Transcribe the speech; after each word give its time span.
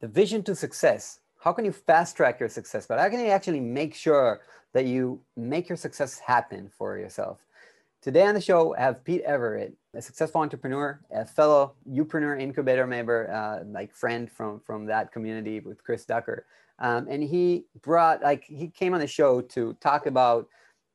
the 0.00 0.08
vision 0.08 0.42
to 0.44 0.54
success. 0.54 1.20
How 1.38 1.52
can 1.52 1.64
you 1.64 1.72
fast 1.72 2.16
track 2.16 2.40
your 2.40 2.48
success? 2.48 2.86
But 2.86 2.98
how 2.98 3.08
can 3.08 3.20
you 3.20 3.26
actually 3.26 3.60
make 3.60 3.94
sure 3.94 4.40
that 4.72 4.86
you 4.86 5.20
make 5.36 5.68
your 5.68 5.76
success 5.76 6.18
happen 6.18 6.70
for 6.76 6.98
yourself? 6.98 7.38
Today 8.02 8.22
on 8.26 8.34
the 8.34 8.40
show, 8.40 8.74
I 8.76 8.82
have 8.82 9.04
Pete 9.04 9.22
Everett, 9.22 9.74
a 9.94 10.02
successful 10.02 10.40
entrepreneur, 10.40 11.00
a 11.10 11.24
fellow 11.24 11.74
Youpreneur 11.90 12.40
incubator 12.40 12.86
member, 12.86 13.32
uh, 13.32 13.64
like 13.66 13.92
friend 13.92 14.30
from 14.30 14.60
from 14.60 14.86
that 14.86 15.12
community 15.12 15.60
with 15.60 15.82
Chris 15.82 16.04
Ducker, 16.04 16.46
um, 16.78 17.06
and 17.08 17.22
he 17.22 17.64
brought 17.82 18.22
like 18.22 18.44
he 18.44 18.68
came 18.68 18.94
on 18.94 19.00
the 19.00 19.06
show 19.06 19.40
to 19.40 19.72
talk 19.80 20.06
about 20.06 20.46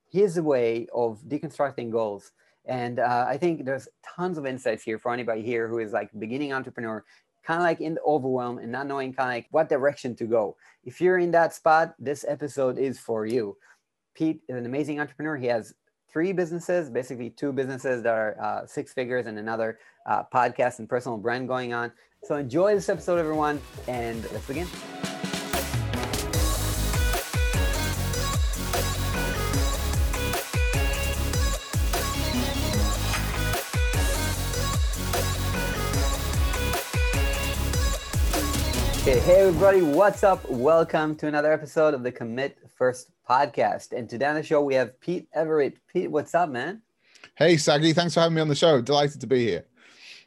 his 0.10 0.40
way 0.40 0.88
of 0.94 1.20
deconstructing 1.28 1.92
goals. 1.92 2.32
And 2.66 3.00
uh, 3.00 3.26
I 3.28 3.38
think 3.38 3.66
there's 3.66 3.88
tons 4.04 4.38
of 4.38 4.46
insights 4.46 4.84
here 4.84 5.00
for 5.00 5.12
anybody 5.12 5.42
here 5.42 5.68
who 5.68 5.80
is 5.80 5.92
like 5.92 6.10
beginning 6.20 6.54
entrepreneur, 6.54 7.04
kind 7.46 7.60
of 7.60 7.64
like 7.64 7.82
in 7.82 7.96
the 7.96 8.02
overwhelm 8.02 8.58
and 8.60 8.72
not 8.72 8.88
knowing 8.88 9.14
kind 9.14 9.30
of 9.30 9.36
like 9.36 9.48
what 9.52 9.70
direction 9.70 10.16
to 10.16 10.26
go. 10.26 10.56
If 10.84 11.02
you're 11.02 11.20
in 11.20 11.32
that 11.32 11.54
spot, 11.54 11.96
this 12.00 12.26
episode 12.28 12.78
is 12.78 13.00
for 13.00 13.26
you. 13.26 13.58
Pete 14.14 14.42
is 14.48 14.56
an 14.56 14.66
amazing 14.66 15.00
entrepreneur. 15.00 15.38
He 15.38 15.48
has 15.48 15.74
three 16.12 16.34
businesses, 16.34 16.90
basically 16.90 17.30
two 17.30 17.54
businesses 17.54 18.04
that 18.04 18.14
are 18.14 18.36
uh, 18.42 18.66
six 18.66 18.94
figures 18.94 19.28
and 19.28 19.40
another 19.40 19.80
uh, 20.06 20.24
podcast 20.34 20.80
and 20.80 20.90
personal 20.90 21.18
brand 21.18 21.48
going 21.48 21.74
on. 21.74 21.92
So 22.24 22.36
enjoy 22.36 22.76
this 22.76 22.90
episode, 22.90 23.18
everyone, 23.18 23.60
and 23.88 24.22
let's 24.32 24.48
begin. 24.48 24.68
Hey 39.32 39.48
everybody, 39.48 39.82
what's 39.82 40.26
up? 40.26 40.44
Welcome 40.50 41.16
to 41.16 41.26
another 41.26 41.54
episode 41.54 41.94
of 41.94 42.04
the 42.04 42.12
Commit 42.12 42.58
First 42.76 43.12
podcast. 43.28 43.94
And 43.94 44.10
today 44.10 44.26
on 44.26 44.36
the 44.36 44.44
show, 44.44 44.62
we 44.62 44.74
have 44.74 45.00
Pete 45.00 45.30
Everett. 45.34 45.78
Pete, 45.88 46.12
what's 46.12 46.36
up, 46.36 46.50
man? 46.50 46.82
Hey, 47.36 47.56
Sagi, 47.56 47.94
thanks 47.94 48.14
for 48.14 48.20
having 48.20 48.36
me 48.36 48.42
on 48.42 48.50
the 48.50 48.56
show. 48.56 48.82
Delighted 48.82 49.22
to 49.22 49.28
be 49.28 49.46
here. 49.46 49.68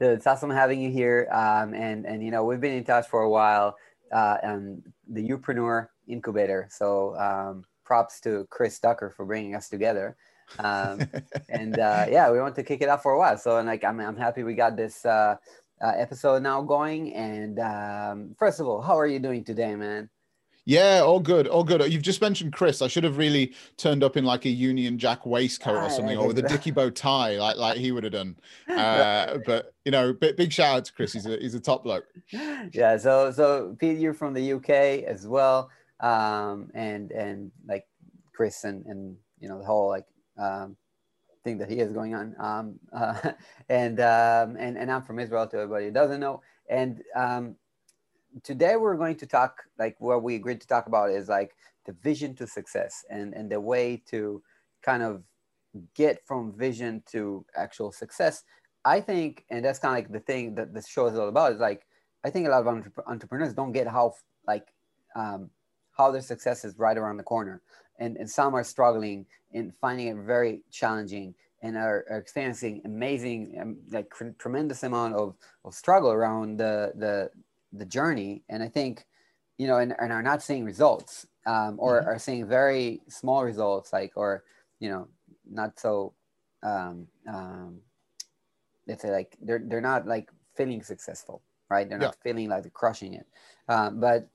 Dude, 0.00 0.12
it's 0.12 0.26
awesome 0.26 0.48
having 0.48 0.80
you 0.80 0.90
here. 0.90 1.28
Um, 1.30 1.74
and, 1.74 2.06
and, 2.06 2.24
you 2.24 2.30
know, 2.30 2.46
we've 2.46 2.62
been 2.62 2.72
in 2.72 2.82
touch 2.82 3.06
for 3.06 3.20
a 3.20 3.28
while 3.28 3.76
uh, 4.10 4.38
and 4.42 4.82
the 5.06 5.28
Youpreneur 5.28 5.88
Incubator. 6.08 6.68
So 6.70 7.14
um, 7.16 7.64
props 7.84 8.20
to 8.22 8.46
Chris 8.48 8.78
Ducker 8.78 9.10
for 9.10 9.26
bringing 9.26 9.54
us 9.54 9.68
together. 9.68 10.16
Um, 10.58 11.02
and 11.50 11.78
uh, 11.78 12.06
yeah, 12.08 12.30
we 12.30 12.40
want 12.40 12.54
to 12.54 12.62
kick 12.62 12.80
it 12.80 12.88
off 12.88 13.02
for 13.02 13.12
a 13.12 13.18
while. 13.18 13.36
So, 13.36 13.58
and 13.58 13.66
like, 13.66 13.84
I'm, 13.84 14.00
I'm 14.00 14.16
happy 14.16 14.44
we 14.44 14.54
got 14.54 14.78
this. 14.78 15.04
Uh, 15.04 15.36
uh, 15.82 15.92
episode 15.96 16.42
now 16.42 16.62
going. 16.62 17.12
And 17.14 17.58
um, 17.58 18.34
first 18.38 18.60
of 18.60 18.66
all, 18.66 18.80
how 18.80 18.98
are 18.98 19.06
you 19.06 19.18
doing 19.18 19.44
today, 19.44 19.74
man? 19.74 20.10
Yeah, 20.66 21.02
all 21.04 21.20
good, 21.20 21.46
all 21.46 21.62
good. 21.62 21.92
You've 21.92 22.02
just 22.02 22.22
mentioned 22.22 22.54
Chris. 22.54 22.80
I 22.80 22.88
should 22.88 23.04
have 23.04 23.18
really 23.18 23.52
turned 23.76 24.02
up 24.02 24.16
in 24.16 24.24
like 24.24 24.46
a 24.46 24.48
Union 24.48 24.98
Jack 24.98 25.26
waistcoat 25.26 25.76
or 25.76 25.90
something, 25.90 26.16
or 26.16 26.26
with 26.28 26.38
a 26.38 26.42
dicky 26.42 26.70
bow 26.70 26.88
tie, 26.88 27.38
like 27.38 27.56
like 27.56 27.76
he 27.76 27.92
would 27.92 28.02
have 28.02 28.14
done. 28.14 28.36
Uh, 28.66 29.38
but 29.44 29.74
you 29.84 29.92
know, 29.92 30.14
big, 30.14 30.36
big 30.36 30.50
shout 30.50 30.76
out 30.76 30.84
to 30.86 30.92
Chris. 30.94 31.12
He's 31.12 31.26
a 31.26 31.36
he's 31.36 31.54
a 31.54 31.60
top 31.60 31.84
bloke. 31.84 32.06
Yeah. 32.72 32.96
So 32.96 33.30
so 33.30 33.76
Pete, 33.78 33.98
you're 33.98 34.14
from 34.14 34.32
the 34.32 34.54
UK 34.54 35.04
as 35.04 35.26
well, 35.26 35.70
um, 36.00 36.70
and 36.72 37.10
and 37.12 37.52
like 37.68 37.86
Chris 38.34 38.64
and 38.64 38.86
and 38.86 39.16
you 39.40 39.50
know 39.50 39.58
the 39.58 39.66
whole 39.66 39.90
like 39.90 40.06
um, 40.38 40.78
thing 41.44 41.58
that 41.58 41.70
he 41.70 41.78
has 41.78 41.92
going 41.92 42.14
on. 42.14 42.34
Um, 42.38 42.80
uh, 42.92 43.32
and, 43.68 44.00
um, 44.00 44.56
and, 44.58 44.76
and 44.76 44.90
I'm 44.90 45.02
from 45.02 45.18
Israel 45.18 45.46
to 45.46 45.56
everybody 45.56 45.86
who 45.86 45.90
doesn't 45.92 46.20
know. 46.20 46.42
And 46.68 47.02
um, 47.14 47.56
today 48.42 48.76
we're 48.76 48.96
going 48.96 49.16
to 49.16 49.26
talk, 49.26 49.62
like 49.78 49.96
what 50.00 50.22
we 50.22 50.34
agreed 50.34 50.60
to 50.62 50.66
talk 50.66 50.86
about 50.86 51.10
is 51.10 51.28
like 51.28 51.54
the 51.86 51.92
vision 51.92 52.34
to 52.36 52.46
success 52.46 53.04
and, 53.10 53.34
and 53.34 53.50
the 53.50 53.60
way 53.60 54.02
to 54.10 54.42
kind 54.82 55.02
of 55.02 55.22
get 55.94 56.24
from 56.26 56.52
vision 56.52 57.02
to 57.12 57.44
actual 57.54 57.92
success. 57.92 58.42
I 58.84 59.00
think, 59.00 59.44
and 59.50 59.64
that's 59.64 59.78
kind 59.78 59.92
of 59.92 60.04
like 60.04 60.12
the 60.12 60.20
thing 60.20 60.54
that 60.56 60.74
this 60.74 60.88
show 60.88 61.06
is 61.06 61.18
all 61.18 61.28
about 61.28 61.52
is 61.52 61.60
like, 61.60 61.86
I 62.24 62.30
think 62.30 62.46
a 62.46 62.50
lot 62.50 62.60
of 62.60 62.68
entre- 62.68 63.04
entrepreneurs 63.06 63.52
don't 63.52 63.72
get 63.72 63.86
how 63.86 64.14
like 64.46 64.68
um, 65.14 65.50
how 65.96 66.10
their 66.10 66.22
success 66.22 66.64
is 66.64 66.78
right 66.78 66.96
around 66.96 67.18
the 67.18 67.22
corner 67.22 67.62
and, 67.98 68.16
and 68.16 68.28
some 68.30 68.54
are 68.54 68.64
struggling 68.64 69.26
and 69.52 69.72
finding 69.80 70.08
it 70.08 70.16
very 70.16 70.62
challenging 70.70 71.34
and 71.62 71.76
are, 71.76 72.04
are 72.10 72.18
experiencing 72.18 72.82
amazing 72.84 73.56
um, 73.60 73.76
like 73.90 74.12
tremendous 74.38 74.82
amount 74.82 75.14
of, 75.14 75.34
of 75.64 75.74
struggle 75.74 76.10
around 76.10 76.58
the, 76.58 76.92
the 76.96 77.30
the 77.72 77.84
journey. 77.84 78.42
And 78.48 78.62
i 78.62 78.68
think 78.68 79.04
you 79.58 79.66
know 79.66 79.78
and, 79.78 79.94
and 79.98 80.12
are 80.12 80.22
not 80.22 80.42
seeing 80.42 80.64
results 80.64 81.26
um, 81.46 81.76
or 81.78 82.00
mm-hmm. 82.00 82.08
are 82.08 82.18
seeing 82.18 82.46
very 82.46 83.00
small 83.08 83.44
results 83.44 83.92
like 83.92 84.12
or 84.16 84.44
you 84.80 84.88
know 84.88 85.08
not 85.50 85.78
so 85.78 86.12
um, 86.62 87.06
um, 87.28 87.78
let's 88.88 89.02
say 89.02 89.10
like 89.10 89.36
they're, 89.42 89.62
they're 89.64 89.80
not 89.80 90.06
like 90.06 90.30
feeling 90.54 90.82
successful 90.82 91.42
right? 91.70 91.88
They're 91.88 91.98
not 91.98 92.16
feeling 92.22 92.48
like 92.50 92.62
they're 92.62 92.70
crushing 92.70 93.14
it. 93.14 93.26
Um, 93.68 94.00
but 94.00 94.28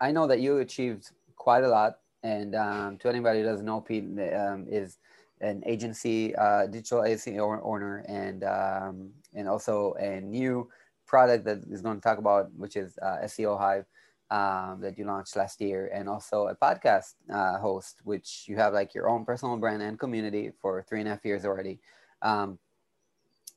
i 0.00 0.12
know 0.12 0.26
that 0.28 0.40
you 0.40 0.58
achieved 0.58 1.10
quite 1.34 1.64
a 1.64 1.68
lot 1.68 1.98
and 2.22 2.54
um, 2.54 2.98
to 2.98 3.08
anybody 3.08 3.40
who 3.40 3.44
doesn't 3.46 3.66
know, 3.66 3.80
Pete 3.80 4.04
um, 4.34 4.66
is 4.68 4.98
an 5.40 5.62
agency, 5.66 6.34
uh, 6.36 6.66
digital 6.66 7.04
agency 7.04 7.38
owner, 7.38 8.04
and 8.08 8.44
um, 8.44 9.10
and 9.34 9.48
also 9.48 9.94
a 9.94 10.20
new 10.20 10.68
product 11.06 11.44
that 11.44 11.58
is 11.70 11.80
going 11.80 11.96
to 11.96 12.02
talk 12.02 12.18
about, 12.18 12.52
which 12.54 12.76
is 12.76 12.98
uh, 13.02 13.18
SEO 13.24 13.58
Hive. 13.58 13.86
Um, 14.30 14.82
that 14.82 14.98
you 14.98 15.06
launched 15.06 15.36
last 15.36 15.58
year, 15.58 15.90
and 15.90 16.06
also 16.06 16.48
a 16.48 16.54
podcast 16.54 17.14
uh, 17.32 17.56
host, 17.56 18.00
which 18.04 18.44
you 18.46 18.56
have 18.56 18.74
like 18.74 18.92
your 18.92 19.08
own 19.08 19.24
personal 19.24 19.56
brand 19.56 19.80
and 19.80 19.98
community 19.98 20.52
for 20.60 20.82
three 20.82 20.98
and 21.00 21.08
a 21.08 21.12
half 21.12 21.24
years 21.24 21.46
already. 21.46 21.78
Um, 22.20 22.58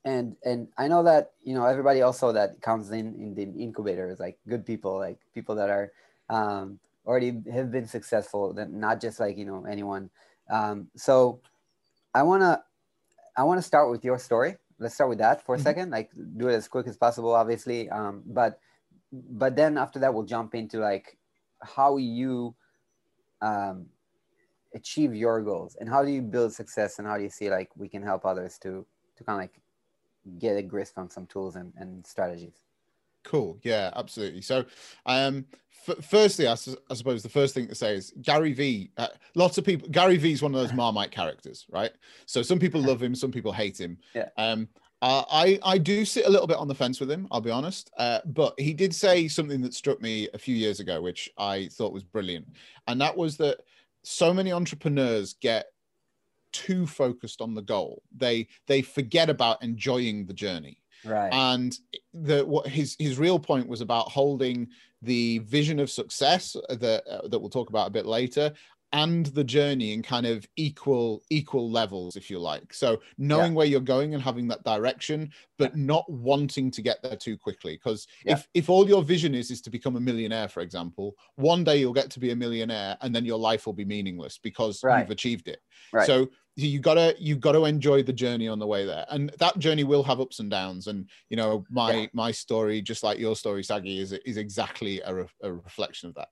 and 0.06 0.38
and 0.46 0.70
I 0.78 0.88
know 0.88 1.04
that 1.04 1.32
you 1.44 1.54
know 1.54 1.66
everybody 1.66 2.02
also 2.02 2.32
that 2.32 2.62
comes 2.62 2.90
in 2.92 3.16
in 3.16 3.36
the 3.36 3.44
incubator 3.62 4.10
is 4.10 4.20
like 4.22 4.40
good 4.48 4.66
people, 4.66 4.98
like 4.98 5.20
people 5.34 5.56
that 5.56 5.70
are 5.70 5.92
um, 6.30 6.80
already 7.06 7.42
have 7.52 7.72
been 7.72 7.88
successful 7.88 8.54
that 8.54 8.72
not 8.72 9.02
just 9.02 9.20
like 9.20 9.38
you 9.38 9.46
know 9.46 9.66
anyone. 9.66 10.10
Um, 10.50 10.90
so 10.98 11.40
i 12.14 12.24
want 12.24 12.42
to 12.42 12.62
i 13.38 13.44
want 13.44 13.58
to 13.58 13.62
start 13.62 13.90
with 13.90 14.04
your 14.04 14.20
story. 14.20 14.58
Let's 14.80 14.96
start 14.96 15.10
with 15.10 15.20
that 15.20 15.46
for 15.46 15.56
a 15.56 15.58
mm-hmm. 15.58 15.64
second 15.64 15.92
like 15.92 16.10
do 16.38 16.50
it 16.50 16.56
as 16.56 16.68
quick 16.68 16.88
as 16.88 16.98
possible 16.98 17.34
obviously. 17.34 17.90
Um, 17.90 18.24
but 18.26 18.60
but 19.12 19.56
then 19.56 19.78
after 19.78 20.00
that 20.00 20.14
we'll 20.14 20.24
jump 20.24 20.56
into 20.56 20.80
like 20.80 21.18
how 21.62 21.98
you 21.98 22.56
um, 23.42 23.88
achieve 24.74 25.14
your 25.16 25.42
goals 25.42 25.76
and 25.80 25.90
how 25.90 26.04
do 26.04 26.12
you 26.12 26.22
build 26.22 26.54
success 26.54 27.00
and 27.00 27.08
how 27.08 27.18
do 27.18 27.24
you 27.24 27.30
see 27.30 27.50
like 27.50 27.70
we 27.76 27.90
can 27.90 28.02
help 28.04 28.26
others 28.26 28.58
to 28.60 28.86
to 29.18 29.24
kind 29.24 29.38
of 29.38 29.44
like 29.44 29.62
get 30.40 30.58
a 30.58 30.62
grasp 30.62 30.98
on 30.98 31.10
some 31.10 31.26
tools 31.26 31.56
and, 31.56 31.74
and 31.78 32.06
strategies 32.06 32.66
Cool. 33.24 33.60
Yeah, 33.64 33.92
absolutely. 33.96 34.42
So, 34.42 34.66
um, 35.06 35.46
f- 35.88 36.04
firstly, 36.04 36.48
I, 36.48 36.56
su- 36.56 36.78
I, 36.90 36.94
suppose 36.94 37.24
the 37.24 37.30
first 37.30 37.54
thing 37.54 37.68
to 37.68 37.76
say 37.76 37.96
is 37.96 38.14
Gary 38.22 38.54
V. 38.54 38.92
Uh, 38.98 39.08
lots 39.36 39.58
of 39.58 39.66
people. 39.66 39.88
Gary 39.90 40.18
V 40.18 40.32
is 40.32 40.42
one 40.42 40.54
of 40.56 40.62
those 40.62 40.74
Marmite 40.74 41.12
characters, 41.12 41.66
right? 41.70 41.92
So 42.26 42.42
some 42.42 42.60
people 42.60 42.82
love 42.82 43.02
him, 43.02 43.16
some 43.16 43.32
people 43.32 43.52
hate 43.52 43.80
him. 43.80 43.98
Yeah. 44.14 44.30
Um, 44.38 44.68
uh, 45.02 45.24
I 45.32 45.60
I 45.64 45.78
do 45.78 46.06
sit 46.06 46.26
a 46.26 46.30
little 46.30 46.48
bit 46.48 46.58
on 46.58 46.68
the 46.68 46.76
fence 46.76 47.00
with 47.00 47.10
him. 47.10 47.28
I'll 47.32 47.42
be 47.42 47.50
honest. 47.50 47.92
Uh, 47.98 48.20
but 48.26 48.54
he 48.60 48.74
did 48.74 48.94
say 48.94 49.28
something 49.28 49.62
that 49.62 49.74
struck 49.74 50.02
me 50.02 50.30
a 50.34 50.38
few 50.38 50.56
years 50.56 50.80
ago, 50.80 51.02
which 51.02 51.30
I 51.38 51.70
thought 51.72 51.94
was 51.94 52.04
brilliant, 52.04 52.48
and 52.88 53.02
that 53.02 53.16
was 53.16 53.38
that 53.38 53.62
so 54.04 54.34
many 54.34 54.52
entrepreneurs 54.52 55.34
get 55.34 55.68
too 56.54 56.86
focused 56.86 57.42
on 57.42 57.56
the 57.56 57.62
goal. 57.62 58.04
They 58.16 58.48
they 58.68 58.84
forget 58.84 59.30
about 59.30 59.64
enjoying 59.64 60.26
the 60.26 60.34
journey 60.34 60.82
Right. 61.06 61.34
And 61.34 61.78
the 62.14 62.46
what 62.46 62.68
his 62.68 62.96
his 63.00 63.18
real 63.18 63.40
point 63.40 63.68
was 63.68 63.82
about 63.82 64.10
holding 64.10 64.70
the 65.02 65.40
vision 65.40 65.80
of 65.80 65.90
success 65.90 66.56
that 66.70 67.04
uh, 67.10 67.28
that 67.28 67.40
we'll 67.40 67.50
talk 67.50 67.70
about 67.70 67.88
a 67.88 67.92
bit 67.92 68.06
later 68.06 68.54
and 68.94 69.28
the 69.28 69.44
journey 69.44 69.94
in 69.94 70.02
kind 70.02 70.26
of 70.26 70.46
equal 70.58 71.24
equal 71.30 71.70
levels 71.72 72.16
if 72.16 72.30
you 72.30 72.40
like 72.40 72.74
so 72.74 73.02
knowing 73.18 73.52
yeah. 73.52 73.58
where 73.58 73.66
you're 73.66 73.80
going 73.80 74.14
and 74.14 74.22
having 74.22 74.48
that 74.48 74.64
direction 74.64 75.32
but 75.58 75.78
not 75.78 76.10
wanting 76.12 76.70
to 76.70 76.82
get 76.82 77.02
there 77.02 77.16
too 77.16 77.38
quickly 77.38 77.76
because 77.76 78.08
yeah. 78.26 78.34
if 78.34 78.48
if 78.54 78.70
all 78.70 78.88
your 78.88 79.04
vision 79.04 79.34
is 79.34 79.50
is 79.50 79.62
to 79.62 79.70
become 79.70 79.96
a 79.96 80.00
millionaire 80.00 80.48
for 80.48 80.62
example 80.62 81.16
one 81.36 81.64
day 81.64 81.78
you'll 81.78 81.94
get 81.94 82.10
to 82.10 82.20
be 82.20 82.32
a 82.32 82.36
millionaire 82.36 82.98
and 83.02 83.16
then 83.16 83.26
your 83.26 83.40
life 83.40 83.66
will 83.66 83.74
be 83.74 83.86
meaningless 83.86 84.38
because 84.38 84.84
right. 84.84 85.00
you've 85.00 85.12
achieved 85.12 85.48
it 85.48 85.62
right. 85.94 86.06
so 86.06 86.28
you 86.56 86.80
gotta 86.80 87.16
you 87.18 87.36
gotta 87.36 87.64
enjoy 87.64 88.04
the 88.04 88.14
journey 88.14 88.48
on 88.48 88.60
the 88.60 88.68
way 88.68 88.86
there. 88.86 89.06
And 89.10 89.32
that 89.40 89.58
journey 89.58 89.84
will 89.84 90.04
have 90.04 90.20
ups 90.20 90.40
and 90.40 90.50
downs. 90.50 90.88
And 90.88 91.10
you 91.30 91.38
know 91.38 91.64
my 91.70 91.94
yeah. 91.94 92.08
my 92.14 92.32
story 92.32 92.82
just 92.82 93.04
like 93.04 93.20
your 93.20 93.36
story 93.36 93.64
Sagi 93.64 94.00
is 94.00 94.12
is 94.12 94.38
exactly 94.38 95.02
a, 95.02 95.14
re- 95.14 95.26
a 95.44 95.52
reflection 95.52 96.10
of 96.10 96.16
that. 96.16 96.30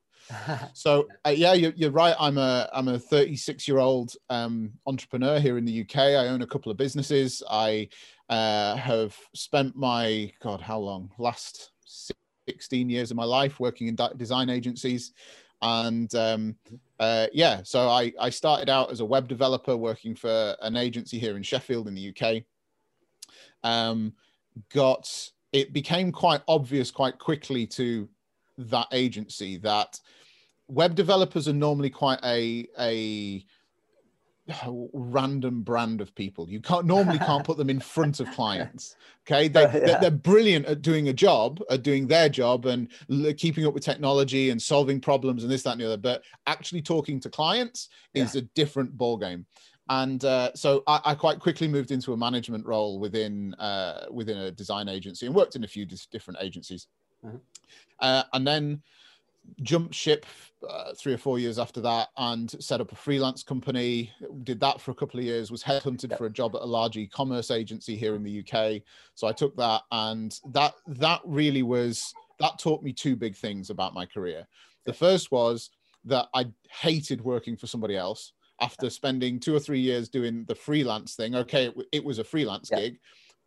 So 0.73 1.07
uh, 1.25 1.29
yeah 1.29 1.53
you're, 1.53 1.73
you're, 1.75 1.91
right. 1.91 2.15
I'm 2.19 2.37
a 2.37 2.69
i'm 2.73 2.89
a 2.89 2.99
36 2.99 3.67
year 3.67 3.79
old 3.79 4.13
um, 4.29 4.73
entrepreneur 4.85 5.39
here 5.39 5.57
in 5.57 5.65
the 5.65 5.81
uk 5.81 5.95
i 5.97 6.27
own 6.27 6.41
a 6.41 6.47
couple 6.47 6.71
of 6.71 6.77
businesses. 6.77 7.41
I 7.49 7.89
uh, 8.29 8.75
have 8.75 9.15
spent 9.33 9.75
my 9.75 10.31
god 10.41 10.61
how 10.61 10.79
long? 10.79 11.11
Last 11.17 11.71
16 12.49 12.89
years 12.89 13.11
of 13.11 13.17
my 13.17 13.23
life 13.23 13.59
working 13.59 13.87
in 13.87 13.97
design 14.17 14.49
agencies 14.49 15.13
and 15.61 16.13
um, 16.15 16.55
uh, 16.99 17.27
yeah 17.33 17.61
so 17.63 17.89
I, 17.89 18.13
I 18.19 18.29
started 18.29 18.69
out 18.69 18.91
as 18.91 18.99
a 18.99 19.05
web 19.05 19.27
developer 19.27 19.75
working 19.75 20.15
for 20.15 20.55
an 20.61 20.77
agency 20.77 21.19
here 21.19 21.37
in 21.37 21.43
sheffield 21.43 21.87
in 21.87 21.95
the 21.95 22.09
uk 22.09 22.43
um, 23.63 24.13
got 24.73 25.31
it 25.51 25.73
became 25.73 26.11
quite 26.11 26.41
obvious 26.47 26.91
quite 26.91 27.17
quickly 27.19 27.65
to 27.67 28.07
that 28.57 28.87
agency 28.91 29.57
that 29.57 29.99
web 30.67 30.95
developers 30.95 31.47
are 31.47 31.53
normally 31.53 31.89
quite 31.89 32.19
a 32.23 32.67
a 32.79 33.43
random 34.93 35.61
brand 35.61 36.01
of 36.01 36.13
people. 36.15 36.49
You 36.49 36.59
can't 36.59 36.85
normally 36.85 37.19
can't 37.19 37.43
put 37.43 37.57
them 37.57 37.69
in 37.69 37.79
front 37.79 38.19
of 38.19 38.29
clients. 38.31 38.95
Okay, 39.27 39.47
they, 39.49 39.61
yeah. 39.61 39.99
they're, 39.99 40.11
brilliant 40.11 40.65
at 40.65 40.81
doing 40.81 41.09
a 41.09 41.13
job, 41.13 41.61
at 41.69 41.83
doing 41.83 42.07
their 42.07 42.29
job, 42.29 42.65
and 42.65 42.89
keeping 43.37 43.65
up 43.65 43.73
with 43.73 43.83
technology 43.83 44.49
and 44.49 44.61
solving 44.61 44.99
problems 44.99 45.43
and 45.43 45.51
this, 45.51 45.63
that, 45.63 45.73
and 45.73 45.81
the 45.81 45.85
other. 45.85 45.97
But 45.97 46.23
actually 46.47 46.81
talking 46.81 47.19
to 47.21 47.29
clients 47.29 47.89
yeah. 48.13 48.23
is 48.23 48.35
a 48.35 48.41
different 48.41 48.97
ball 48.97 49.17
game. 49.17 49.45
And 49.89 50.23
uh, 50.23 50.51
so 50.53 50.83
I, 50.85 51.01
I, 51.03 51.15
quite 51.15 51.39
quickly 51.39 51.67
moved 51.67 51.89
into 51.89 52.13
a 52.13 52.17
management 52.17 52.63
role 52.67 52.99
within 52.99 53.55
uh, 53.55 54.05
within 54.11 54.37
a 54.37 54.51
design 54.51 54.87
agency 54.87 55.25
and 55.25 55.33
worked 55.33 55.55
in 55.55 55.63
a 55.63 55.67
few 55.67 55.87
different 56.11 56.39
agencies. 56.41 56.85
Uh-huh. 57.25 57.37
Uh, 57.99 58.23
and 58.33 58.45
then 58.45 58.83
jumped 59.61 59.93
ship 59.93 60.25
uh, 60.67 60.93
three 60.93 61.13
or 61.13 61.17
four 61.17 61.39
years 61.39 61.57
after 61.57 61.79
that 61.81 62.09
and 62.17 62.51
set 62.61 62.81
up 62.81 62.91
a 62.91 62.95
freelance 62.95 63.43
company. 63.43 64.11
Did 64.43 64.59
that 64.59 64.81
for 64.81 64.91
a 64.91 64.95
couple 64.95 65.19
of 65.19 65.25
years 65.25 65.51
was 65.51 65.63
headhunted 65.63 66.09
yep. 66.09 66.17
for 66.17 66.25
a 66.25 66.29
job 66.29 66.55
at 66.55 66.61
a 66.61 66.65
large 66.65 66.97
e-commerce 66.97 67.51
agency 67.51 67.95
here 67.95 68.15
in 68.15 68.23
the 68.23 68.39
uk 68.39 68.81
so 69.15 69.27
i 69.27 69.31
took 69.31 69.55
that 69.55 69.81
and 69.91 70.39
that 70.51 70.73
that 70.87 71.21
really 71.25 71.63
was 71.63 72.13
that 72.39 72.57
taught 72.57 72.83
me 72.83 72.93
two 72.93 73.15
big 73.15 73.35
things 73.35 73.69
about 73.69 73.93
my 73.93 74.05
career. 74.05 74.47
The 74.85 74.93
first 74.93 75.31
was 75.31 75.69
that 76.05 76.27
i 76.33 76.45
hated 76.69 77.21
working 77.21 77.57
for 77.57 77.67
somebody 77.67 77.95
else 77.95 78.33
after 78.61 78.89
spending 78.89 79.39
two 79.39 79.55
or 79.55 79.59
three 79.59 79.79
years 79.79 80.09
doing 80.09 80.45
the 80.45 80.55
freelance 80.55 81.15
thing. 81.15 81.35
Okay 81.35 81.67
it, 81.67 81.75
it 81.91 82.03
was 82.03 82.19
a 82.19 82.23
freelance 82.23 82.69
yep. 82.71 82.79
gig 82.79 82.99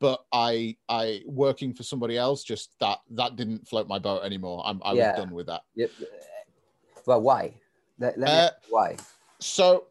but 0.02 0.24
I 0.32 0.76
I 0.88 1.22
working 1.26 1.72
for 1.72 1.84
somebody 1.84 2.18
else 2.18 2.42
just 2.42 2.74
that 2.80 2.98
that 3.12 3.36
didn't 3.36 3.66
float 3.68 3.86
my 3.86 4.00
boat 4.00 4.24
anymore. 4.24 4.62
I'm 4.66 4.82
I 4.84 4.94
yeah. 4.94 5.12
was 5.12 5.20
done 5.20 5.30
with 5.30 5.46
that. 5.46 5.62
Yep. 5.76 5.90
Well, 7.06 7.22
why? 7.22 7.54
Let, 8.00 8.18
let 8.18 8.28
uh, 8.28 8.50
why? 8.68 8.96
So 9.40 9.86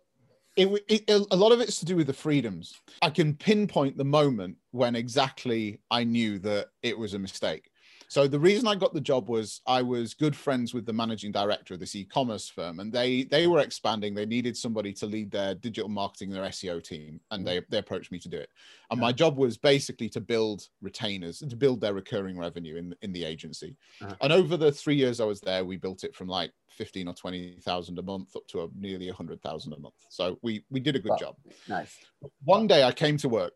it, 0.57 0.67
it, 0.89 1.09
a 1.09 1.35
lot 1.35 1.53
of 1.53 1.61
it's 1.61 1.79
to 1.79 1.85
do 1.85 1.95
with 1.95 2.07
the 2.07 2.13
freedoms. 2.13 2.75
I 3.01 3.09
can 3.09 3.33
pinpoint 3.35 3.97
the 3.97 4.03
moment 4.03 4.57
when 4.71 4.97
exactly 4.97 5.79
I 5.89 6.03
knew 6.03 6.39
that 6.39 6.67
it 6.83 6.97
was 6.97 7.13
a 7.13 7.19
mistake. 7.19 7.70
So 8.11 8.27
the 8.27 8.41
reason 8.41 8.67
I 8.67 8.75
got 8.75 8.93
the 8.93 8.99
job 8.99 9.29
was 9.29 9.61
I 9.65 9.81
was 9.81 10.13
good 10.13 10.35
friends 10.35 10.73
with 10.73 10.85
the 10.85 10.91
managing 10.91 11.31
director 11.31 11.75
of 11.75 11.79
this 11.79 11.95
e-commerce 11.95 12.49
firm, 12.49 12.81
and 12.81 12.91
they 12.91 13.23
they 13.23 13.47
were 13.47 13.61
expanding. 13.61 14.13
They 14.13 14.25
needed 14.25 14.57
somebody 14.57 14.91
to 14.95 15.05
lead 15.05 15.31
their 15.31 15.55
digital 15.55 15.87
marketing, 15.87 16.29
their 16.29 16.43
SEO 16.43 16.83
team, 16.83 17.21
and 17.31 17.47
they 17.47 17.61
they 17.69 17.77
approached 17.77 18.11
me 18.11 18.19
to 18.19 18.27
do 18.27 18.35
it. 18.35 18.49
And 18.89 18.97
yeah. 18.97 19.05
my 19.05 19.13
job 19.13 19.37
was 19.37 19.57
basically 19.57 20.09
to 20.09 20.19
build 20.19 20.67
retainers, 20.81 21.39
to 21.39 21.55
build 21.55 21.79
their 21.79 21.93
recurring 21.93 22.37
revenue 22.37 22.75
in 22.75 22.93
in 23.01 23.13
the 23.13 23.23
agency. 23.23 23.77
Uh-huh. 24.01 24.13
And 24.19 24.33
over 24.33 24.57
the 24.57 24.73
three 24.73 24.95
years 24.95 25.21
I 25.21 25.25
was 25.25 25.39
there, 25.39 25.63
we 25.63 25.77
built 25.77 26.03
it 26.03 26.13
from 26.13 26.27
like 26.27 26.51
fifteen 26.67 27.07
or 27.07 27.13
twenty 27.13 27.61
thousand 27.61 27.97
a 27.97 28.03
month 28.03 28.35
up 28.35 28.45
to 28.47 28.63
a 28.63 28.67
nearly 28.77 29.07
a 29.07 29.13
hundred 29.13 29.41
thousand 29.41 29.71
a 29.71 29.79
month. 29.79 29.95
So 30.09 30.37
we 30.41 30.65
we 30.69 30.81
did 30.81 30.97
a 30.97 30.99
good 30.99 31.17
job. 31.17 31.37
Nice. 31.69 31.97
One 32.43 32.67
day 32.67 32.83
I 32.83 32.91
came 32.91 33.15
to 33.19 33.29
work, 33.29 33.53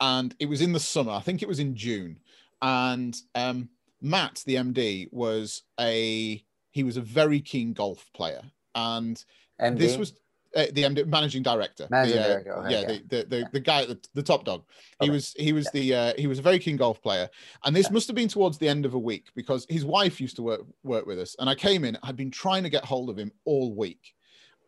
and 0.00 0.34
it 0.38 0.48
was 0.48 0.62
in 0.62 0.72
the 0.72 0.80
summer. 0.80 1.12
I 1.12 1.20
think 1.20 1.42
it 1.42 1.48
was 1.48 1.58
in 1.58 1.76
June 1.76 2.16
and 2.64 3.14
um, 3.34 3.68
Matt, 4.00 4.42
the 4.46 4.54
MD, 4.54 5.12
was 5.12 5.62
a 5.78 6.42
he 6.70 6.82
was 6.82 6.96
a 6.96 7.02
very 7.02 7.40
keen 7.40 7.74
golf 7.74 8.10
player, 8.14 8.40
and 8.74 9.22
MD? 9.60 9.78
this 9.78 9.98
was 9.98 10.14
uh, 10.56 10.64
the 10.72 10.84
MD, 10.84 11.06
managing 11.06 11.42
director. 11.42 11.86
Managing 11.90 12.16
the, 12.16 12.22
uh, 12.22 12.28
director. 12.28 12.52
Okay. 12.54 12.70
Yeah, 12.70 12.86
the 12.86 13.02
the, 13.06 13.26
the, 13.28 13.38
yeah. 13.40 13.48
the 13.52 13.60
guy, 13.60 13.84
the, 13.84 13.98
the, 14.14 14.22
top 14.22 14.46
dog. 14.46 14.64
He 15.00 15.06
okay. 15.06 15.10
was 15.10 15.34
he 15.38 15.52
was 15.52 15.68
yeah. 15.74 15.80
the 15.80 15.94
uh, 15.94 16.12
he 16.16 16.26
was 16.26 16.38
a 16.38 16.42
very 16.42 16.58
keen 16.58 16.78
golf 16.78 17.02
player, 17.02 17.28
and 17.64 17.76
this 17.76 17.88
yeah. 17.88 17.92
must 17.92 18.06
have 18.06 18.16
been 18.16 18.28
towards 18.28 18.56
the 18.56 18.68
end 18.68 18.86
of 18.86 18.94
a 18.94 18.98
week 18.98 19.26
because 19.36 19.66
his 19.68 19.84
wife 19.84 20.18
used 20.18 20.36
to 20.36 20.42
work 20.42 20.62
work 20.84 21.04
with 21.04 21.18
us, 21.18 21.36
and 21.38 21.50
I 21.50 21.54
came 21.54 21.84
in. 21.84 21.98
I'd 22.02 22.16
been 22.16 22.30
trying 22.30 22.62
to 22.62 22.70
get 22.70 22.86
hold 22.86 23.10
of 23.10 23.18
him 23.18 23.30
all 23.44 23.74
week, 23.74 24.14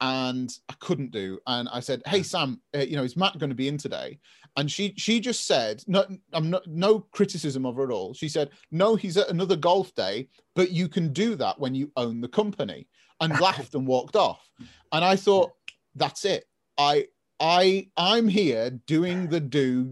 and 0.00 0.58
I 0.68 0.74
couldn't 0.80 1.10
do. 1.10 1.38
And 1.46 1.68
I 1.72 1.80
said, 1.80 2.02
"Hey 2.06 2.22
Sam, 2.22 2.60
uh, 2.74 2.80
you 2.80 2.96
know, 2.96 3.04
is 3.04 3.16
Matt 3.16 3.38
going 3.38 3.50
to 3.50 3.56
be 3.56 3.68
in 3.68 3.78
today?" 3.78 4.18
And 4.56 4.70
she 4.70 4.94
she 4.96 5.20
just 5.20 5.46
said, 5.46 5.82
"No, 5.86 6.06
I'm 6.32 6.50
not. 6.50 6.66
No 6.66 7.00
criticism 7.00 7.66
of 7.66 7.76
her 7.76 7.84
at 7.84 7.90
all." 7.90 8.14
She 8.14 8.28
said, 8.28 8.50
"No, 8.70 8.96
he's 8.96 9.16
at 9.16 9.28
another 9.28 9.56
golf 9.56 9.94
day, 9.94 10.28
but 10.54 10.70
you 10.70 10.88
can 10.88 11.12
do 11.12 11.34
that 11.36 11.58
when 11.58 11.74
you 11.74 11.90
own 11.96 12.20
the 12.20 12.28
company." 12.28 12.86
And 13.20 13.40
laughed 13.40 13.74
and 13.74 13.86
walked 13.86 14.16
off. 14.16 14.50
And 14.92 15.04
I 15.04 15.16
thought, 15.16 15.52
"That's 15.94 16.24
it. 16.24 16.44
I." 16.78 17.08
I 17.38 17.88
I'm 17.98 18.28
here 18.28 18.70
doing 18.86 19.28
the 19.28 19.40
do, 19.40 19.84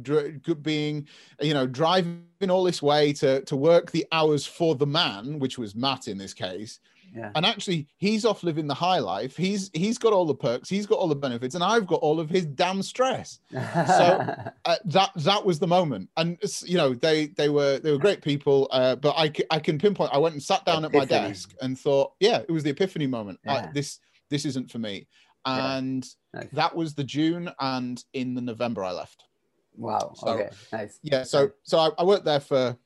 being, 0.62 1.06
you 1.42 1.52
know, 1.52 1.66
driving 1.66 2.24
all 2.48 2.64
this 2.64 2.80
way 2.80 3.12
to 3.14 3.42
to 3.42 3.54
work 3.54 3.90
the 3.90 4.06
hours 4.12 4.46
for 4.46 4.74
the 4.74 4.86
man, 4.86 5.38
which 5.38 5.58
was 5.58 5.74
Matt 5.74 6.08
in 6.08 6.16
this 6.16 6.32
case, 6.32 6.80
yeah. 7.14 7.30
And 7.36 7.46
actually, 7.46 7.86
he's 7.96 8.24
off 8.24 8.42
living 8.42 8.66
the 8.66 8.74
high 8.74 8.98
life. 8.98 9.36
He's 9.36 9.70
he's 9.72 9.98
got 9.98 10.12
all 10.12 10.26
the 10.26 10.34
perks. 10.34 10.68
He's 10.68 10.84
got 10.84 10.98
all 10.98 11.06
the 11.06 11.14
benefits, 11.14 11.54
and 11.54 11.62
I've 11.62 11.86
got 11.86 12.00
all 12.00 12.18
of 12.18 12.28
his 12.28 12.44
damn 12.44 12.82
stress. 12.82 13.38
so 13.52 13.60
uh, 14.64 14.76
that 14.86 15.10
that 15.14 15.44
was 15.46 15.60
the 15.60 15.66
moment. 15.68 16.10
And 16.16 16.36
you 16.64 16.76
know, 16.76 16.92
they 16.92 17.26
they 17.28 17.48
were 17.48 17.78
they 17.78 17.92
were 17.92 17.98
great 17.98 18.20
people. 18.20 18.66
Uh, 18.72 18.96
but 18.96 19.14
I 19.16 19.32
I 19.50 19.60
can 19.60 19.78
pinpoint. 19.78 20.10
I 20.12 20.18
went 20.18 20.34
and 20.34 20.42
sat 20.42 20.64
down 20.64 20.84
epiphany. 20.84 21.14
at 21.14 21.22
my 21.22 21.28
desk 21.28 21.54
and 21.62 21.78
thought, 21.78 22.14
yeah, 22.18 22.38
it 22.38 22.50
was 22.50 22.64
the 22.64 22.70
epiphany 22.70 23.06
moment. 23.06 23.38
Yeah. 23.44 23.52
I, 23.52 23.70
this 23.72 24.00
this 24.28 24.44
isn't 24.44 24.70
for 24.70 24.78
me. 24.80 25.06
And 25.46 26.04
yeah. 26.32 26.40
nice. 26.40 26.50
that 26.52 26.74
was 26.74 26.94
the 26.94 27.04
June, 27.04 27.48
and 27.60 28.02
in 28.12 28.34
the 28.34 28.40
November 28.40 28.82
I 28.82 28.90
left. 28.90 29.24
Wow. 29.76 30.14
So, 30.16 30.28
okay. 30.28 30.50
Nice. 30.72 30.98
Yeah. 31.02 31.22
So 31.22 31.52
so 31.62 31.78
I, 31.78 31.90
I 31.96 32.02
worked 32.02 32.24
there 32.24 32.40
for 32.40 32.76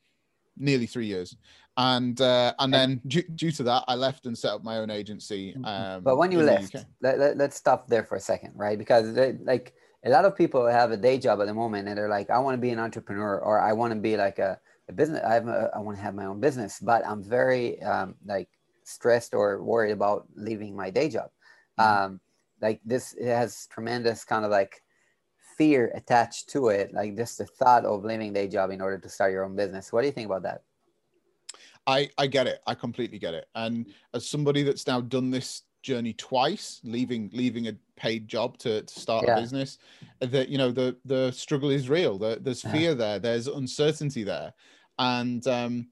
nearly 0.59 0.87
three 0.87 1.07
years 1.07 1.37
and 1.79 2.21
uh, 2.21 2.53
and 2.59 2.75
then 2.75 3.01
due, 3.07 3.23
due, 3.23 3.53
to 3.53 3.63
that, 3.63 3.85
I 3.87 3.95
left 3.95 4.27
and 4.27 4.37
set 4.37 4.53
up 4.53 4.65
my 4.65 4.79
own 4.79 4.91
agency. 4.91 5.53
Mm-hmm. 5.53 5.65
Um, 5.65 6.03
but 6.03 6.17
when 6.17 6.33
you 6.33 6.43
left, 6.43 6.75
let, 7.01 7.21
let, 7.21 7.41
us 7.41 7.55
stop 7.55 7.87
there 7.87 8.03
for 8.03 8.17
a 8.17 8.21
second, 8.21 8.53
right? 8.57 8.77
Because 8.77 9.15
they, 9.15 9.35
like 9.45 9.75
a 10.05 10.11
lot 10.11 10.25
of 10.25 10.37
people 10.37 10.67
have 10.67 10.91
a 10.91 10.97
day 10.97 11.19
job 11.19 11.41
at 11.41 11.47
the 11.47 11.55
moment, 11.55 11.87
and 11.87 11.97
they're 11.97 12.09
like, 12.09 12.31
I 12.31 12.39
want 12.39 12.55
to 12.57 12.61
be 12.61 12.71
an 12.71 12.81
entrepreneur, 12.81 13.39
or 13.39 13.61
I 13.61 13.73
want 13.75 13.93
to 13.93 13.99
be 14.01 14.17
like 14.17 14.41
a, 14.41 14.59
a 14.89 14.93
business. 14.93 15.23
I 15.25 15.35
have 15.35 15.47
a, 15.47 15.71
I 15.73 15.79
want 15.79 15.97
to 15.99 16.03
have 16.03 16.17
my 16.17 16.27
own 16.27 16.41
business, 16.41 16.81
but 16.81 17.07
I'm 17.07 17.23
very 17.23 17.81
um, 17.83 18.17
like 18.27 18.49
stressed 18.83 19.33
or 19.33 19.63
worried 19.63 19.93
about 19.93 20.27
leaving 20.35 20.75
my 20.75 20.91
day 20.91 21.09
job. 21.09 21.31
Mm-hmm. 21.79 22.05
Um, 22.05 22.21
like 22.61 22.81
this 22.85 23.15
it 23.15 23.29
has 23.29 23.69
tremendous 23.71 24.25
kind 24.25 24.45
of 24.45 24.51
like 24.51 24.83
fear 25.57 25.93
attached 25.95 26.49
to 26.51 26.71
it, 26.71 26.93
like 26.93 27.17
just 27.17 27.39
the 27.39 27.47
thought 27.47 27.85
of 27.85 28.05
leaving 28.05 28.33
day 28.33 28.49
job 28.49 28.73
in 28.73 28.81
order 28.81 28.99
to 28.99 29.09
start 29.09 29.31
your 29.31 29.45
own 29.45 29.55
business. 29.55 29.93
What 29.93 30.01
do 30.01 30.09
you 30.09 30.13
think 30.13 30.27
about 30.27 30.43
that? 30.43 30.63
I 31.89 32.11
I 32.19 32.27
get 32.27 32.47
it. 32.47 32.61
I 32.67 32.75
completely 32.75 33.19
get 33.19 33.35
it. 33.35 33.49
And 33.55 33.87
as 34.15 34.29
somebody 34.29 34.63
that's 34.63 34.87
now 34.87 35.01
done 35.01 35.31
this 35.31 35.63
journey 35.83 36.13
twice, 36.13 36.81
leaving 36.85 37.31
leaving 37.33 37.69
a 37.69 37.73
paid 37.97 38.29
job 38.29 38.59
to, 38.59 38.83
to 38.83 39.01
start 39.01 39.25
yeah. 39.27 39.37
a 39.37 39.41
business, 39.41 39.79
that 40.21 40.49
you 40.49 40.59
know 40.59 40.71
the 40.71 40.97
the 41.07 41.33
struggle 41.33 41.71
is 41.71 41.89
real. 41.89 42.19
The, 42.19 42.39
there's 42.41 42.63
fear 42.63 42.95
there. 42.95 43.19
There's 43.19 43.47
uncertainty 43.49 44.23
there, 44.23 44.53
and 44.99 45.45
um, 45.49 45.89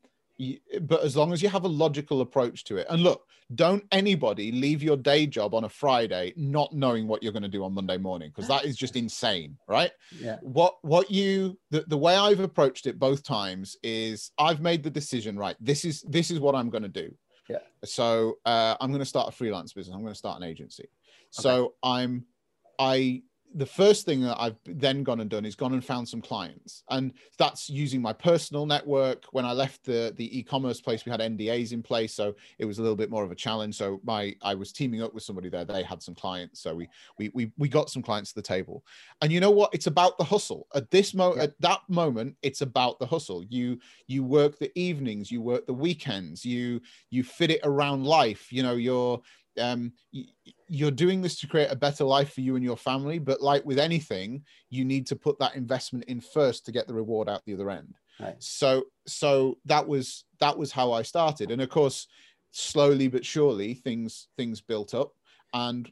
but 0.83 1.03
as 1.03 1.17
long 1.17 1.33
as 1.33 1.43
you 1.43 1.49
have 1.49 1.65
a 1.65 1.69
logical 1.69 2.21
approach 2.21 2.65
to 2.65 2.77
it, 2.77 2.87
and 2.91 3.03
look, 3.03 3.27
don't 3.55 3.85
anybody 3.93 4.51
leave 4.51 4.83
your 4.83 4.97
day 4.97 5.27
job 5.27 5.55
on 5.55 5.65
a 5.65 5.69
Friday 5.69 6.33
not 6.37 6.73
knowing 6.73 7.07
what 7.07 7.23
you're 7.23 7.33
going 7.33 7.43
to 7.43 7.49
do 7.49 7.63
on 7.65 7.73
Monday 7.73 7.97
morning 7.97 8.31
because 8.35 8.49
that 8.49 8.65
is 8.65 8.77
just 8.77 8.97
insane, 8.97 9.57
right? 9.69 9.93
Yeah. 10.19 10.39
What 10.41 10.77
what 10.83 11.11
you 11.11 11.57
the, 11.71 11.85
the 11.87 11.97
way 11.97 12.17
I've 12.17 12.41
approached 12.41 12.87
it 12.87 12.99
both 12.99 13.23
times 13.23 13.77
is 13.83 14.33
I've 14.39 14.61
made 14.61 14.83
the 14.83 14.91
decision, 14.91 15.39
right? 15.39 15.57
This 15.61 15.85
is 15.85 16.03
this 16.03 16.31
is 16.31 16.41
what 16.41 16.57
I'm 16.57 16.71
going 16.71 16.83
to 16.83 16.89
do. 16.89 17.15
Yeah. 17.49 17.59
So 17.85 18.39
uh, 18.45 18.77
I'm 18.81 18.91
going 18.91 18.99
to 19.01 19.07
start 19.07 19.29
a 19.29 19.33
freelance 19.33 19.73
business. 19.73 19.95
I'm 19.95 20.03
going 20.03 20.13
to 20.13 20.19
start 20.19 20.41
an 20.41 20.49
agency. 20.49 20.85
Okay. 20.85 20.91
So 21.31 21.75
I'm 21.85 22.25
I 22.81 23.23
the 23.57 23.67
first 23.67 24.05
thing 24.05 24.21
that 24.21 24.37
I've 24.39 24.59
then 24.67 25.03
gone 25.03 25.21
and 25.21 25.31
done 25.31 25.47
is 25.47 25.55
gone 25.55 25.73
and 25.73 25.83
found 25.83 26.07
some 26.07 26.21
clients, 26.21 26.85
and 26.91 27.15
that's 27.39 27.71
using 27.71 28.03
my 28.03 28.13
personal 28.13 28.67
network. 28.67 29.25
When 29.33 29.47
I 29.47 29.53
left 29.53 29.85
the 29.85 30.13
the 30.17 30.39
e-commerce 30.39 30.81
place, 30.81 31.07
we 31.07 31.11
had 31.11 31.21
NDAs 31.21 31.73
in 31.73 31.83
place, 31.83 32.13
so 32.13 32.35
it 32.59 32.67
was 32.67 32.79
a 32.79 32.83
little 32.83 32.97
bit 32.97 33.11
more 33.11 33.25
of 33.25 33.31
a 33.31 33.35
challenge. 33.35 33.77
So 33.77 33.99
my 34.05 34.37
I 34.43 34.55
was 34.55 34.73
teaming 34.73 35.03
up 35.03 35.15
with 35.15 35.23
somebody 35.23 35.49
there; 35.49 35.65
they 35.65 35.83
had 35.83 36.03
some 36.03 36.15
clients, 36.15 36.61
so 36.61 36.75
we 36.75 36.87
we 37.19 37.31
we 37.33 37.51
we 37.57 37.69
got 37.69 37.89
some 37.89 38.03
clients 38.03 38.31
to 38.31 38.37
the 38.37 38.43
table. 38.43 38.85
And 39.23 39.33
you 39.33 39.41
know 39.41 39.51
what? 39.51 39.71
It's 39.73 39.87
about 39.87 40.19
the 40.19 40.25
hustle. 40.25 40.67
At 40.75 40.91
this 40.91 41.15
moment, 41.15 41.39
yeah. 41.39 41.45
at 41.45 41.61
that 41.63 41.81
moment, 41.89 42.37
it's 42.43 42.61
about 42.61 42.99
the 42.99 43.07
hustle. 43.07 43.43
You 43.49 43.79
you 44.07 44.23
work 44.23 44.59
the 44.59 44.71
evenings, 44.79 45.31
you 45.31 45.41
work 45.41 45.67
the 45.67 45.73
weekends, 45.73 46.45
you 46.45 46.83
you 47.11 47.25
fit 47.25 47.51
it 47.51 47.61
around 47.65 48.05
life. 48.05 48.53
You 48.53 48.63
know, 48.63 48.75
you're 48.75 49.23
um, 49.59 49.93
you're 50.69 50.91
doing 50.91 51.23
this 51.23 51.39
to 51.41 51.47
create 51.47 51.71
a 51.71 51.77
better 51.77 52.05
life 52.05 52.35
for 52.35 52.41
you 52.41 52.57
and 52.57 52.65
your 52.65 52.77
family 52.77 53.19
but 53.19 53.41
like 53.41 53.65
with 53.65 53.79
anything 53.79 54.43
you 54.71 54.85
need 54.85 55.07
to 55.07 55.17
put 55.17 55.39
that 55.39 55.57
investment 55.57 56.05
in 56.07 56.21
first 56.21 56.65
to 56.65 56.73
get 56.73 56.87
the 56.87 56.95
reward 56.95 57.29
out 57.29 57.43
the 57.45 57.55
other 57.55 57.71
end. 57.71 57.99
Right. 58.21 58.37
So 58.39 58.85
so 59.07 59.59
that 59.67 59.87
was 59.87 60.25
that 60.41 60.57
was 60.57 60.73
how 60.73 60.93
I 60.93 61.03
started, 61.03 61.51
and 61.51 61.61
of 61.61 61.69
course, 61.69 62.07
slowly 62.51 63.09
but 63.09 63.25
surely 63.25 63.75
things 63.75 64.29
things 64.37 64.61
built 64.61 64.95
up, 64.95 65.13
and 65.53 65.91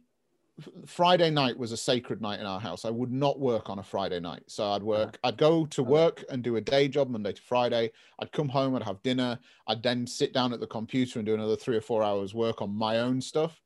Friday 0.86 1.30
night 1.30 1.58
was 1.58 1.72
a 1.72 1.76
sacred 1.76 2.22
night 2.22 2.38
in 2.38 2.46
our 2.46 2.60
house. 2.60 2.84
I 2.84 2.90
would 2.90 3.10
not 3.10 3.40
work 3.40 3.68
on 3.68 3.80
a 3.80 3.82
Friday 3.82 4.20
night. 4.20 4.44
So 4.46 4.64
I'd 4.70 4.76
uh-huh. 4.76 4.84
work, 4.84 5.18
I'd 5.24 5.36
go 5.36 5.66
to 5.66 5.82
uh-huh. 5.82 5.90
work 5.90 6.24
and 6.30 6.42
do 6.42 6.56
a 6.56 6.60
day 6.60 6.86
job 6.86 7.10
Monday 7.10 7.32
to 7.32 7.42
Friday. 7.42 7.90
I'd 8.20 8.32
come 8.32 8.48
home, 8.48 8.76
I'd 8.76 8.82
have 8.84 9.02
dinner. 9.02 9.38
I'd 9.66 9.82
then 9.82 10.06
sit 10.06 10.32
down 10.32 10.52
at 10.52 10.60
the 10.60 10.66
computer 10.66 11.18
and 11.18 11.26
do 11.26 11.34
another 11.34 11.56
three 11.56 11.76
or 11.76 11.80
four 11.80 12.02
hours 12.02 12.34
work 12.34 12.62
on 12.62 12.74
my 12.74 13.00
own 13.00 13.20
stuff. 13.20 13.60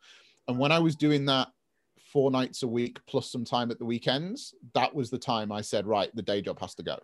And 0.46 0.58
when 0.58 0.72
I 0.72 0.78
was 0.78 0.96
doing 0.96 1.26
that 1.26 1.48
four 2.10 2.30
nights 2.30 2.62
a 2.62 2.68
week 2.68 2.98
plus 3.06 3.30
some 3.30 3.44
time 3.44 3.70
at 3.70 3.78
the 3.78 3.84
weekends, 3.84 4.54
that 4.74 4.94
was 4.94 5.10
the 5.10 5.18
time 5.18 5.52
I 5.52 5.60
said, 5.60 5.86
right, 5.86 6.14
the 6.14 6.22
day 6.22 6.40
job 6.40 6.58
has 6.60 6.74
to 6.76 6.82
go. 6.82 6.98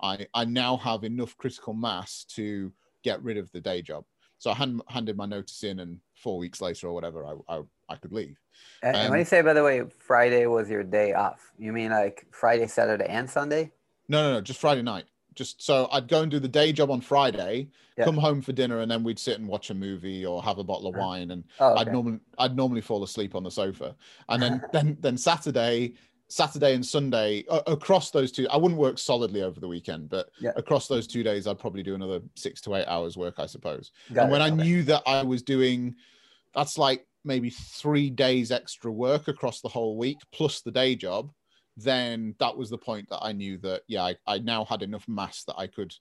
I, 0.00 0.26
I 0.34 0.44
now 0.44 0.76
have 0.78 1.04
enough 1.04 1.36
critical 1.36 1.74
mass 1.74 2.24
to 2.30 2.72
get 3.04 3.22
rid 3.22 3.36
of 3.36 3.52
the 3.52 3.60
day 3.60 3.82
job. 3.82 4.04
So 4.38 4.50
I 4.50 4.54
hand, 4.54 4.82
handed 4.88 5.16
my 5.16 5.26
notice 5.26 5.62
in, 5.62 5.78
and 5.78 6.00
four 6.16 6.38
weeks 6.38 6.60
later 6.60 6.88
or 6.88 6.94
whatever, 6.94 7.24
I, 7.24 7.34
I, 7.48 7.60
I 7.92 7.96
could 7.96 8.12
leave. 8.12 8.38
And 8.82 8.96
Um, 8.96 9.10
when 9.10 9.18
you 9.20 9.24
say, 9.24 9.42
by 9.42 9.52
the 9.52 9.62
way, 9.62 9.82
Friday 9.98 10.46
was 10.46 10.68
your 10.68 10.82
day 10.82 11.12
off, 11.12 11.52
you 11.58 11.72
mean 11.72 11.90
like 11.90 12.26
Friday, 12.32 12.66
Saturday, 12.66 13.06
and 13.06 13.28
Sunday? 13.30 13.70
No, 14.08 14.22
no, 14.22 14.32
no, 14.34 14.40
just 14.40 14.60
Friday 14.60 14.82
night. 14.82 15.04
Just 15.34 15.62
so 15.62 15.88
I'd 15.92 16.08
go 16.08 16.22
and 16.22 16.30
do 16.30 16.38
the 16.38 16.48
day 16.48 16.72
job 16.72 16.90
on 16.90 17.00
Friday, 17.00 17.68
Yeah. 17.96 18.04
come 18.04 18.16
home 18.16 18.42
for 18.42 18.52
dinner, 18.52 18.80
and 18.80 18.90
then 18.90 19.02
we'd 19.02 19.18
sit 19.18 19.38
and 19.38 19.48
watch 19.48 19.70
a 19.70 19.74
movie 19.74 20.26
or 20.26 20.42
have 20.42 20.58
a 20.58 20.64
bottle 20.64 20.88
of 20.88 20.94
Uh-huh. 20.94 21.06
wine. 21.06 21.30
And 21.30 21.44
Oh, 21.60 21.76
I'd 21.76 21.92
normally 21.92 22.20
I'd 22.38 22.56
normally 22.56 22.80
fall 22.82 23.02
asleep 23.02 23.34
on 23.34 23.42
the 23.42 23.50
sofa, 23.50 23.94
and 24.28 24.42
then 24.42 24.60
then 24.72 24.96
then 25.00 25.16
Saturday, 25.16 25.94
Saturday 26.28 26.74
and 26.74 26.84
Sunday 26.84 27.44
a- 27.48 27.62
across 27.72 28.10
those 28.10 28.30
two, 28.32 28.46
I 28.48 28.56
wouldn't 28.58 28.78
work 28.80 28.98
solidly 28.98 29.42
over 29.42 29.58
the 29.60 29.68
weekend, 29.68 30.10
but 30.10 30.30
Yeah. 30.40 30.52
across 30.56 30.86
those 30.88 31.06
two 31.06 31.22
days, 31.22 31.46
I'd 31.46 31.58
probably 31.58 31.82
do 31.82 31.94
another 31.94 32.20
six 32.34 32.60
to 32.62 32.74
eight 32.74 32.86
hours 32.88 33.16
work, 33.16 33.36
I 33.38 33.46
suppose. 33.46 33.90
Got 34.12 34.24
and 34.24 34.32
when 34.32 34.42
it, 34.42 34.44
I 34.44 34.48
okay. 34.48 34.62
knew 34.64 34.82
that 34.82 35.02
I 35.06 35.22
was 35.22 35.42
doing, 35.42 35.94
that's 36.54 36.76
like 36.76 37.06
maybe 37.24 37.50
three 37.50 38.10
days 38.10 38.50
extra 38.50 38.90
work 38.90 39.28
across 39.28 39.60
the 39.60 39.68
whole 39.68 39.96
week 39.96 40.18
plus 40.32 40.60
the 40.60 40.70
day 40.70 40.94
job, 40.94 41.30
then 41.76 42.34
that 42.38 42.56
was 42.56 42.70
the 42.70 42.78
point 42.78 43.08
that 43.10 43.20
I 43.22 43.32
knew 43.32 43.58
that 43.58 43.82
yeah, 43.88 44.04
I, 44.04 44.16
I 44.26 44.38
now 44.38 44.64
had 44.64 44.82
enough 44.82 45.06
mass 45.08 45.44
that 45.44 45.56
I 45.56 45.66
could 45.66 45.94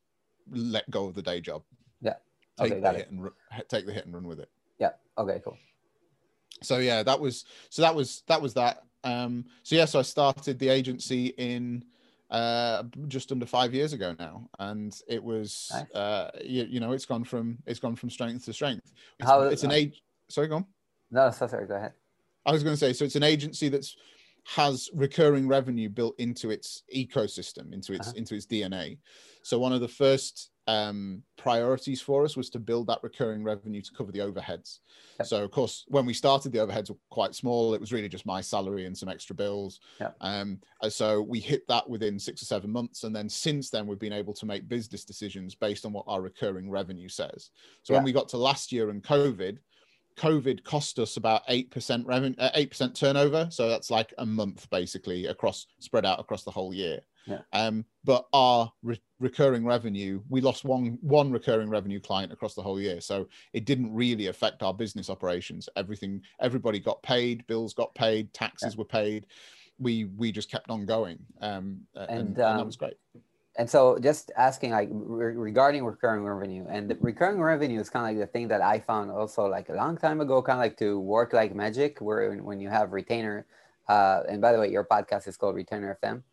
let 0.52 0.90
go 0.90 1.06
of 1.06 1.16
the 1.16 1.22
day 1.22 1.40
job. 1.42 1.64
Yeah. 2.02 2.16
Take 2.60 2.74
Okay, 2.74 2.82
the 2.82 2.92
hit 2.92 3.00
it. 3.02 3.12
and 3.12 3.30
take 3.70 3.86
the 3.86 3.94
hit 3.94 4.06
and 4.06 4.14
run 4.14 4.28
with 4.28 4.40
it. 4.40 4.50
Yeah. 4.80 4.92
Okay, 5.18 5.42
cool. 5.44 5.58
So 6.64 6.78
yeah, 6.80 7.04
that 7.04 7.20
was 7.20 7.46
so 7.70 7.82
that 7.82 7.96
was 7.96 8.24
that 8.28 8.42
was 8.42 8.54
that. 8.56 8.84
Um, 9.04 9.46
so 9.64 9.76
yeah, 9.76 9.86
so 9.86 10.00
I 10.00 10.04
started 10.04 10.60
the 10.60 10.70
agency 10.70 11.28
in 11.38 11.84
uh 12.30 12.84
just 13.10 13.32
under 13.34 13.46
five 13.46 13.74
years 13.74 13.92
ago 13.92 14.16
now 14.18 14.48
and 14.60 14.98
it 15.10 15.22
was 15.22 15.70
Nice. 15.74 15.92
uh 15.94 16.32
you, 16.42 16.64
you 16.64 16.80
know 16.80 16.94
it's 16.94 17.06
gone 17.06 17.26
from 17.26 17.58
it's 17.66 17.80
gone 17.80 17.94
from 17.98 18.10
strength 18.10 18.46
to 18.46 18.54
strength 18.54 18.94
it's, 19.20 19.28
How- 19.28 19.42
it's 19.42 19.66
an 19.66 19.72
age 19.72 20.02
sorry 20.30 20.48
go 20.48 20.56
on 20.56 20.66
No, 21.12 21.30
so 21.32 21.48
sorry. 21.48 21.68
Go 21.68 21.76
ahead. 21.76 21.94
I 22.46 22.52
was 22.52 22.64
going 22.64 22.74
to 22.74 22.80
say, 22.80 22.94
so 22.94 23.06
it's 23.06 23.16
an 23.16 23.24
agency 23.24 23.70
that's 23.70 23.96
has 24.44 24.90
recurring 24.96 25.48
revenue 25.48 25.88
built 25.88 26.16
into 26.20 26.50
its 26.50 26.82
ecosystem, 26.96 27.74
into 27.74 27.94
its 27.94 28.08
Uh-huh. 28.08 28.18
into 28.18 28.34
its 28.36 28.48
DNA. 28.48 28.98
So 29.44 29.60
one 29.60 29.72
of 29.74 29.82
the 29.82 29.88
first 29.88 30.50
um, 30.68 31.22
priorities 31.38 32.02
for 32.02 32.24
us 32.24 32.38
was 32.38 32.50
to 32.52 32.60
build 32.60 32.88
that 32.88 33.00
recurring 33.04 33.44
revenue 33.44 33.82
to 33.82 33.92
cover 33.92 34.12
the 34.12 34.20
overheads. 34.20 34.80
Yep. 35.20 35.28
So 35.28 35.44
of 35.44 35.52
course, 35.52 35.86
when 35.90 36.06
we 36.06 36.14
started, 36.14 36.52
the 36.52 36.60
overheads 36.60 36.90
were 36.90 36.98
quite 37.10 37.36
small. 37.36 37.74
It 37.74 37.82
was 37.82 37.92
really 37.92 38.10
just 38.10 38.26
my 38.26 38.42
salary 38.42 38.86
and 38.86 38.98
some 38.98 39.10
extra 39.10 39.36
bills. 39.36 39.80
Yep. 40.00 40.16
Um, 40.22 40.60
so 40.90 41.22
we 41.22 41.40
hit 41.40 41.68
that 41.68 41.88
within 41.90 42.18
six 42.18 42.42
or 42.42 42.46
seven 42.46 42.72
months, 42.72 43.04
and 43.04 43.16
then 43.16 43.28
since 43.30 43.70
then 43.70 43.86
we've 43.86 44.00
been 44.00 44.14
able 44.14 44.34
to 44.34 44.46
make 44.46 44.68
business 44.68 45.04
decisions 45.04 45.54
based 45.56 45.86
on 45.86 45.94
what 45.94 46.06
our 46.08 46.22
recurring 46.22 46.70
revenue 46.70 47.10
says. 47.10 47.50
So 47.84 47.94
when 47.94 48.04
we 48.04 48.12
got 48.12 48.30
to 48.30 48.38
last 48.38 48.72
year 48.72 48.90
and 48.90 49.04
COVID, 49.04 49.58
COVID 50.22 50.64
cost 50.64 51.00
us 51.00 51.18
about 51.18 51.42
eight 51.48 51.72
percent 51.72 52.06
revenue, 52.06 52.36
uh, 52.38 52.52
eight 52.54 52.70
percent 52.70 52.96
turnover. 52.96 53.48
So 53.50 53.68
that's 53.68 53.90
like 53.90 54.14
a 54.18 54.26
month 54.26 54.70
basically 54.70 55.26
across 55.26 55.68
spread 55.80 56.06
out 56.06 56.20
across 56.20 56.44
the 56.44 56.52
whole 56.52 56.74
year. 56.74 57.00
Yeah. 57.28 57.42
Um, 57.54 57.86
but 58.04 58.26
our 58.34 58.72
re- 58.84 59.02
recurring 59.20 59.66
revenue, 59.66 60.22
we 60.30 60.42
lost 60.42 60.64
one 60.64 60.98
one 61.02 61.32
recurring 61.32 61.70
revenue 61.70 62.00
client 62.00 62.32
across 62.32 62.56
the 62.56 62.62
whole 62.62 62.80
year, 62.80 63.02
so 63.02 63.28
it 63.54 63.66
didn't 63.66 63.94
really 63.94 64.28
affect 64.28 64.64
our 64.64 64.74
business 64.74 65.10
operations. 65.10 65.70
Everything, 65.76 66.22
everybody 66.40 66.80
got 66.80 67.02
paid, 67.04 67.46
bills 67.48 67.74
got 67.74 67.94
paid, 67.96 68.34
taxes 68.34 68.78
were 68.78 68.86
paid. 68.86 69.26
We 69.80 70.06
we 70.06 70.32
just 70.32 70.52
kept 70.52 70.70
on 70.70 70.86
going, 70.86 71.20
um, 71.42 71.82
and, 71.96 72.10
And, 72.10 72.20
and 72.28 72.36
that 72.36 72.60
um, 72.60 72.66
was 72.66 72.78
great. 72.78 72.98
And 73.62 73.70
so, 73.70 74.00
just 74.00 74.32
asking, 74.36 74.72
like 74.72 74.90
re- 74.92 75.36
regarding 75.36 75.86
recurring 75.86 76.24
revenue, 76.24 76.66
and 76.68 76.90
the 76.90 76.98
recurring 77.00 77.40
revenue 77.40 77.80
is 77.80 77.92
kind 77.92 78.10
of 78.10 78.10
like 78.10 78.28
the 78.28 78.32
thing 78.34 78.48
that 78.48 78.60
I 78.60 78.80
found 78.80 79.12
also 79.12 79.46
like 79.46 79.70
a 79.70 79.74
long 79.74 79.98
time 79.98 80.20
ago, 80.20 80.42
kind 80.42 80.58
of 80.58 80.62
like 80.62 80.78
to 80.78 81.00
work 81.00 81.32
like 81.32 81.54
magic, 81.54 82.02
where 82.02 82.34
when, 82.38 82.60
you 82.60 82.70
have 82.70 82.92
retainer. 82.92 83.46
Uh, 83.88 84.24
and 84.28 84.42
by 84.42 84.52
the 84.52 84.60
way, 84.60 84.72
your 84.72 84.84
podcast 84.84 85.28
is 85.28 85.38
called 85.38 85.54
Retainer 85.54 85.96
FM. 86.04 86.24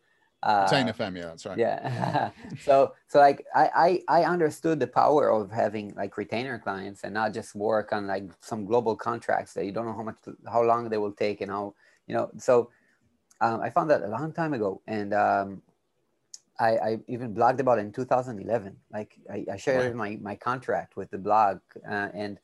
Uh, 0.41 0.67
Retain 0.71 0.87
FM, 0.87 1.17
yeah, 1.17 1.25
that's 1.25 1.45
right. 1.45 1.55
yeah 1.55 2.31
so 2.63 2.93
so 3.07 3.19
like 3.19 3.45
I, 3.53 4.01
I 4.09 4.21
i 4.21 4.23
understood 4.23 4.79
the 4.79 4.87
power 4.87 5.29
of 5.29 5.51
having 5.51 5.93
like 5.95 6.17
retainer 6.17 6.57
clients 6.57 7.03
and 7.03 7.13
not 7.13 7.33
just 7.33 7.53
work 7.53 7.91
on 7.91 8.07
like 8.07 8.23
some 8.39 8.65
global 8.65 8.95
contracts 8.95 9.53
that 9.53 9.65
you 9.65 9.73
don't 9.73 9.85
know 9.85 9.93
how 9.93 10.03
much 10.03 10.15
how 10.49 10.63
long 10.63 10.89
they 10.89 10.97
will 10.97 11.11
take 11.11 11.41
and 11.41 11.51
how 11.51 11.75
you 12.07 12.15
know 12.15 12.31
so 12.37 12.71
um, 13.41 13.59
i 13.59 13.69
found 13.69 13.89
that 13.89 14.01
a 14.01 14.07
long 14.07 14.31
time 14.31 14.53
ago 14.53 14.81
and 14.87 15.13
um, 15.13 15.61
I, 16.59 16.69
I 16.77 16.97
even 17.07 17.33
blogged 17.33 17.59
about 17.59 17.79
it 17.79 17.81
in 17.81 17.91
2011 17.91 18.75
like 18.91 19.17
i, 19.31 19.45
I 19.51 19.57
shared 19.57 19.93
Wow. 19.93 19.97
my, 19.97 20.17
my 20.21 20.35
contract 20.35 20.97
with 20.97 21.09
the 21.11 21.17
blog 21.17 21.59
uh, 21.89 22.09
and 22.13 22.39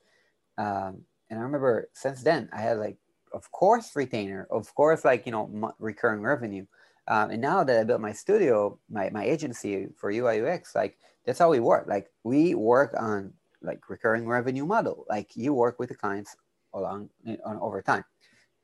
um, 0.57 1.01
and 1.29 1.39
i 1.39 1.41
remember 1.41 1.89
since 1.93 2.23
then 2.23 2.49
i 2.53 2.61
had 2.61 2.77
like 2.77 2.97
of 3.33 3.51
course 3.51 3.95
retainer 3.95 4.47
of 4.49 4.73
course 4.75 5.03
like 5.03 5.25
you 5.25 5.31
know 5.31 5.47
mo- 5.47 5.75
recurring 5.79 6.21
revenue 6.21 6.65
um, 7.07 7.29
and 7.29 7.41
now 7.41 7.63
that 7.63 7.79
I 7.79 7.83
built 7.83 8.01
my 8.01 8.13
studio, 8.13 8.79
my, 8.89 9.09
my 9.11 9.23
agency 9.23 9.87
for 9.95 10.09
UI 10.09 10.41
UX, 10.41 10.73
like 10.73 10.97
that's 11.25 11.37
how 11.39 11.51
we 11.51 11.59
work. 11.59 11.85
Like 11.87 12.11
we 12.23 12.55
work 12.55 12.95
on 12.99 13.33
like 13.61 13.89
recurring 13.89 14.27
revenue 14.27 14.65
model. 14.65 15.05
Like 15.07 15.35
you 15.35 15.53
work 15.53 15.77
with 15.77 15.89
the 15.89 15.95
clients 15.95 16.35
along 16.73 17.09
on 17.45 17.57
over 17.59 17.81
time. 17.81 18.03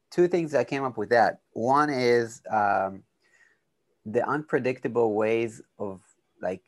Two 0.10 0.28
things 0.28 0.52
that 0.52 0.68
came 0.68 0.84
up 0.84 0.98
with 0.98 1.10
that. 1.10 1.42
One 1.54 1.90
is 1.90 2.42
um, 2.52 3.04
the 4.06 4.28
unpredictable 4.28 5.14
ways 5.14 5.62
of 5.80 6.02
like 6.42 6.62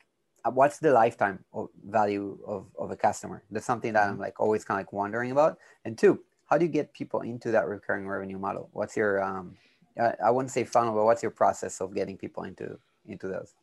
uh, 0.44 0.50
what's 0.50 0.78
the 0.78 0.92
lifetime 0.92 1.38
of 1.52 1.68
value 1.88 2.38
of, 2.46 2.66
of 2.78 2.90
a 2.90 2.96
customer. 2.96 3.42
That's 3.50 3.66
something 3.66 3.92
that 3.94 4.08
I'm 4.08 4.18
like 4.18 4.38
always 4.38 4.64
kind 4.64 4.78
of 4.78 4.86
like 4.86 4.92
wondering 4.92 5.30
about. 5.30 5.58
And 5.84 5.96
two, 5.96 6.20
how 6.46 6.58
do 6.58 6.64
you 6.64 6.70
get 6.70 6.92
people 6.92 7.22
into 7.22 7.50
that 7.50 7.66
recurring 7.66 8.06
revenue 8.06 8.38
model? 8.38 8.68
What's 8.72 8.96
your 8.96 9.22
um, 9.22 9.56
I 9.98 10.14
I 10.26 10.30
wouldn't 10.30 10.52
say 10.52 10.64
funnel, 10.64 10.94
but 10.94 11.04
what's 11.04 11.22
your 11.22 11.30
process 11.30 11.80
of 11.80 11.94
getting 11.94 12.16
people 12.16 12.44
into 12.44 12.78
into 13.06 13.28
those? 13.28 13.54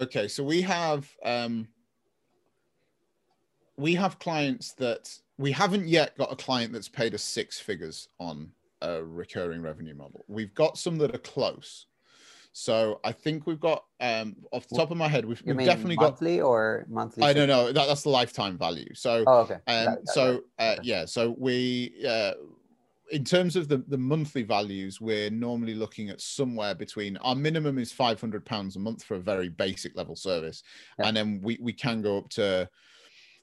Okay, 0.00 0.28
so 0.28 0.44
we 0.44 0.62
have 0.62 1.10
um, 1.24 1.68
we 3.76 3.94
have 3.94 4.18
clients 4.18 4.72
that 4.74 5.16
we 5.38 5.52
haven't 5.52 5.86
yet 5.86 6.16
got 6.18 6.32
a 6.32 6.36
client 6.36 6.72
that's 6.72 6.88
paid 6.88 7.14
us 7.14 7.22
six 7.22 7.58
figures 7.60 8.08
on 8.18 8.50
a 8.82 9.02
recurring 9.02 9.62
revenue 9.62 9.94
model. 9.94 10.24
We've 10.28 10.54
got 10.54 10.78
some 10.78 10.98
that 10.98 11.14
are 11.14 11.18
close. 11.18 11.86
So 12.52 13.00
I 13.04 13.12
think 13.12 13.46
we've 13.46 13.60
got 13.60 13.84
um, 14.00 14.36
off 14.52 14.66
the 14.68 14.76
top 14.76 14.90
of 14.90 14.96
my 14.96 15.08
head, 15.08 15.24
we've, 15.24 15.42
we've 15.44 15.56
definitely 15.58 15.96
got. 15.96 16.12
monthly 16.12 16.40
or 16.40 16.86
monthly? 16.88 17.22
I 17.22 17.32
don't 17.32 17.48
know. 17.48 17.66
That, 17.72 17.86
that's 17.86 18.02
the 18.02 18.08
lifetime 18.08 18.58
value. 18.58 18.92
So 18.94 19.24
Oh, 19.26 19.40
okay. 19.40 19.58
Um, 19.66 19.98
so 20.04 20.42
uh, 20.58 20.74
Okay. 20.78 20.80
yeah, 20.82 21.04
so 21.04 21.34
we 21.38 21.94
uh, 22.06 22.32
in 23.10 23.24
terms 23.24 23.56
of 23.56 23.68
the 23.68 23.78
the 23.88 23.98
monthly 23.98 24.42
values, 24.42 25.00
we're 25.00 25.30
normally 25.30 25.74
looking 25.74 26.10
at 26.10 26.20
somewhere 26.20 26.74
between 26.74 27.16
our 27.18 27.34
minimum 27.34 27.78
is 27.78 27.92
five 27.92 28.20
hundred 28.20 28.44
pounds 28.44 28.76
a 28.76 28.80
month 28.80 29.04
for 29.04 29.14
a 29.14 29.20
very 29.20 29.48
basic 29.48 29.96
level 29.96 30.16
service, 30.16 30.62
Yeah. 30.98 31.06
and 31.08 31.16
then 31.16 31.40
we 31.42 31.58
we 31.60 31.72
can 31.72 32.02
go 32.02 32.18
up 32.18 32.28
to 32.30 32.68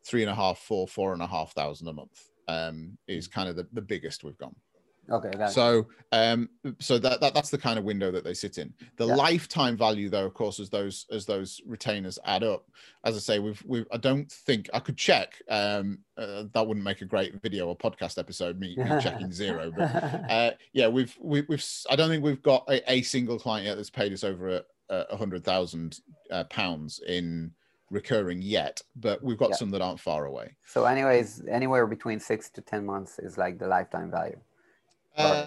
three 0.05 0.21
and 0.23 0.29
a 0.31 0.35
half, 0.35 0.59
four, 0.59 0.87
four 0.87 1.13
and 1.13 1.21
a 1.21 1.27
half 1.27 1.53
thousand 1.53 1.87
a 1.87 1.93
month. 1.93 2.19
Um, 2.47 2.97
is 3.07 3.27
kind 3.27 3.49
of 3.49 3.55
the, 3.55 3.67
the 3.73 3.81
biggest 3.81 4.23
we've 4.23 4.37
gone. 4.37 4.55
Okay. 5.09 5.31
So, 5.49 5.87
um, 6.11 6.49
so 6.79 6.97
that, 6.99 7.21
that 7.21 7.33
that's 7.33 7.49
the 7.49 7.57
kind 7.57 7.77
of 7.77 7.85
window 7.85 8.11
that 8.11 8.23
they 8.23 8.33
sit 8.33 8.57
in. 8.57 8.73
The 8.97 9.05
Yeah. 9.07 9.15
lifetime 9.15 9.77
value, 9.77 10.09
though, 10.09 10.25
of 10.25 10.33
course, 10.33 10.59
as 10.59 10.69
those 10.69 11.05
as 11.11 11.25
those 11.25 11.61
retainers 11.65 12.17
add 12.25 12.43
up, 12.43 12.65
as 13.03 13.15
I 13.15 13.19
say, 13.19 13.39
we've 13.39 13.61
we 13.65 13.85
I 13.91 13.97
don't 13.97 14.31
think 14.31 14.69
I 14.73 14.79
could 14.79 14.97
check. 14.97 15.41
Um, 15.49 15.99
uh, 16.17 16.43
that 16.53 16.65
wouldn't 16.67 16.83
make 16.83 17.01
a 17.01 17.05
great 17.05 17.41
video 17.41 17.67
or 17.67 17.77
podcast 17.77 18.17
episode. 18.17 18.59
Me, 18.59 18.75
me 18.77 18.85
checking 19.01 19.31
zero, 19.43 19.71
but 19.75 19.83
uh, 20.29 20.51
yeah, 20.73 20.87
we've 20.87 21.15
we, 21.21 21.41
we've 21.49 21.59
s- 21.59 21.85
I 21.89 21.95
don't 21.95 22.09
think 22.09 22.23
we've 22.23 22.41
got 22.43 22.65
a, 22.69 22.91
a 22.91 23.01
single 23.01 23.37
client 23.39 23.65
yet 23.67 23.75
that's 23.75 23.89
paid 23.89 24.13
us 24.13 24.23
over 24.23 24.57
a, 24.57 24.63
a 25.11 25.17
hundred 25.17 25.43
thousand 25.43 25.99
uh, 26.31 26.43
pounds 26.45 27.01
in 27.07 27.51
recurring 27.91 28.41
yet, 28.41 28.81
but 28.95 29.23
we've 29.23 29.37
got 29.37 29.49
Yeah. 29.51 29.55
some 29.57 29.69
that 29.69 29.81
aren't 29.81 29.99
far 29.99 30.25
away. 30.25 30.55
so, 30.65 30.85
anyways, 30.85 31.43
anywhere 31.47 31.85
between 31.85 32.19
six 32.19 32.49
to 32.51 32.61
ten 32.61 32.83
months 32.85 33.19
is 33.19 33.37
like 33.37 33.59
the 33.59 33.67
lifetime 33.67 34.09
value. 34.09 34.39
Uh, 35.17 35.45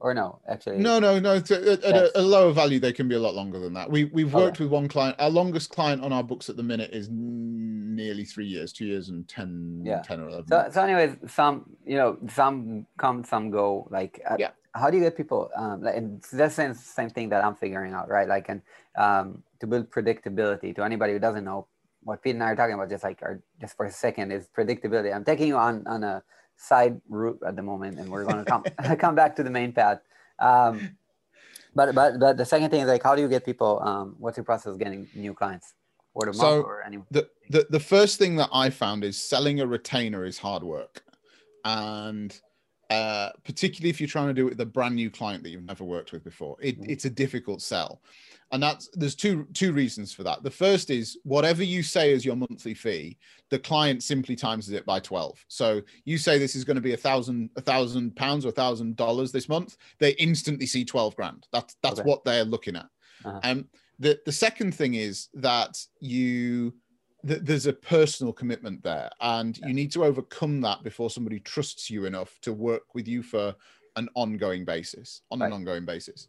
or 0.00 0.14
no? 0.14 0.38
Actually, 0.48 0.78
no, 0.78 0.98
no, 0.98 1.18
no. 1.18 1.34
At, 1.34 1.50
a, 1.50 2.20
a, 2.20 2.22
lower 2.22 2.52
value, 2.52 2.78
they 2.78 2.92
can 2.92 3.08
be 3.08 3.14
a 3.14 3.18
lot 3.18 3.34
longer 3.34 3.58
than 3.58 3.74
that. 3.74 3.90
We 3.90 4.04
we've 4.04 4.32
worked 4.32 4.56
okay. 4.56 4.64
with 4.64 4.72
one 4.72 4.88
client. 4.88 5.16
Our 5.18 5.30
longest 5.30 5.70
client 5.70 6.02
on 6.02 6.12
our 6.12 6.22
books 6.22 6.48
at 6.48 6.56
the 6.56 6.62
minute 6.62 6.90
is 6.92 7.08
nearly 7.10 8.24
three 8.24 8.46
years, 8.46 8.72
two 8.72 8.86
years 8.86 9.08
and 9.08 9.26
10, 9.28 9.82
yeah. 9.84 10.00
10 10.02 10.20
or 10.20 10.28
11. 10.28 10.48
So, 10.48 10.68
so 10.72 10.82
anyways, 10.82 11.16
some 11.26 11.66
you 11.84 11.96
know, 11.96 12.16
some 12.28 12.86
come, 12.96 13.24
some 13.24 13.50
go. 13.50 13.88
Like, 13.90 14.20
uh, 14.28 14.36
yeah. 14.38 14.50
How 14.74 14.90
do 14.90 14.96
you 14.96 15.02
get 15.02 15.16
people? 15.16 15.50
Um, 15.56 15.84
and 15.86 16.22
that's 16.32 16.56
the 16.56 16.74
same 16.74 17.10
thing 17.10 17.30
that 17.30 17.44
I'm 17.44 17.56
figuring 17.56 17.94
out, 17.94 18.08
right? 18.08 18.28
Like, 18.28 18.48
and 18.48 18.62
um, 18.96 19.42
to 19.60 19.66
build 19.66 19.90
predictability 19.90 20.74
to 20.76 20.84
anybody 20.84 21.14
who 21.14 21.18
doesn't 21.18 21.44
know 21.44 21.66
what 22.04 22.22
Pete 22.22 22.34
and 22.34 22.44
I 22.44 22.50
are 22.50 22.56
talking 22.56 22.74
about, 22.74 22.88
just 22.88 23.02
like, 23.02 23.20
are, 23.22 23.42
just 23.60 23.76
for 23.76 23.86
a 23.86 23.90
second, 23.90 24.30
is 24.30 24.46
predictability. 24.56 25.12
I'm 25.12 25.24
taking 25.24 25.48
you 25.48 25.56
on 25.56 25.84
on 25.86 26.04
a 26.04 26.22
side 26.58 27.00
route 27.08 27.40
at 27.46 27.56
the 27.56 27.62
moment, 27.62 27.98
and 27.98 28.10
we're 28.10 28.24
going 28.24 28.44
to 28.44 28.44
come 28.44 28.62
come 28.98 29.14
back 29.14 29.36
to 29.36 29.42
the 29.42 29.50
main 29.50 29.72
path. 29.72 30.00
Um, 30.38 30.96
but 31.74 31.94
but 31.94 32.18
but 32.18 32.36
the 32.36 32.44
second 32.44 32.70
thing 32.70 32.80
is 32.80 32.88
like, 32.88 33.02
how 33.02 33.14
do 33.14 33.22
you 33.22 33.28
get 33.28 33.44
people? 33.44 33.80
Um, 33.82 34.16
what's 34.18 34.36
your 34.36 34.44
process 34.44 34.72
of 34.72 34.78
getting 34.78 35.08
new 35.14 35.32
clients? 35.32 35.74
Word 36.14 36.28
of 36.28 36.36
so 36.36 36.56
mouth 36.56 36.64
or 36.66 36.82
any? 36.82 36.98
The, 37.10 37.28
the 37.48 37.66
the 37.70 37.80
first 37.80 38.18
thing 38.18 38.36
that 38.36 38.50
I 38.52 38.70
found 38.70 39.04
is 39.04 39.16
selling 39.16 39.60
a 39.60 39.66
retainer 39.66 40.24
is 40.24 40.38
hard 40.38 40.62
work, 40.62 41.02
and 41.64 42.38
uh, 42.90 43.30
particularly 43.44 43.90
if 43.90 44.00
you're 44.00 44.08
trying 44.08 44.28
to 44.28 44.34
do 44.34 44.46
it 44.46 44.50
with 44.50 44.60
a 44.60 44.66
brand 44.66 44.96
new 44.96 45.10
client 45.10 45.42
that 45.44 45.50
you've 45.50 45.64
never 45.64 45.84
worked 45.84 46.12
with 46.12 46.24
before, 46.24 46.56
it, 46.60 46.80
mm-hmm. 46.80 46.90
it's 46.90 47.04
a 47.04 47.10
difficult 47.10 47.62
sell 47.62 48.00
and 48.50 48.62
that's 48.62 48.88
there's 48.94 49.14
two 49.14 49.46
two 49.52 49.72
reasons 49.72 50.12
for 50.12 50.22
that 50.22 50.42
the 50.42 50.50
first 50.50 50.90
is 50.90 51.18
whatever 51.24 51.62
you 51.62 51.82
say 51.82 52.12
is 52.12 52.24
your 52.24 52.36
monthly 52.36 52.74
fee 52.74 53.16
the 53.50 53.58
client 53.58 54.02
simply 54.02 54.34
times 54.34 54.70
it 54.70 54.86
by 54.86 54.98
12 54.98 55.44
so 55.48 55.80
you 56.04 56.18
say 56.18 56.38
this 56.38 56.54
is 56.54 56.64
going 56.64 56.76
to 56.76 56.80
be 56.80 56.94
a 56.94 56.96
thousand 56.96 57.50
a 57.56 57.60
thousand 57.60 58.14
pounds 58.16 58.44
or 58.44 58.48
a 58.48 58.52
thousand 58.52 58.96
dollars 58.96 59.32
this 59.32 59.48
month 59.48 59.76
they 59.98 60.12
instantly 60.12 60.66
see 60.66 60.84
12 60.84 61.14
grand 61.16 61.46
that's 61.52 61.76
that's 61.82 62.00
okay. 62.00 62.08
what 62.08 62.24
they're 62.24 62.44
looking 62.44 62.76
at 62.76 62.86
uh-huh. 63.24 63.40
um 63.44 63.66
the 63.98 64.18
the 64.24 64.32
second 64.32 64.74
thing 64.74 64.94
is 64.94 65.28
that 65.34 65.78
you 66.00 66.72
th- 67.26 67.40
there's 67.42 67.66
a 67.66 67.72
personal 67.72 68.32
commitment 68.32 68.82
there 68.82 69.10
and 69.20 69.58
yeah. 69.58 69.66
you 69.66 69.74
need 69.74 69.92
to 69.92 70.04
overcome 70.04 70.60
that 70.60 70.82
before 70.82 71.10
somebody 71.10 71.40
trusts 71.40 71.90
you 71.90 72.04
enough 72.04 72.38
to 72.40 72.52
work 72.52 72.94
with 72.94 73.06
you 73.08 73.22
for 73.22 73.54
an 73.96 74.08
ongoing 74.14 74.64
basis 74.64 75.22
on 75.30 75.40
right. 75.40 75.48
an 75.48 75.52
ongoing 75.52 75.84
basis 75.84 76.28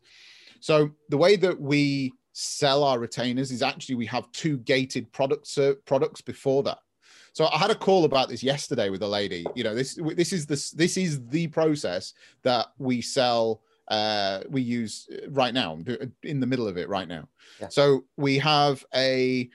so 0.59 0.91
the 1.09 1.17
way 1.17 1.35
that 1.35 1.59
we 1.59 2.13
sell 2.33 2.83
our 2.83 2.99
retainers 2.99 3.51
is 3.51 3.61
actually 3.61 3.95
we 3.95 4.05
have 4.05 4.31
two 4.31 4.57
gated 4.59 5.11
products 5.11 5.57
uh, 5.57 5.73
products 5.85 6.21
before 6.21 6.63
that. 6.63 6.79
So 7.33 7.47
I 7.47 7.57
had 7.57 7.71
a 7.71 7.75
call 7.75 8.05
about 8.05 8.29
this 8.29 8.43
yesterday 8.43 8.89
with 8.89 9.01
a 9.01 9.07
lady. 9.07 9.45
You 9.55 9.63
know, 9.63 9.75
this 9.75 9.99
this 10.15 10.33
is 10.33 10.45
the 10.45 10.55
this 10.75 10.97
is 10.97 11.25
the 11.27 11.47
process 11.47 12.13
that 12.43 12.67
we 12.77 13.01
sell. 13.01 13.61
Uh, 13.87 14.41
we 14.49 14.61
use 14.61 15.09
right 15.29 15.53
now 15.53 15.79
in 16.23 16.39
the 16.39 16.45
middle 16.45 16.67
of 16.67 16.77
it 16.77 16.87
right 16.89 17.07
now. 17.07 17.27
Yeah. 17.59 17.69
So 17.69 18.05
we 18.17 18.37
have 18.37 18.85
a 18.93 19.49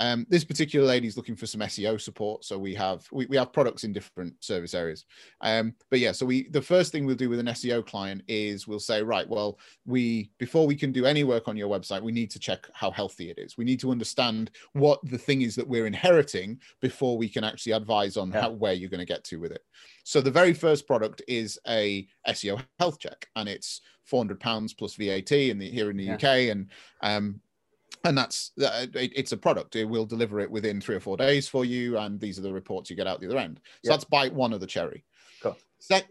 um, 0.00 0.26
this 0.30 0.44
particular 0.44 0.86
lady 0.86 1.06
is 1.06 1.18
looking 1.18 1.36
for 1.36 1.46
some 1.46 1.60
SEO 1.60 2.00
support, 2.00 2.42
so 2.42 2.58
we 2.58 2.74
have 2.74 3.06
we, 3.12 3.26
we 3.26 3.36
have 3.36 3.52
products 3.52 3.84
in 3.84 3.92
different 3.92 4.42
service 4.42 4.72
areas. 4.72 5.04
Um, 5.42 5.74
but 5.90 6.00
yeah, 6.00 6.12
so 6.12 6.24
we 6.24 6.48
the 6.48 6.62
first 6.62 6.90
thing 6.90 7.04
we'll 7.04 7.16
do 7.16 7.28
with 7.28 7.38
an 7.38 7.46
SEO 7.46 7.86
client 7.86 8.22
is 8.26 8.66
we'll 8.66 8.80
say, 8.80 9.02
right, 9.02 9.28
well, 9.28 9.58
we 9.84 10.30
before 10.38 10.66
we 10.66 10.74
can 10.74 10.90
do 10.90 11.04
any 11.04 11.22
work 11.22 11.48
on 11.48 11.56
your 11.56 11.68
website, 11.68 12.02
we 12.02 12.12
need 12.12 12.30
to 12.30 12.38
check 12.38 12.66
how 12.72 12.90
healthy 12.90 13.30
it 13.30 13.38
is. 13.38 13.58
We 13.58 13.66
need 13.66 13.78
to 13.80 13.90
understand 13.90 14.50
what 14.72 15.00
the 15.04 15.18
thing 15.18 15.42
is 15.42 15.54
that 15.56 15.68
we're 15.68 15.86
inheriting 15.86 16.60
before 16.80 17.18
we 17.18 17.28
can 17.28 17.44
actually 17.44 17.72
advise 17.72 18.16
on 18.16 18.30
yeah. 18.30 18.40
how, 18.40 18.50
where 18.52 18.72
you're 18.72 18.88
going 18.88 19.00
to 19.00 19.04
get 19.04 19.24
to 19.24 19.36
with 19.36 19.52
it. 19.52 19.62
So 20.04 20.22
the 20.22 20.30
very 20.30 20.54
first 20.54 20.86
product 20.86 21.20
is 21.28 21.58
a 21.68 22.08
SEO 22.26 22.64
health 22.78 22.98
check, 22.98 23.28
and 23.36 23.50
it's 23.50 23.82
400 24.06 24.40
pounds 24.40 24.72
plus 24.72 24.94
VAT 24.94 25.32
in 25.32 25.58
the 25.58 25.68
here 25.68 25.90
in 25.90 25.98
the 25.98 26.04
yeah. 26.04 26.14
UK, 26.14 26.24
and 26.50 26.70
um, 27.02 27.40
and 28.04 28.16
that's 28.16 28.52
uh, 28.62 28.86
it, 28.94 29.12
it's 29.14 29.32
a 29.32 29.36
product. 29.36 29.76
It 29.76 29.84
will 29.84 30.06
deliver 30.06 30.40
it 30.40 30.50
within 30.50 30.80
three 30.80 30.96
or 30.96 31.00
four 31.00 31.16
days 31.16 31.48
for 31.48 31.64
you 31.64 31.98
and 31.98 32.20
these 32.20 32.38
are 32.38 32.42
the 32.42 32.52
reports 32.52 32.90
you 32.90 32.96
get 32.96 33.06
out 33.06 33.20
the 33.20 33.26
other 33.26 33.38
end. 33.38 33.60
So 33.84 33.92
that's 33.92 34.04
bite 34.04 34.32
one 34.32 34.52
of 34.52 34.60
the 34.60 34.66
cherry. 34.66 35.04
Cool. 35.42 35.56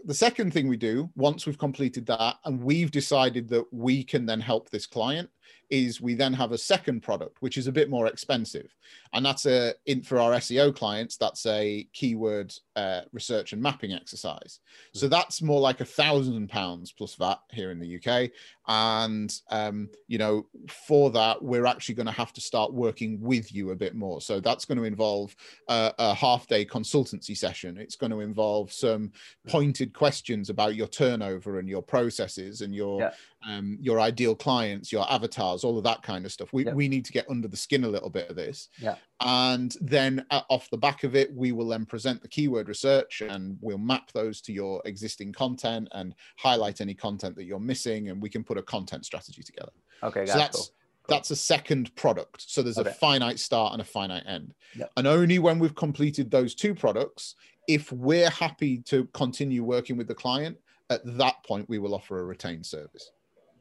The 0.06 0.14
second 0.14 0.54
thing 0.54 0.68
we 0.68 0.78
do 0.78 1.10
once 1.16 1.46
we've 1.46 1.58
completed 1.58 2.06
that 2.08 2.36
and 2.46 2.62
we've 2.62 2.92
decided 2.92 3.48
that 3.50 3.66
we 3.72 4.04
can 4.04 4.26
then 4.26 4.42
help 4.42 4.70
this 4.70 4.86
client 4.86 5.30
is 5.70 6.02
we 6.02 6.16
then 6.16 6.34
have 6.34 6.52
a 6.52 6.58
second 6.58 7.02
product 7.02 7.42
which 7.42 7.58
is 7.58 7.68
a 7.68 7.72
bit 7.72 7.90
more 7.90 8.08
expensive 8.08 8.76
and 9.14 9.26
that's 9.26 9.46
a 9.46 9.74
in 9.86 10.02
for 10.02 10.20
our 10.20 10.32
seo 10.34 10.76
clients 10.76 11.16
that's 11.18 11.46
a 11.46 11.88
keyword 11.94 12.54
uh, 12.76 13.02
research 13.12 13.54
and 13.54 13.62
mapping 13.62 13.94
exercise 13.94 14.60
so 14.94 15.06
hmm. 15.06 15.12
that's 15.12 15.42
more 15.42 15.60
like 15.60 15.82
a 15.82 15.86
thousand 15.86 16.50
pounds 16.50 16.92
plus 16.92 17.16
vat 17.16 17.40
here 17.52 17.72
in 17.72 17.80
the 17.80 17.98
uk 17.98 18.30
and 18.68 19.42
um, 19.50 19.90
you 20.08 20.18
know 20.18 20.46
for 20.70 21.12
that 21.12 21.42
we're 21.42 21.66
actually 21.66 21.96
going 21.96 22.06
to 22.06 22.12
have 22.12 22.34
to 22.34 22.42
start 22.42 22.74
working 22.74 23.20
with 23.22 23.54
you 23.54 23.72
a 23.72 23.76
bit 23.76 23.96
more 23.96 24.22
so 24.22 24.40
that's 24.40 24.66
going 24.66 24.78
to 24.78 24.84
involve 24.84 25.36
a, 25.68 25.94
a 26.00 26.14
half 26.14 26.48
day 26.48 26.66
consultancy 26.66 27.38
session 27.38 27.78
it's 27.78 27.96
going 27.96 28.12
to 28.12 28.22
involve 28.22 28.72
some 28.72 29.12
hmm. 29.44 29.50
pointed 29.50 29.94
questions 29.94 30.50
about 30.50 30.76
your 30.76 30.88
turnover 30.88 31.60
and 31.60 31.70
your 31.70 31.82
processes 31.82 32.62
and 32.62 32.74
your 32.74 33.02
yeah. 33.02 33.12
Um, 33.48 33.78
your 33.80 34.00
ideal 34.00 34.36
clients 34.36 34.92
your 34.92 35.10
avatars 35.12 35.64
all 35.64 35.78
of 35.78 35.84
that 35.84 36.02
kind 36.02 36.26
of 36.26 36.32
stuff 36.32 36.52
we, 36.52 36.66
yeah. 36.66 36.74
we 36.74 36.88
need 36.88 37.06
to 37.06 37.12
get 37.12 37.30
under 37.30 37.48
the 37.48 37.58
skin 37.58 37.84
a 37.84 37.88
little 37.88 38.10
bit 38.10 38.30
of 38.30 38.36
this 38.36 38.70
yeah. 38.80 38.96
And 39.22 39.76
then 39.82 40.26
uh, 40.32 40.42
off 40.50 40.70
the 40.70 40.78
back 40.78 41.04
of 41.04 41.16
it, 41.16 41.34
we 41.34 41.52
will 41.52 41.68
then 41.68 41.86
present 41.86 42.22
the 42.22 42.28
keyword 42.28 42.70
research 42.70 43.22
and 43.22 43.58
we'll 43.62 43.78
map 43.78 44.12
those 44.14 44.40
to 44.42 44.54
your 44.54 44.82
existing 44.86 45.34
content 45.34 45.90
and 45.92 46.16
highlight 46.38 46.80
any 46.80 46.94
content 46.94 47.36
that 47.36 47.44
you're 47.44 47.60
missing. 47.60 48.10
And 48.10 48.22
we 48.22 48.30
can 48.30 48.44
put 48.44 48.58
a 48.58 48.64
content 48.64 49.06
strategy 49.06 49.44
together. 49.44 49.72
Okay. 50.04 50.26
So 50.26 50.38
that's, 50.38 50.58
cool. 50.58 50.66
Cool. 51.04 51.16
that's 51.16 51.32
a 51.32 51.36
second 51.36 51.94
product. 51.96 52.50
So 52.50 52.62
there's 52.62 52.78
okay. 52.78 52.90
a 52.90 52.94
finite 52.94 53.40
start 53.40 53.74
and 53.74 53.82
a 53.82 53.86
finite 53.86 54.24
end. 54.26 54.54
Yep. 54.76 54.92
And 54.96 55.08
only 55.08 55.40
when 55.40 55.60
we've 55.60 55.76
completed 55.76 56.32
those 56.32 56.56
two 56.56 56.74
products, 56.74 57.36
if 57.68 57.92
we're 57.92 58.30
happy 58.30 58.80
to 58.84 59.06
continue 59.14 59.64
working 59.64 59.98
with 59.98 60.08
the 60.08 60.16
client, 60.16 60.58
at 60.90 61.02
that 61.18 61.44
point, 61.46 61.68
we 61.70 61.78
will 61.78 61.94
offer 61.94 62.20
a 62.20 62.24
retained 62.24 62.66
service. 62.66 63.12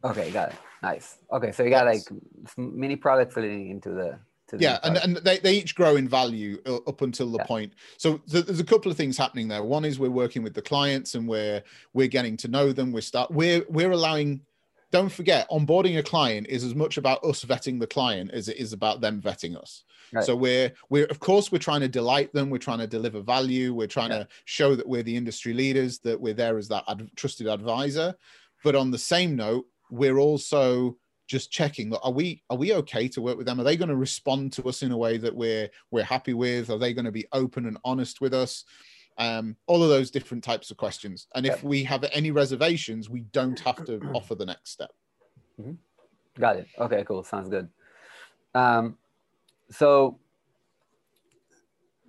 Okay, 0.04 0.30
got 0.30 0.50
it. 0.50 0.56
Nice. 0.82 1.18
Okay, 1.32 1.52
so 1.52 1.64
you 1.64 1.70
got 1.70 1.86
like 1.86 2.02
mini 2.56 2.96
products 2.96 3.36
leading 3.36 3.70
into 3.70 3.90
the 3.90 4.18
yeah 4.56 4.78
and, 4.82 4.96
and 4.98 5.16
they, 5.18 5.38
they 5.38 5.54
each 5.54 5.74
grow 5.74 5.96
in 5.96 6.08
value 6.08 6.58
uh, 6.66 6.76
up 6.86 7.02
until 7.02 7.30
the 7.30 7.38
yeah. 7.38 7.44
point 7.44 7.72
so 7.96 8.20
there's 8.26 8.60
a 8.60 8.64
couple 8.64 8.90
of 8.90 8.96
things 8.96 9.16
happening 9.18 9.48
there 9.48 9.62
one 9.62 9.84
is 9.84 9.98
we're 9.98 10.10
working 10.10 10.42
with 10.42 10.54
the 10.54 10.62
clients 10.62 11.14
and 11.14 11.28
we're 11.28 11.62
we're 11.92 12.08
getting 12.08 12.36
to 12.36 12.48
know 12.48 12.72
them 12.72 12.92
we're 12.92 13.00
start 13.00 13.30
we're 13.30 13.64
we're 13.68 13.90
allowing 13.90 14.40
don't 14.90 15.12
forget 15.12 15.48
onboarding 15.50 15.98
a 15.98 16.02
client 16.02 16.46
is 16.48 16.64
as 16.64 16.74
much 16.74 16.96
about 16.96 17.22
us 17.24 17.44
vetting 17.44 17.78
the 17.78 17.86
client 17.86 18.30
as 18.30 18.48
it 18.48 18.56
is 18.56 18.72
about 18.72 19.00
them 19.00 19.20
vetting 19.20 19.56
us 19.56 19.84
right. 20.12 20.24
so 20.24 20.34
we're 20.34 20.72
we're 20.88 21.06
of 21.06 21.20
course 21.20 21.52
we're 21.52 21.58
trying 21.58 21.80
to 21.80 21.88
delight 21.88 22.32
them 22.32 22.48
we're 22.48 22.58
trying 22.58 22.78
to 22.78 22.86
deliver 22.86 23.20
value 23.20 23.74
we're 23.74 23.86
trying 23.86 24.10
yeah. 24.10 24.18
to 24.18 24.28
show 24.46 24.74
that 24.74 24.88
we're 24.88 25.02
the 25.02 25.16
industry 25.16 25.52
leaders 25.52 25.98
that 25.98 26.18
we're 26.18 26.34
there 26.34 26.56
as 26.56 26.68
that 26.68 26.84
ad- 26.88 27.10
trusted 27.16 27.46
advisor 27.46 28.14
but 28.64 28.74
on 28.74 28.90
the 28.90 28.98
same 28.98 29.36
note 29.36 29.66
we're 29.90 30.18
also 30.18 30.96
just 31.26 31.50
checking 31.50 31.90
that 31.90 32.00
are 32.00 32.10
we 32.10 32.42
are 32.48 32.56
we 32.56 32.72
okay 32.74 33.06
to 33.08 33.20
work 33.20 33.36
with 33.36 33.46
them? 33.46 33.60
Are 33.60 33.64
they 33.64 33.76
going 33.76 33.90
to 33.90 33.96
respond 33.96 34.52
to 34.54 34.64
us 34.68 34.82
in 34.82 34.92
a 34.92 34.96
way 34.96 35.18
that 35.18 35.34
we're 35.34 35.68
we're 35.90 36.04
happy 36.04 36.34
with? 36.34 36.70
Are 36.70 36.78
they 36.78 36.94
going 36.94 37.04
to 37.04 37.12
be 37.12 37.26
open 37.32 37.66
and 37.66 37.78
honest 37.84 38.20
with 38.20 38.34
us? 38.34 38.64
Um, 39.18 39.56
all 39.66 39.82
of 39.82 39.88
those 39.88 40.12
different 40.12 40.44
types 40.44 40.70
of 40.70 40.76
questions. 40.76 41.26
And 41.34 41.44
if 41.44 41.64
we 41.64 41.82
have 41.84 42.04
any 42.12 42.30
reservations, 42.30 43.10
we 43.10 43.22
don't 43.32 43.58
have 43.60 43.84
to 43.86 44.00
offer 44.14 44.36
the 44.36 44.46
next 44.46 44.70
step. 44.70 44.90
Mm-hmm. 45.60 45.72
Got 46.40 46.56
it. 46.58 46.68
Okay, 46.78 47.04
cool. 47.04 47.24
Sounds 47.24 47.48
good. 47.48 47.68
Um, 48.54 48.96
so 49.70 50.20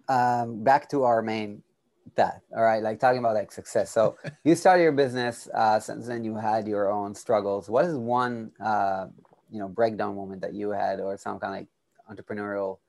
um, 0.08 0.64
back 0.64 0.88
to 0.90 1.04
our 1.04 1.24
main 1.24 1.64
that 2.16 2.42
all 2.56 2.64
right? 2.64 2.82
Like 2.82 3.00
talking 3.00 3.20
about 3.20 3.36
like 3.36 3.52
success. 3.52 3.92
So 3.92 4.18
you 4.44 4.56
started 4.56 4.84
your 4.84 4.92
business 4.92 5.48
uh 5.54 5.80
since 5.80 6.08
then 6.08 6.24
you 6.24 6.36
had 6.36 6.68
your 6.68 6.92
own 6.92 7.16
struggles. 7.16 7.70
What 7.70 7.86
is 7.86 7.96
one 7.96 8.52
uh 8.64 9.08
you 9.50 9.60
know 9.60 9.68
breakdown 9.68 10.16
moment 10.16 10.42
that 10.42 10.54
you 10.54 10.70
had 10.72 11.00
or 11.00 11.18
some 11.18 11.40
kind 11.40 11.54
of 11.54 11.60
like 11.60 12.18
entrepreneurial 12.18 12.80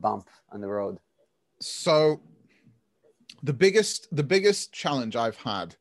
bump 0.00 0.28
on 0.52 0.60
the 0.60 0.68
road? 0.68 0.98
So 1.60 2.20
the 3.42 3.52
biggest 3.52 4.14
the 4.14 4.22
biggest 4.22 4.72
challenge 4.72 5.14
i've 5.14 5.36
had 5.36 5.76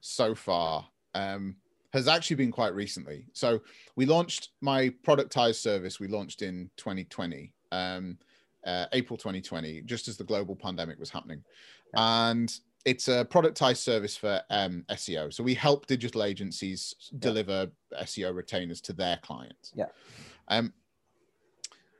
so 0.00 0.34
far 0.34 0.86
um 1.14 1.56
has 1.92 2.08
actually 2.08 2.34
been 2.34 2.50
quite 2.50 2.74
recently. 2.74 3.24
So 3.34 3.60
we 3.94 4.04
launched 4.04 4.48
my 4.60 4.92
productized 5.06 5.60
service 5.60 6.00
we 6.00 6.08
launched 6.08 6.42
in 6.42 6.70
2020 6.76 7.52
um 7.72 8.18
uh, 8.66 8.86
April 8.92 9.16
2020, 9.16 9.82
just 9.82 10.08
as 10.08 10.16
the 10.16 10.24
global 10.24 10.56
pandemic 10.56 10.98
was 10.98 11.10
happening 11.10 11.42
and 11.96 12.58
it's 12.84 13.08
a 13.08 13.24
productized 13.24 13.78
service 13.78 14.16
for 14.16 14.42
um, 14.50 14.84
SEO. 14.90 15.32
So 15.32 15.42
we 15.42 15.54
help 15.54 15.86
digital 15.86 16.22
agencies 16.22 16.94
deliver 17.18 17.68
SEO 18.02 18.34
retainers 18.34 18.80
to 18.82 18.92
their 18.92 19.18
clients. 19.22 19.72
Yeah. 19.74 19.86
Um, 20.48 20.72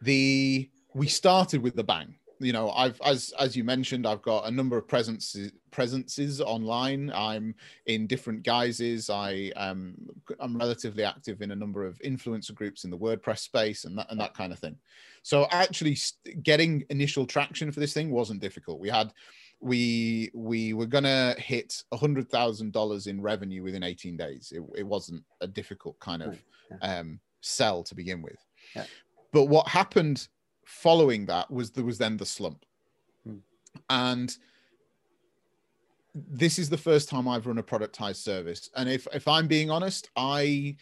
the 0.02 0.68
we 0.94 1.08
started 1.08 1.62
with 1.62 1.74
the 1.74 1.84
bang. 1.84 2.16
You 2.44 2.52
know 2.52 2.70
i've 2.70 3.00
as 3.04 3.32
as 3.38 3.56
you 3.56 3.64
mentioned 3.64 4.06
i've 4.06 4.22
got 4.22 4.46
a 4.46 4.50
number 4.50 4.76
of 4.76 4.86
presences 4.86 5.52
presences 5.74 6.40
online. 6.40 7.10
I'm 7.12 7.52
in 7.86 8.06
different 8.06 8.44
guises. 8.44 9.10
I 9.10 9.50
um 9.56 9.96
i'm 10.38 10.56
relatively 10.56 11.02
active 11.02 11.42
in 11.42 11.50
a 11.50 11.56
number 11.56 11.84
of 11.84 11.98
influencer 11.98 12.54
groups 12.54 12.84
in 12.84 12.90
the 12.90 12.96
wordpress 12.96 13.40
space 13.40 13.84
and 13.84 13.98
that 13.98 14.06
and 14.10 14.20
that 14.20 14.34
kind 14.34 14.52
of 14.52 14.58
thing. 14.60 14.76
So 15.24 15.48
actually 15.50 15.98
getting 16.42 16.84
initial 16.90 17.26
traction 17.26 17.72
for 17.72 17.80
this 17.80 17.92
thing 17.92 18.10
wasn't 18.10 18.40
difficult. 18.40 18.78
We 18.78 18.88
had 18.88 19.12
we 19.60 20.30
we 20.32 20.74
were 20.74 20.86
gonna 20.86 21.34
hit 21.38 21.82
a 21.90 21.96
hundred 21.96 22.30
thousand 22.30 22.72
dollars 22.72 23.08
in 23.08 23.20
revenue 23.20 23.64
within 23.64 23.82
18 23.82 24.16
days. 24.16 24.52
It, 24.54 24.62
it 24.76 24.86
wasn't 24.86 25.24
a 25.40 25.48
difficult 25.48 25.98
kind 25.98 26.22
of 26.22 26.38
um 26.82 27.18
sell 27.40 27.82
to 27.82 27.96
begin 27.96 28.22
with. 28.22 28.38
Yeah. 28.76 28.84
but 29.32 29.44
what 29.46 29.68
happened 29.68 30.28
following 30.66 31.26
that 31.26 31.50
was 31.50 31.70
there 31.70 31.84
was 31.84 31.98
then 31.98 32.16
the 32.16 32.26
slump. 32.26 32.64
Hmm. 33.26 33.38
And 33.90 34.36
this 36.14 36.58
is 36.58 36.70
the 36.70 36.78
first 36.78 37.08
time 37.08 37.26
I've 37.26 37.46
run 37.46 37.58
a 37.58 37.62
productized 37.62 38.16
service. 38.22 38.70
And 38.76 38.88
if 38.88 39.06
if 39.12 39.26
I'm 39.26 39.46
being 39.46 39.70
honest, 39.70 40.10
I 40.16 40.76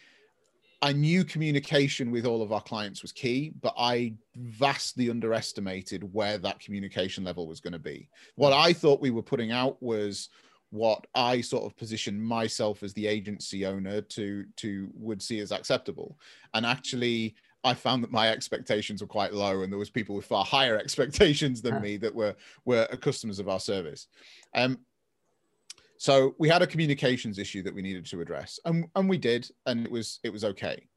I 0.81 0.91
knew 0.91 1.23
communication 1.23 2.11
with 2.11 2.25
all 2.25 2.41
of 2.41 2.51
our 2.51 2.61
clients 2.61 3.01
was 3.01 3.13
key, 3.13 3.53
but 3.61 3.73
I 3.77 4.15
vastly 4.35 5.09
underestimated 5.09 6.13
where 6.13 6.37
that 6.39 6.59
communication 6.59 7.23
level 7.23 7.47
was 7.47 7.61
going 7.61 7.71
to 7.71 7.79
be. 7.79 8.09
What 8.35 8.51
I 8.51 8.73
thought 8.73 8.99
we 8.99 9.09
were 9.09 9.23
putting 9.23 9.51
out 9.51 9.81
was 9.81 10.27
what 10.71 11.07
I 11.15 11.39
sort 11.39 11.63
of 11.63 11.77
positioned 11.77 12.21
myself 12.21 12.83
as 12.83 12.93
the 12.93 13.07
agency 13.07 13.65
owner 13.65 14.01
to 14.01 14.45
to 14.57 14.89
would 14.93 15.21
see 15.21 15.39
as 15.39 15.51
acceptable. 15.51 16.17
And 16.53 16.65
actually 16.65 17.35
I 17.63 17.73
found 17.73 18.03
that 18.03 18.11
my 18.11 18.29
expectations 18.29 19.01
were 19.01 19.07
quite 19.07 19.33
low, 19.33 19.61
and 19.61 19.71
there 19.71 19.79
was 19.79 19.89
people 19.89 20.15
with 20.15 20.25
far 20.25 20.43
higher 20.43 20.77
expectations 20.83 21.61
than 21.61 21.81
me 21.81 21.97
that 21.97 22.13
were 22.13 22.35
were 22.65 22.85
customers 23.01 23.39
of 23.39 23.49
our 23.49 23.59
service. 23.59 24.07
Um, 24.53 24.79
so 25.97 26.35
we 26.37 26.49
had 26.49 26.61
a 26.61 26.67
communications 26.67 27.39
issue 27.39 27.63
that 27.63 27.73
we 27.73 27.81
needed 27.81 28.05
to 28.07 28.21
address, 28.21 28.59
and 28.65 28.85
and 28.95 29.09
we 29.09 29.17
did, 29.17 29.49
and 29.65 29.85
it 29.85 29.91
was 29.91 30.19
it 30.23 30.31
was 30.31 30.43
okay. 30.43 30.87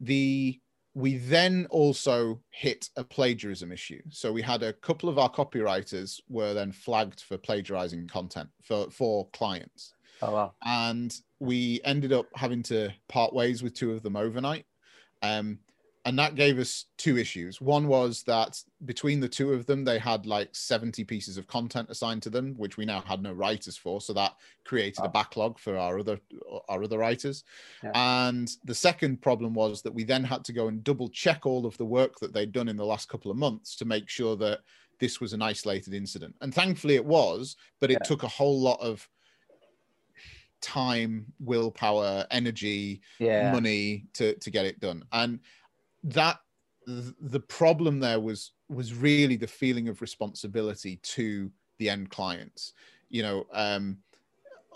The 0.00 0.60
we 0.94 1.18
then 1.18 1.66
also 1.70 2.40
hit 2.50 2.90
a 2.96 3.04
plagiarism 3.04 3.70
issue. 3.70 4.02
So 4.10 4.32
we 4.32 4.42
had 4.42 4.62
a 4.62 4.72
couple 4.72 5.08
of 5.08 5.18
our 5.18 5.30
copywriters 5.30 6.20
were 6.28 6.52
then 6.52 6.72
flagged 6.72 7.20
for 7.20 7.36
plagiarizing 7.36 8.08
content 8.08 8.48
for 8.62 8.90
for 8.90 9.28
clients. 9.32 9.94
Oh 10.22 10.32
wow! 10.32 10.52
And 10.64 11.14
we 11.38 11.80
ended 11.84 12.12
up 12.12 12.26
having 12.34 12.62
to 12.64 12.90
part 13.08 13.32
ways 13.32 13.62
with 13.62 13.74
two 13.74 13.92
of 13.92 14.02
them 14.02 14.16
overnight. 14.16 14.66
Um, 15.22 15.58
and 16.06 16.18
that 16.18 16.34
gave 16.34 16.58
us 16.58 16.86
two 16.96 17.18
issues. 17.18 17.60
One 17.60 17.86
was 17.86 18.22
that 18.22 18.62
between 18.86 19.20
the 19.20 19.28
two 19.28 19.52
of 19.52 19.66
them, 19.66 19.84
they 19.84 19.98
had 19.98 20.24
like 20.24 20.48
70 20.52 21.04
pieces 21.04 21.36
of 21.36 21.46
content 21.46 21.90
assigned 21.90 22.22
to 22.22 22.30
them, 22.30 22.54
which 22.56 22.78
we 22.78 22.86
now 22.86 23.02
had 23.02 23.22
no 23.22 23.34
writers 23.34 23.76
for. 23.76 24.00
So 24.00 24.14
that 24.14 24.34
created 24.64 25.04
a 25.04 25.10
backlog 25.10 25.58
for 25.58 25.76
our 25.76 25.98
other 25.98 26.18
our 26.68 26.82
other 26.82 26.96
writers. 26.96 27.44
Yeah. 27.82 27.90
And 27.94 28.50
the 28.64 28.74
second 28.74 29.20
problem 29.20 29.52
was 29.52 29.82
that 29.82 29.92
we 29.92 30.04
then 30.04 30.24
had 30.24 30.42
to 30.44 30.54
go 30.54 30.68
and 30.68 30.82
double 30.82 31.08
check 31.10 31.44
all 31.44 31.66
of 31.66 31.76
the 31.76 31.84
work 31.84 32.18
that 32.20 32.32
they'd 32.32 32.52
done 32.52 32.68
in 32.68 32.76
the 32.76 32.84
last 32.84 33.10
couple 33.10 33.30
of 33.30 33.36
months 33.36 33.76
to 33.76 33.84
make 33.84 34.08
sure 34.08 34.36
that 34.36 34.60
this 35.00 35.20
was 35.20 35.34
an 35.34 35.42
isolated 35.42 35.92
incident. 35.92 36.34
And 36.40 36.54
thankfully 36.54 36.94
it 36.94 37.04
was, 37.04 37.56
but 37.78 37.90
it 37.90 37.98
yeah. 38.00 38.06
took 38.08 38.22
a 38.22 38.28
whole 38.28 38.58
lot 38.58 38.80
of 38.80 39.06
time, 40.62 41.26
willpower, 41.40 42.26
energy, 42.30 43.00
yeah. 43.18 43.52
money 43.52 44.06
to 44.14 44.34
to 44.36 44.50
get 44.50 44.64
it 44.64 44.80
done. 44.80 45.04
And 45.12 45.40
that 46.04 46.38
the 46.86 47.40
problem 47.40 48.00
there 48.00 48.20
was 48.20 48.52
was 48.68 48.94
really 48.94 49.36
the 49.36 49.46
feeling 49.46 49.88
of 49.88 50.00
responsibility 50.00 50.96
to 51.02 51.50
the 51.78 51.88
end 51.88 52.10
clients 52.10 52.72
you 53.10 53.22
know 53.22 53.46
um, 53.52 53.98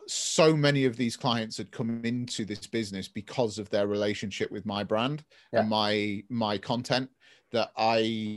so 0.06 0.54
many 0.54 0.84
of 0.84 0.96
these 0.96 1.16
clients 1.16 1.56
had 1.56 1.70
come 1.70 2.04
into 2.04 2.44
this 2.44 2.66
business 2.66 3.08
because 3.08 3.58
of 3.58 3.70
their 3.70 3.87
relationship 3.87 4.50
with 4.50 4.66
my 4.66 4.84
brand 4.84 5.24
yeah. 5.52 5.60
and 5.60 5.68
my 5.68 6.22
my 6.28 6.58
content 6.58 7.08
that 7.52 7.70
i 7.76 8.37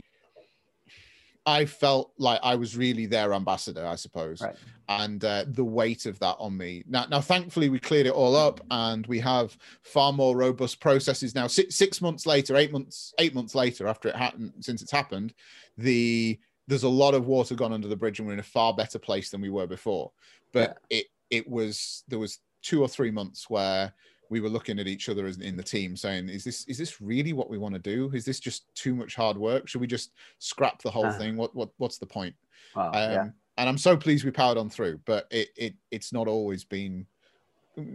I 1.48 1.64
felt 1.64 2.12
like 2.18 2.40
I 2.42 2.56
was 2.56 2.76
really 2.76 3.06
their 3.06 3.32
ambassador, 3.32 3.86
I 3.86 3.94
suppose, 3.94 4.42
right. 4.42 4.54
and 4.90 5.24
uh, 5.24 5.46
the 5.48 5.64
weight 5.64 6.04
of 6.04 6.18
that 6.18 6.36
on 6.38 6.58
me. 6.58 6.84
Now, 6.86 7.06
now, 7.10 7.22
thankfully, 7.22 7.70
we 7.70 7.78
cleared 7.78 8.06
it 8.06 8.12
all 8.12 8.36
up, 8.36 8.60
and 8.70 9.06
we 9.06 9.18
have 9.20 9.56
far 9.82 10.12
more 10.12 10.36
robust 10.36 10.78
processes 10.78 11.34
now. 11.34 11.46
Six, 11.46 11.74
six 11.74 12.02
months 12.02 12.26
later, 12.26 12.54
eight 12.56 12.70
months, 12.70 13.14
eight 13.18 13.34
months 13.34 13.54
later, 13.54 13.88
after 13.88 14.10
it 14.10 14.16
happened, 14.16 14.52
since 14.60 14.82
it's 14.82 14.92
happened, 14.92 15.32
the 15.78 16.38
there's 16.66 16.82
a 16.82 16.88
lot 16.88 17.14
of 17.14 17.26
water 17.26 17.54
gone 17.54 17.72
under 17.72 17.88
the 17.88 17.96
bridge, 17.96 18.18
and 18.18 18.28
we're 18.28 18.34
in 18.34 18.40
a 18.40 18.42
far 18.42 18.74
better 18.74 18.98
place 18.98 19.30
than 19.30 19.40
we 19.40 19.48
were 19.48 19.66
before. 19.66 20.12
But 20.52 20.76
yeah. 20.90 20.98
it 20.98 21.06
it 21.30 21.48
was 21.48 22.04
there 22.08 22.18
was 22.18 22.40
two 22.60 22.82
or 22.82 22.88
three 22.88 23.10
months 23.10 23.48
where 23.48 23.94
we 24.30 24.40
were 24.40 24.48
looking 24.48 24.78
at 24.78 24.86
each 24.86 25.08
other 25.08 25.26
as 25.26 25.38
in 25.38 25.56
the 25.56 25.62
team 25.62 25.96
saying 25.96 26.28
is 26.28 26.44
this 26.44 26.64
is 26.66 26.78
this 26.78 27.00
really 27.00 27.32
what 27.32 27.48
we 27.50 27.58
want 27.58 27.74
to 27.74 27.80
do? 27.80 28.10
Is 28.14 28.24
this 28.24 28.40
just 28.40 28.72
too 28.74 28.94
much 28.94 29.14
hard 29.14 29.36
work? 29.36 29.68
Should 29.68 29.80
we 29.80 29.86
just 29.86 30.12
scrap 30.38 30.82
the 30.82 30.90
whole 30.90 31.06
uh, 31.06 31.12
thing? 31.12 31.36
What 31.36 31.54
what 31.54 31.70
what's 31.78 31.98
the 31.98 32.06
point? 32.06 32.34
Um, 32.76 32.92
yeah. 32.94 33.28
and 33.56 33.68
i'm 33.68 33.78
so 33.78 33.96
pleased 33.96 34.24
we 34.24 34.30
powered 34.30 34.58
on 34.58 34.68
through 34.68 35.00
but 35.04 35.26
it, 35.30 35.48
it 35.56 35.74
it's 35.90 36.12
not 36.12 36.28
always 36.28 36.64
been 36.64 37.06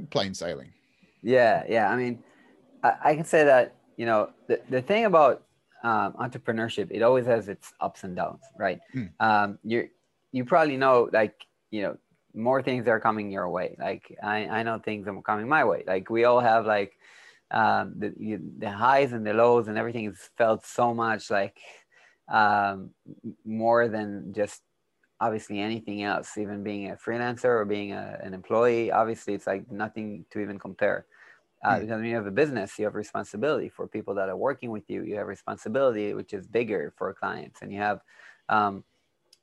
plain 0.09 0.33
sailing. 0.33 0.71
Yeah 1.21 1.63
yeah. 1.69 1.89
I 1.89 1.95
mean 1.95 2.23
i, 2.83 2.93
I 3.03 3.15
can 3.15 3.25
say 3.25 3.43
that 3.43 3.75
you 3.97 4.05
know 4.05 4.31
the, 4.47 4.59
the 4.69 4.81
thing 4.81 5.05
about 5.05 5.43
um, 5.83 6.13
entrepreneurship 6.13 6.87
it 6.91 7.01
always 7.01 7.25
has 7.25 7.49
its 7.49 7.73
ups 7.79 8.03
and 8.03 8.15
downs 8.15 8.41
right? 8.57 8.79
Mm. 8.95 9.09
um, 9.19 9.59
you 9.63 9.89
you 10.31 10.43
probably 10.43 10.77
know 10.77 11.09
like 11.13 11.45
you 11.71 11.83
know 11.83 11.97
more 12.33 12.61
things 12.61 12.87
are 12.87 12.99
coming 12.99 13.31
your 13.31 13.49
way. 13.49 13.75
Like 13.79 14.15
I, 14.21 14.45
I 14.47 14.63
know 14.63 14.79
things 14.79 15.07
are 15.07 15.21
coming 15.21 15.47
my 15.47 15.63
way. 15.63 15.83
Like 15.85 16.09
we 16.09 16.23
all 16.23 16.39
have 16.39 16.65
like 16.65 16.97
um, 17.51 17.93
the 17.97 18.13
you, 18.17 18.41
the 18.57 18.71
highs 18.71 19.13
and 19.13 19.25
the 19.25 19.33
lows 19.33 19.67
and 19.67 19.77
everything 19.77 20.05
is 20.05 20.29
felt 20.37 20.65
so 20.65 20.93
much 20.93 21.29
like 21.29 21.57
um, 22.27 22.89
more 23.45 23.87
than 23.87 24.33
just 24.33 24.61
obviously 25.19 25.59
anything 25.59 26.03
else. 26.03 26.37
Even 26.37 26.63
being 26.63 26.89
a 26.89 26.95
freelancer 26.95 27.45
or 27.45 27.65
being 27.65 27.93
a, 27.93 28.19
an 28.23 28.33
employee, 28.33 28.91
obviously 28.91 29.33
it's 29.33 29.47
like 29.47 29.71
nothing 29.71 30.25
to 30.31 30.39
even 30.39 30.57
compare. 30.57 31.05
Uh, 31.63 31.75
mm. 31.75 31.81
Because 31.81 31.95
when 31.97 32.05
you 32.05 32.15
have 32.15 32.27
a 32.27 32.31
business, 32.31 32.77
you 32.77 32.85
have 32.85 32.95
responsibility 32.95 33.69
for 33.69 33.87
people 33.87 34.15
that 34.15 34.29
are 34.29 34.35
working 34.35 34.71
with 34.71 34.89
you. 34.89 35.03
You 35.03 35.15
have 35.15 35.27
responsibility, 35.27 36.13
which 36.13 36.33
is 36.33 36.47
bigger 36.47 36.93
for 36.97 37.13
clients, 37.13 37.61
and 37.61 37.71
you 37.71 37.79
have 37.79 38.01
um, 38.49 38.83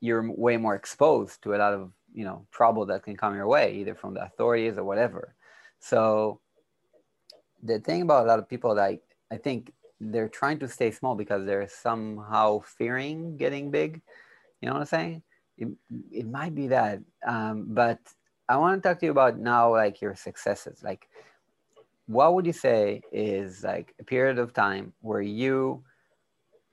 you're 0.00 0.30
way 0.30 0.56
more 0.56 0.74
exposed 0.74 1.42
to 1.42 1.54
a 1.54 1.58
lot 1.58 1.74
of 1.74 1.92
you 2.12 2.24
know 2.24 2.46
trouble 2.50 2.86
that 2.86 3.02
can 3.02 3.16
come 3.16 3.34
your 3.34 3.46
way 3.46 3.74
either 3.74 3.94
from 3.94 4.14
the 4.14 4.24
authorities 4.24 4.78
or 4.78 4.84
whatever. 4.84 5.34
So 5.78 6.40
the 7.62 7.78
thing 7.78 8.02
about 8.02 8.24
a 8.24 8.28
lot 8.28 8.38
of 8.38 8.48
people 8.48 8.78
I, 8.78 9.00
I 9.30 9.36
think 9.36 9.72
they're 10.00 10.28
trying 10.28 10.58
to 10.60 10.68
stay 10.68 10.90
small 10.90 11.14
because 11.14 11.44
they're 11.44 11.68
somehow 11.68 12.60
fearing 12.60 13.36
getting 13.36 13.70
big 13.70 14.00
you 14.60 14.68
know 14.68 14.74
what 14.74 14.80
i'm 14.80 14.86
saying? 14.86 15.22
It, 15.58 15.68
it 16.10 16.26
might 16.26 16.54
be 16.54 16.68
that 16.68 17.00
um, 17.26 17.66
but 17.68 17.98
i 18.48 18.56
want 18.56 18.82
to 18.82 18.88
talk 18.88 18.98
to 19.00 19.06
you 19.06 19.12
about 19.12 19.38
now 19.38 19.72
like 19.72 20.00
your 20.00 20.16
successes. 20.16 20.82
Like 20.82 21.08
what 22.06 22.34
would 22.34 22.46
you 22.46 22.52
say 22.52 23.02
is 23.12 23.62
like 23.62 23.94
a 24.00 24.04
period 24.04 24.38
of 24.38 24.52
time 24.52 24.92
where 25.00 25.22
you 25.22 25.84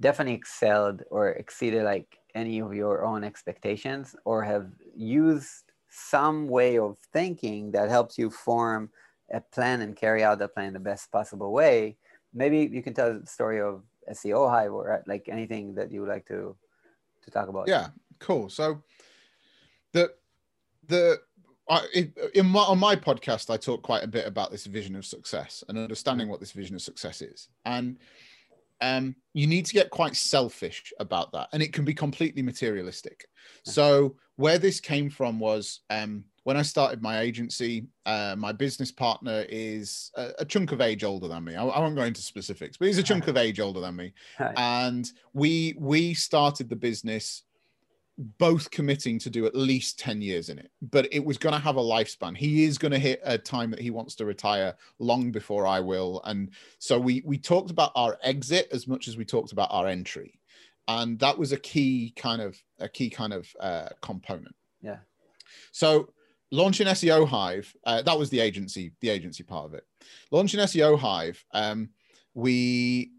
definitely 0.01 0.33
excelled 0.33 1.03
or 1.11 1.29
exceeded 1.29 1.83
like 1.83 2.16
any 2.41 2.59
of 2.59 2.73
your 2.73 2.95
own 3.09 3.23
expectations 3.23 4.15
or 4.23 4.37
have 4.43 4.67
used 4.95 5.65
some 5.89 6.47
way 6.47 6.77
of 6.77 6.97
thinking 7.13 7.71
that 7.71 7.89
helps 7.89 8.17
you 8.17 8.29
form 8.29 8.89
a 9.31 9.41
plan 9.41 9.81
and 9.81 9.95
carry 9.95 10.23
out 10.23 10.39
that 10.39 10.53
plan 10.53 10.73
the 10.73 10.79
best 10.79 11.11
possible 11.11 11.51
way? 11.51 11.97
Maybe 12.33 12.59
you 12.75 12.83
can 12.83 12.93
tell 12.93 13.11
the 13.19 13.25
story 13.25 13.59
of 13.59 13.83
seo 14.11 14.49
hive 14.49 14.71
or 14.71 14.85
uh, 14.93 15.01
like 15.05 15.27
anything 15.27 15.75
that 15.75 15.91
you 15.91 15.99
would 16.01 16.13
like 16.15 16.25
to 16.27 16.55
to 17.23 17.31
talk 17.31 17.49
about. 17.49 17.67
Yeah 17.67 17.87
cool. 18.19 18.49
So 18.49 18.83
the 19.93 20.11
the 20.87 21.21
I, 21.69 21.85
in 22.33 22.45
my, 22.45 22.61
on 22.61 22.79
my 22.79 22.95
podcast, 22.95 23.49
I 23.49 23.57
talk 23.57 23.81
quite 23.81 24.03
a 24.03 24.07
bit 24.07 24.25
about 24.25 24.51
this 24.51 24.65
vision 24.65 24.95
of 24.95 25.05
success 25.05 25.65
and 25.67 25.77
understanding 25.77 26.27
mm. 26.27 26.29
what 26.29 26.39
this 26.39 26.53
vision 26.53 26.75
of 26.75 26.81
success 26.81 27.21
is. 27.21 27.49
And 27.65 27.97
um, 28.81 29.15
you 29.33 29.47
need 29.47 29.65
to 29.65 29.73
get 29.73 29.89
quite 29.89 30.15
selfish 30.15 30.93
about 30.99 31.31
that, 31.33 31.49
and 31.53 31.61
it 31.61 31.73
can 31.73 31.85
be 31.85 31.93
completely 31.93 32.41
materialistic. 32.41 33.25
So 33.63 34.15
where 34.35 34.57
this 34.57 34.79
came 34.79 35.09
from 35.09 35.39
was 35.39 35.81
um, 35.89 36.23
when 36.43 36.55
I 36.57 36.61
started 36.61 37.01
my 37.01 37.19
agency. 37.19 37.87
Uh, 38.05 38.35
my 38.37 38.53
business 38.53 38.89
partner 38.91 39.45
is 39.49 40.11
a, 40.15 40.29
a, 40.39 40.45
chunk 40.45 40.71
of 40.71 40.79
age 40.79 41.03
older 41.03 41.27
than 41.27 41.43
me. 41.43 41.55
I, 41.55 41.65
I, 41.65 41.79
won't 41.79 41.97
go 41.97 42.03
into 42.03 42.21
specifics, 42.21 42.77
but 42.77 42.87
he's 42.87 42.97
a 42.97 43.03
chunk 43.03 43.27
of 43.27 43.35
age 43.35 43.59
older 43.59 43.81
than 43.81 43.97
me, 43.97 44.13
and 44.55 45.11
we 45.33 45.75
we 45.77 46.13
started 46.13 46.69
the 46.69 46.75
business 46.75 47.43
both 48.17 48.71
committing 48.71 49.19
to 49.19 49.29
do 49.29 49.45
at 49.45 49.55
least 49.55 49.99
10 49.99 50.21
years 50.23 50.49
in 50.49 50.57
it 50.57 50.71
but 50.81 51.07
it 51.13 51.23
was 51.23 51.37
going 51.37 51.53
to 51.53 51.59
have 51.59 51.75
a 51.75 51.81
lifespan 51.81 52.35
he 52.35 52.63
is 52.63 52.79
going 52.79 52.91
to 52.91 52.97
hit 52.97 53.21
a 53.23 53.37
time 53.37 53.69
that 53.69 53.79
he 53.79 53.91
wants 53.91 54.15
to 54.15 54.25
retire 54.25 54.73
long 54.97 55.31
before 55.31 55.67
i 55.67 55.79
will 55.79 56.21
and 56.25 56.49
so 56.79 56.99
we 56.99 57.21
we 57.25 57.37
talked 57.37 57.69
about 57.69 57.91
our 57.95 58.17
exit 58.23 58.67
as 58.71 58.87
much 58.87 59.07
as 59.07 59.17
we 59.17 59.23
talked 59.23 59.51
about 59.51 59.67
our 59.71 59.87
entry 59.87 60.39
and 60.87 61.19
that 61.19 61.37
was 61.37 61.51
a 61.51 61.57
key 61.57 62.13
kind 62.15 62.41
of 62.41 62.61
a 62.79 62.87
key 62.87 63.09
kind 63.09 63.33
of 63.33 63.47
uh, 63.59 63.89
component. 64.01 64.55
Yeah. 64.81 64.97
So 65.71 66.13
launching 66.51 66.87
SEO 66.87 67.27
Hive, 67.27 67.73
uh, 67.85 68.01
that 68.03 68.17
was 68.17 68.29
the 68.29 68.39
agency, 68.39 68.93
the 69.01 69.09
agency 69.09 69.43
part 69.43 69.65
of 69.65 69.73
it. 69.73 69.85
Launching 70.31 70.59
SEO 70.61 70.97
Hive, 70.97 71.43
um, 71.51 71.89
we 72.33 73.11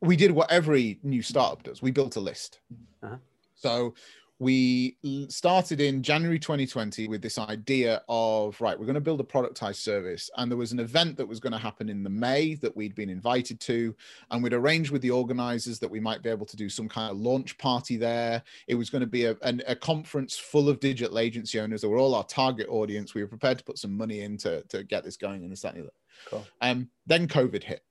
we 0.00 0.16
did 0.16 0.30
what 0.30 0.50
every 0.50 0.98
new 1.02 1.22
startup 1.22 1.62
does. 1.62 1.82
We 1.82 1.90
built 1.90 2.16
a 2.16 2.20
list. 2.20 2.60
Uh-huh. 3.02 3.16
So 3.54 3.94
we 4.40 4.96
started 5.28 5.82
in 5.82 6.02
January 6.02 6.38
2020 6.38 7.08
with 7.08 7.20
this 7.20 7.38
idea 7.38 8.00
of 8.08 8.58
right, 8.58 8.76
we're 8.76 8.86
going 8.86 8.94
to 8.94 9.00
build 9.00 9.20
a 9.20 9.24
productized 9.24 9.76
service, 9.76 10.30
and 10.38 10.50
there 10.50 10.56
was 10.56 10.72
an 10.72 10.80
event 10.80 11.18
that 11.18 11.26
was 11.26 11.40
going 11.40 11.52
to 11.52 11.58
happen 11.58 11.90
in 11.90 12.02
the 12.02 12.08
May 12.08 12.54
that 12.54 12.74
we'd 12.74 12.94
been 12.94 13.10
invited 13.10 13.60
to, 13.60 13.94
and 14.30 14.42
we'd 14.42 14.54
arranged 14.54 14.92
with 14.92 15.02
the 15.02 15.10
organizers 15.10 15.78
that 15.78 15.90
we 15.90 16.00
might 16.00 16.22
be 16.22 16.30
able 16.30 16.46
to 16.46 16.56
do 16.56 16.70
some 16.70 16.88
kind 16.88 17.10
of 17.10 17.18
launch 17.18 17.58
party 17.58 17.98
there. 17.98 18.42
It 18.66 18.76
was 18.76 18.88
going 18.88 19.02
to 19.02 19.06
be 19.06 19.26
a, 19.26 19.36
a, 19.42 19.58
a 19.68 19.76
conference 19.76 20.38
full 20.38 20.70
of 20.70 20.80
digital 20.80 21.18
agency 21.18 21.60
owners 21.60 21.82
that 21.82 21.90
were 21.90 21.98
all 21.98 22.14
our 22.14 22.24
target 22.24 22.68
audience. 22.70 23.14
We 23.14 23.20
were 23.20 23.28
prepared 23.28 23.58
to 23.58 23.64
put 23.64 23.78
some 23.78 23.94
money 23.94 24.20
in 24.20 24.38
to, 24.38 24.62
to 24.68 24.84
get 24.84 25.04
this 25.04 25.18
going 25.18 25.42
and 25.42 25.52
this, 25.52 25.60
that, 25.60 25.74
and 25.74 25.84
the 25.84 25.88
other. 25.88 25.94
Cool. 26.30 26.46
Um, 26.62 26.88
then 27.06 27.28
COVID 27.28 27.62
hit. 27.62 27.84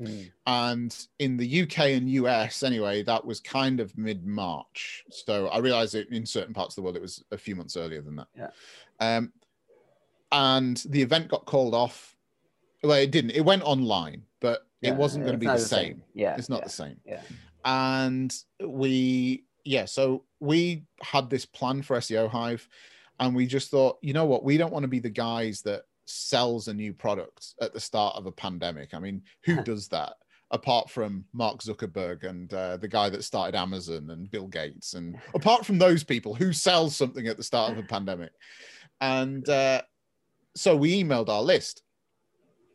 Mm. 0.00 0.30
And 0.46 1.06
in 1.18 1.36
the 1.36 1.62
UK 1.62 1.78
and 1.90 2.08
US, 2.10 2.62
anyway, 2.62 3.02
that 3.02 3.24
was 3.24 3.40
kind 3.40 3.80
of 3.80 3.96
mid 3.96 4.26
March. 4.26 5.04
So 5.10 5.48
I 5.48 5.58
realized 5.58 5.94
that 5.94 6.08
in 6.10 6.26
certain 6.26 6.54
parts 6.54 6.72
of 6.72 6.76
the 6.76 6.82
world, 6.82 6.96
it 6.96 7.02
was 7.02 7.22
a 7.30 7.38
few 7.38 7.56
months 7.56 7.76
earlier 7.76 8.02
than 8.02 8.16
that. 8.16 8.28
Yeah. 8.36 8.50
Um, 9.00 9.32
and 10.30 10.82
the 10.88 11.02
event 11.02 11.28
got 11.28 11.44
called 11.44 11.74
off. 11.74 12.16
Well, 12.82 12.98
it 12.98 13.10
didn't. 13.10 13.32
It 13.32 13.44
went 13.44 13.62
online, 13.62 14.22
but 14.40 14.66
yeah, 14.80 14.90
it 14.90 14.96
wasn't 14.96 15.24
going 15.24 15.34
to 15.34 15.38
be 15.38 15.46
the, 15.46 15.52
the 15.52 15.58
same. 15.58 15.78
same. 15.78 16.02
Yeah. 16.14 16.36
It's 16.36 16.48
not 16.48 16.60
yeah. 16.60 16.64
the 16.64 16.70
same. 16.70 17.00
Yeah. 17.04 17.20
And 17.64 18.34
we, 18.60 19.44
yeah, 19.64 19.84
so 19.84 20.24
we 20.40 20.84
had 21.00 21.30
this 21.30 21.46
plan 21.46 21.82
for 21.82 21.96
SEO 21.98 22.28
Hive 22.28 22.68
and 23.20 23.36
we 23.36 23.46
just 23.46 23.70
thought, 23.70 23.98
you 24.02 24.12
know 24.12 24.24
what, 24.24 24.42
we 24.42 24.56
don't 24.56 24.72
want 24.72 24.82
to 24.82 24.88
be 24.88 24.98
the 24.98 25.10
guys 25.10 25.62
that 25.62 25.82
sells 26.12 26.68
a 26.68 26.74
new 26.74 26.92
product 26.92 27.54
at 27.60 27.72
the 27.72 27.80
start 27.80 28.16
of 28.16 28.26
a 28.26 28.32
pandemic. 28.32 28.94
I 28.94 28.98
mean, 28.98 29.22
who 29.44 29.62
does 29.62 29.88
that 29.88 30.14
apart 30.50 30.90
from 30.90 31.24
Mark 31.32 31.62
Zuckerberg 31.62 32.24
and 32.24 32.52
uh, 32.52 32.76
the 32.76 32.88
guy 32.88 33.08
that 33.08 33.24
started 33.24 33.58
Amazon 33.58 34.10
and 34.10 34.30
Bill 34.30 34.46
Gates? 34.46 34.94
And 34.94 35.16
apart 35.34 35.66
from 35.66 35.78
those 35.78 36.04
people, 36.04 36.34
who 36.34 36.52
sells 36.52 36.94
something 36.94 37.26
at 37.26 37.36
the 37.36 37.42
start 37.42 37.72
of 37.72 37.78
a 37.78 37.82
pandemic? 37.82 38.32
And 39.00 39.48
uh, 39.48 39.82
so 40.54 40.76
we 40.76 41.02
emailed 41.02 41.28
our 41.28 41.42
list. 41.42 41.82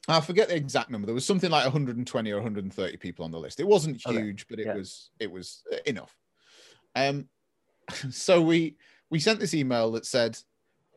I 0.10 0.22
forget 0.22 0.48
the 0.48 0.56
exact 0.56 0.90
number. 0.90 1.06
There 1.06 1.16
was 1.16 1.26
something 1.26 1.52
like 1.52 1.66
120 1.66 2.32
or 2.32 2.36
130 2.38 2.98
people 2.98 3.26
on 3.26 3.32
the 3.32 3.40
list. 3.40 3.60
It 3.60 3.68
wasn't 3.68 4.02
huge, 4.06 4.44
okay. 4.44 4.48
but 4.50 4.60
it 4.60 4.68
yeah. 4.68 4.76
was 4.76 5.12
it 5.20 5.30
was 5.30 5.64
uh, 5.72 5.78
enough. 5.86 6.16
Um, 6.96 7.28
so 8.10 8.42
we 8.42 8.78
we 9.10 9.20
sent 9.20 9.40
this 9.40 9.54
email 9.54 9.92
that 9.92 10.06
said, 10.06 10.38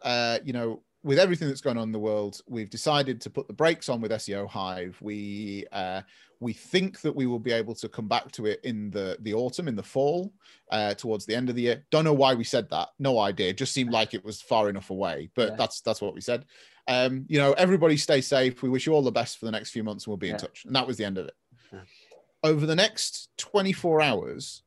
uh, 0.03 0.38
you 0.44 0.53
know, 0.53 0.83
with 1.03 1.19
everything 1.19 1.49
that's 1.49 1.61
going 1.61 1.79
on 1.79 1.85
in 1.85 1.93
the 1.93 1.99
world, 1.99 2.41
we've 2.47 2.69
decided 2.69 3.21
to 3.23 3.31
put 3.31 3.47
the 3.47 3.55
brakes 3.55 3.89
on 3.89 4.01
with 4.01 4.11
SEO 4.11 4.49
Hive. 4.49 4.99
We 5.01 5.67
uh, 5.73 6.03
we 6.41 6.53
think 6.53 7.01
that 7.01 7.15
we 7.15 7.27
will 7.27 7.39
be 7.39 7.53
able 7.53 7.75
to 7.77 7.89
come 7.89 8.07
back 8.07 8.31
to 8.33 8.47
it 8.47 8.61
in 8.65 8.91
the 8.91 9.17
the 9.21 9.35
autumn, 9.35 9.69
in 9.69 9.77
the 9.77 9.83
fall, 9.83 10.33
uh, 10.71 10.95
towards 10.95 11.25
the 11.25 11.35
end 11.35 11.49
of 11.49 11.57
the 11.57 11.63
year. 11.63 11.85
Don't 11.91 12.05
know 12.05 12.13
why 12.13 12.35
we 12.35 12.45
said 12.45 12.69
that. 12.71 12.89
No 12.99 13.19
idea. 13.19 13.53
Just 13.53 13.73
seemed 13.73 13.93
like 13.93 14.13
it 14.13 14.25
was 14.25 14.43
far 14.43 14.69
enough 14.69 14.91
away. 14.91 15.31
But 15.35 15.51
yeah. 15.51 15.57
that's 15.57 15.81
that's 15.81 16.03
what 16.03 16.15
we 16.15 16.21
said. 16.21 16.45
Um, 16.87 17.25
you 17.29 17.39
know, 17.39 17.53
everybody 17.53 17.97
stay 17.97 18.21
safe. 18.21 18.63
We 18.63 18.69
wish 18.69 18.87
you 18.87 18.93
all 18.93 19.03
the 19.03 19.13
best 19.13 19.39
for 19.39 19.47
the 19.47 19.53
next 19.53 19.71
few 19.71 19.85
months, 19.85 20.05
and 20.05 20.11
we'll 20.11 20.19
be 20.19 20.29
yeah. 20.29 20.35
in 20.35 20.39
touch. 20.39 20.65
And 20.65 20.75
that 20.77 20.87
was 20.87 20.97
the 20.97 21.05
end 21.05 21.19
of 21.19 21.27
it. 21.27 21.35
Yeah. 21.73 21.81
Over 22.43 22.67
the 22.67 22.77
next 22.77 23.29
24 23.39 24.01
hours, 24.01 24.63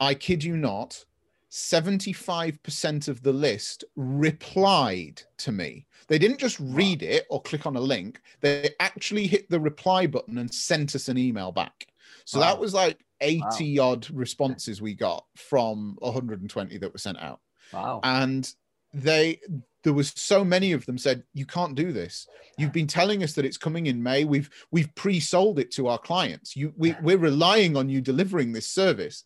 I 0.00 0.14
kid 0.14 0.42
you 0.42 0.56
not, 0.56 1.04
75% 1.52 3.08
of 3.08 3.22
the 3.22 3.32
list 3.32 3.84
replied 3.94 5.20
to 5.36 5.52
me. 5.52 5.86
They 6.08 6.18
didn't 6.18 6.38
just 6.38 6.58
read 6.58 7.02
it 7.02 7.26
or 7.28 7.42
click 7.42 7.66
on 7.66 7.76
a 7.76 7.80
link, 7.80 8.20
they 8.40 8.70
actually 8.80 9.26
hit 9.26 9.50
the 9.50 9.60
reply 9.60 10.06
button 10.06 10.38
and 10.38 10.52
sent 10.52 10.94
us 10.94 11.08
an 11.08 11.18
email 11.18 11.52
back. 11.52 11.86
So 12.24 12.40
wow. 12.40 12.46
that 12.46 12.58
was 12.58 12.72
like 12.72 13.04
80 13.20 13.78
wow. 13.78 13.90
odd 13.90 14.10
responses 14.10 14.80
we 14.80 14.94
got 14.94 15.26
from 15.36 15.96
120 16.00 16.78
that 16.78 16.92
were 16.92 16.98
sent 16.98 17.18
out. 17.18 17.40
Wow. 17.72 18.00
And 18.02 18.50
they 18.92 19.40
there 19.82 19.92
was 19.92 20.12
so 20.14 20.44
many 20.44 20.72
of 20.72 20.86
them 20.86 20.96
said 20.96 21.24
you 21.34 21.44
can't 21.44 21.74
do 21.74 21.92
this. 21.92 22.28
You've 22.56 22.72
been 22.72 22.86
telling 22.86 23.22
us 23.22 23.32
that 23.34 23.44
it's 23.44 23.56
coming 23.56 23.86
in 23.86 24.02
may. 24.02 24.24
We've 24.24 24.48
we've 24.70 24.94
pre-sold 24.94 25.58
it 25.58 25.70
to 25.72 25.88
our 25.88 25.98
clients. 25.98 26.56
You 26.56 26.72
we, 26.76 26.94
we're 27.02 27.18
relying 27.18 27.76
on 27.76 27.88
you 27.88 28.00
delivering 28.00 28.52
this 28.52 28.68
service. 28.68 29.24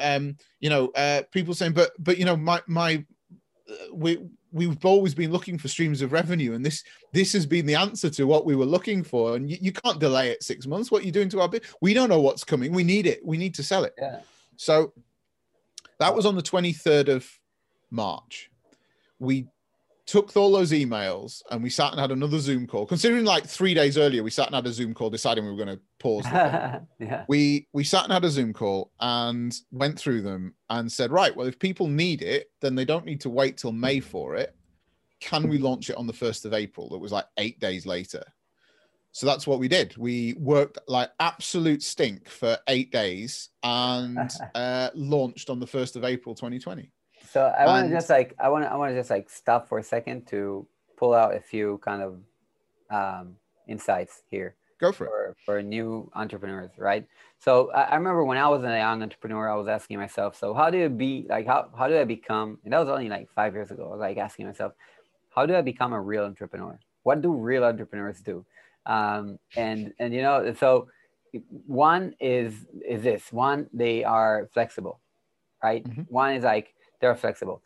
Um 0.00 0.36
you 0.60 0.70
know 0.70 0.88
uh 0.88 1.22
people 1.32 1.54
saying 1.54 1.72
but 1.72 1.92
but 1.98 2.18
you 2.18 2.24
know 2.24 2.36
my 2.36 2.60
my 2.66 3.04
uh, 3.70 3.94
we 3.94 4.18
we've 4.52 4.84
always 4.84 5.14
been 5.14 5.32
looking 5.32 5.58
for 5.58 5.68
streams 5.68 6.02
of 6.02 6.12
revenue 6.12 6.52
and 6.52 6.64
this 6.64 6.84
this 7.12 7.32
has 7.32 7.46
been 7.46 7.66
the 7.66 7.74
answer 7.74 8.10
to 8.10 8.24
what 8.24 8.44
we 8.44 8.54
were 8.54 8.66
looking 8.66 9.02
for 9.02 9.36
and 9.36 9.50
you, 9.50 9.58
you 9.60 9.72
can't 9.72 9.98
delay 10.00 10.28
it 10.28 10.42
six 10.42 10.66
months. 10.66 10.90
What 10.90 11.02
are 11.02 11.06
you 11.06 11.12
doing 11.12 11.30
to 11.30 11.40
our 11.40 11.48
bit 11.48 11.64
we 11.80 11.94
don't 11.94 12.10
know 12.10 12.20
what's 12.20 12.44
coming. 12.44 12.72
We 12.72 12.84
need 12.84 13.06
it. 13.06 13.24
We 13.24 13.38
need 13.38 13.54
to 13.54 13.62
sell 13.62 13.84
it. 13.84 13.94
Yeah. 13.98 14.20
So 14.56 14.92
that 15.98 16.14
was 16.14 16.26
on 16.26 16.36
the 16.36 16.42
23rd 16.42 17.08
of 17.08 17.28
march 17.90 18.50
we 19.18 19.46
took 20.06 20.36
all 20.36 20.52
those 20.52 20.72
emails 20.72 21.42
and 21.50 21.62
we 21.62 21.70
sat 21.70 21.92
and 21.92 22.00
had 22.00 22.10
another 22.10 22.38
Zoom 22.38 22.66
call. 22.66 22.86
Considering 22.86 23.24
like 23.24 23.46
three 23.46 23.72
days 23.72 23.96
earlier, 23.96 24.22
we 24.22 24.30
sat 24.30 24.46
and 24.46 24.54
had 24.54 24.66
a 24.66 24.72
Zoom 24.72 24.92
call, 24.92 25.08
deciding 25.08 25.44
we 25.44 25.50
were 25.50 25.64
going 25.64 25.76
to 25.76 25.82
pause. 25.98 26.24
yeah. 26.98 27.24
We 27.28 27.66
we 27.72 27.84
sat 27.84 28.04
and 28.04 28.12
had 28.12 28.24
a 28.24 28.30
Zoom 28.30 28.52
call 28.52 28.92
and 29.00 29.54
went 29.72 29.98
through 29.98 30.22
them 30.22 30.54
and 30.68 30.90
said, 30.90 31.10
right, 31.10 31.34
well, 31.34 31.46
if 31.46 31.58
people 31.58 31.86
need 31.86 32.22
it, 32.22 32.50
then 32.60 32.74
they 32.74 32.84
don't 32.84 33.06
need 33.06 33.20
to 33.22 33.30
wait 33.30 33.56
till 33.56 33.72
May 33.72 34.00
for 34.00 34.36
it. 34.36 34.54
Can 35.20 35.48
we 35.48 35.58
launch 35.58 35.88
it 35.88 35.96
on 35.96 36.06
the 36.06 36.12
first 36.12 36.44
of 36.44 36.52
April? 36.52 36.90
That 36.90 36.98
was 36.98 37.12
like 37.12 37.26
eight 37.38 37.58
days 37.58 37.86
later. 37.86 38.22
So 39.12 39.26
that's 39.26 39.46
what 39.46 39.60
we 39.60 39.68
did. 39.68 39.96
We 39.96 40.34
worked 40.34 40.78
like 40.88 41.10
absolute 41.20 41.82
stink 41.82 42.28
for 42.28 42.58
eight 42.66 42.90
days 42.90 43.50
and 43.62 44.28
uh, 44.56 44.90
launched 44.92 45.50
on 45.50 45.60
the 45.60 45.66
first 45.66 45.94
of 45.96 46.04
April, 46.04 46.34
2020. 46.34 46.90
So 47.30 47.42
I 47.46 47.66
want 47.66 47.88
to 47.88 47.94
just 47.94 48.10
like 48.10 48.34
I 48.38 48.48
want 48.48 48.64
to 48.64 48.70
I 48.70 48.76
want 48.76 48.92
to 48.92 48.98
just 48.98 49.10
like 49.10 49.30
stop 49.30 49.68
for 49.68 49.78
a 49.78 49.82
second 49.82 50.26
to 50.28 50.66
pull 50.96 51.14
out 51.14 51.34
a 51.34 51.40
few 51.40 51.78
kind 51.82 52.02
of 52.02 52.20
um, 52.90 53.36
insights 53.68 54.22
here. 54.30 54.54
Go 54.80 54.92
for, 54.92 55.06
for 55.06 55.26
it 55.26 55.36
for 55.44 55.62
new 55.62 56.10
entrepreneurs, 56.14 56.70
right? 56.76 57.06
So 57.38 57.70
I, 57.72 57.82
I, 57.82 57.94
remember 57.94 58.24
when 58.24 58.38
I 58.38 58.48
was 58.48 58.64
a 58.64 58.76
young 58.76 59.02
entrepreneur, 59.02 59.48
I 59.48 59.54
was 59.54 59.68
asking 59.68 59.98
myself, 59.98 60.36
so 60.36 60.52
how 60.52 60.68
do 60.70 60.78
you 60.78 60.88
be 60.88 61.26
like 61.28 61.46
how 61.46 61.70
how 61.76 61.88
do 61.88 61.98
I 61.98 62.04
become? 62.04 62.58
And 62.64 62.72
that 62.72 62.80
was 62.80 62.88
only 62.88 63.08
like 63.08 63.30
five 63.34 63.54
years 63.54 63.70
ago. 63.70 63.86
I 63.86 63.90
was 63.90 64.00
like 64.00 64.18
asking 64.18 64.46
myself, 64.46 64.72
how 65.34 65.46
do 65.46 65.54
I 65.54 65.62
become 65.62 65.92
a 65.92 66.00
real 66.00 66.24
entrepreneur? 66.24 66.78
What 67.02 67.22
do 67.22 67.32
real 67.32 67.64
entrepreneurs 67.64 68.20
do? 68.20 68.44
Um, 68.86 69.38
and 69.56 69.94
and 69.98 70.12
you 70.12 70.22
know 70.22 70.54
so 70.58 70.88
one 71.66 72.14
is 72.20 72.54
is 72.86 73.02
this 73.02 73.32
one 73.32 73.68
they 73.72 74.04
are 74.04 74.48
flexible 74.52 75.00
right 75.62 75.82
mm-hmm. 75.84 76.02
one 76.02 76.34
is 76.34 76.44
like 76.44 76.73
they're 77.04 77.14
flexible. 77.14 77.62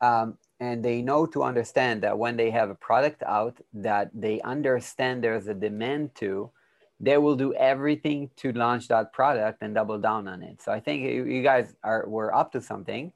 Um, 0.00 0.36
and 0.58 0.84
they 0.84 1.00
know 1.00 1.24
to 1.26 1.44
understand 1.44 2.02
that 2.02 2.18
when 2.18 2.36
they 2.36 2.50
have 2.50 2.70
a 2.70 2.74
product 2.74 3.22
out 3.22 3.56
that 3.72 4.10
they 4.12 4.40
understand 4.40 5.22
there's 5.22 5.46
a 5.46 5.54
demand 5.54 6.16
to, 6.16 6.50
they 6.98 7.16
will 7.16 7.36
do 7.36 7.54
everything 7.54 8.30
to 8.36 8.52
launch 8.52 8.88
that 8.88 9.12
product 9.12 9.62
and 9.62 9.76
double 9.76 9.98
down 9.98 10.26
on 10.26 10.42
it. 10.42 10.60
So 10.60 10.72
I 10.72 10.80
think 10.80 11.02
you, 11.04 11.42
guys 11.42 11.66
are 11.84 12.04
were 12.08 12.34
up 12.34 12.50
to 12.52 12.60
something. 12.60 13.12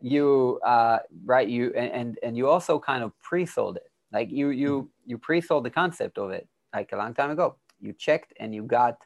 You 0.00 0.58
uh, 0.64 1.00
right 1.26 1.48
you 1.56 1.64
and 1.74 2.18
and 2.22 2.32
you 2.38 2.48
also 2.48 2.78
kind 2.78 3.04
of 3.04 3.12
pre-sold 3.20 3.76
it. 3.76 3.90
Like 4.10 4.30
you 4.30 4.48
you 4.48 4.90
you 5.04 5.18
pre-sold 5.18 5.64
the 5.66 5.74
concept 5.82 6.16
of 6.16 6.30
it 6.30 6.48
like 6.72 6.92
a 6.92 6.96
long 6.96 7.12
time 7.12 7.30
ago. 7.30 7.56
You 7.78 7.92
checked 7.92 8.32
and 8.40 8.54
you 8.54 8.62
got 8.62 8.96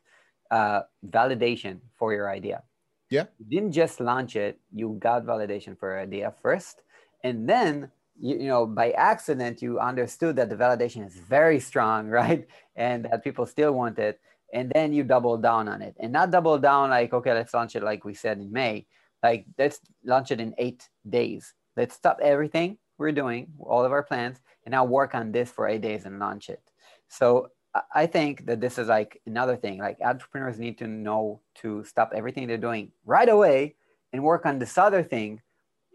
uh, 0.50 0.82
validation 1.18 1.80
for 1.98 2.14
your 2.14 2.30
idea. 2.30 2.62
Yeah. 3.10 3.24
You 3.38 3.46
didn't 3.48 3.72
just 3.72 4.00
launch 4.00 4.36
it, 4.36 4.58
you 4.72 4.96
got 4.98 5.24
validation 5.24 5.78
for 5.78 5.98
idea 5.98 6.32
first. 6.42 6.82
And 7.22 7.48
then, 7.48 7.90
you, 8.18 8.36
you 8.36 8.48
know, 8.48 8.66
by 8.66 8.90
accident, 8.92 9.62
you 9.62 9.78
understood 9.78 10.36
that 10.36 10.48
the 10.50 10.56
validation 10.56 11.06
is 11.06 11.14
very 11.14 11.60
strong, 11.60 12.08
right? 12.20 12.46
And 12.76 13.04
that 13.06 13.24
people 13.24 13.46
still 13.46 13.72
want 13.72 13.98
it. 13.98 14.20
And 14.52 14.70
then 14.74 14.92
you 14.92 15.02
double 15.02 15.36
down 15.36 15.68
on 15.68 15.82
it 15.82 15.96
and 15.98 16.12
not 16.12 16.30
double 16.30 16.58
down 16.58 16.90
like, 16.90 17.12
okay, 17.12 17.32
let's 17.32 17.52
launch 17.52 17.74
it 17.74 17.82
like 17.82 18.04
we 18.04 18.14
said 18.14 18.38
in 18.38 18.52
May. 18.52 18.86
Like, 19.22 19.46
let's 19.58 19.80
launch 20.04 20.30
it 20.30 20.40
in 20.40 20.54
eight 20.58 20.88
days. 21.08 21.54
Let's 21.76 21.94
stop 21.94 22.18
everything 22.22 22.78
we're 22.98 23.10
doing, 23.12 23.48
all 23.58 23.84
of 23.84 23.90
our 23.90 24.02
plans, 24.02 24.38
and 24.64 24.72
now 24.72 24.84
work 24.84 25.14
on 25.14 25.32
this 25.32 25.50
for 25.50 25.66
eight 25.66 25.80
days 25.80 26.04
and 26.04 26.18
launch 26.18 26.48
it. 26.50 26.62
So 27.08 27.48
I 27.92 28.06
think 28.06 28.46
that 28.46 28.60
this 28.60 28.78
is 28.78 28.88
like 28.88 29.20
another 29.26 29.56
thing. 29.56 29.78
Like 29.78 29.98
entrepreneurs 30.00 30.58
need 30.58 30.78
to 30.78 30.86
know 30.86 31.40
to 31.56 31.82
stop 31.84 32.12
everything 32.14 32.46
they're 32.46 32.56
doing 32.56 32.92
right 33.04 33.28
away 33.28 33.74
and 34.12 34.22
work 34.22 34.46
on 34.46 34.58
this 34.58 34.78
other 34.78 35.02
thing, 35.02 35.40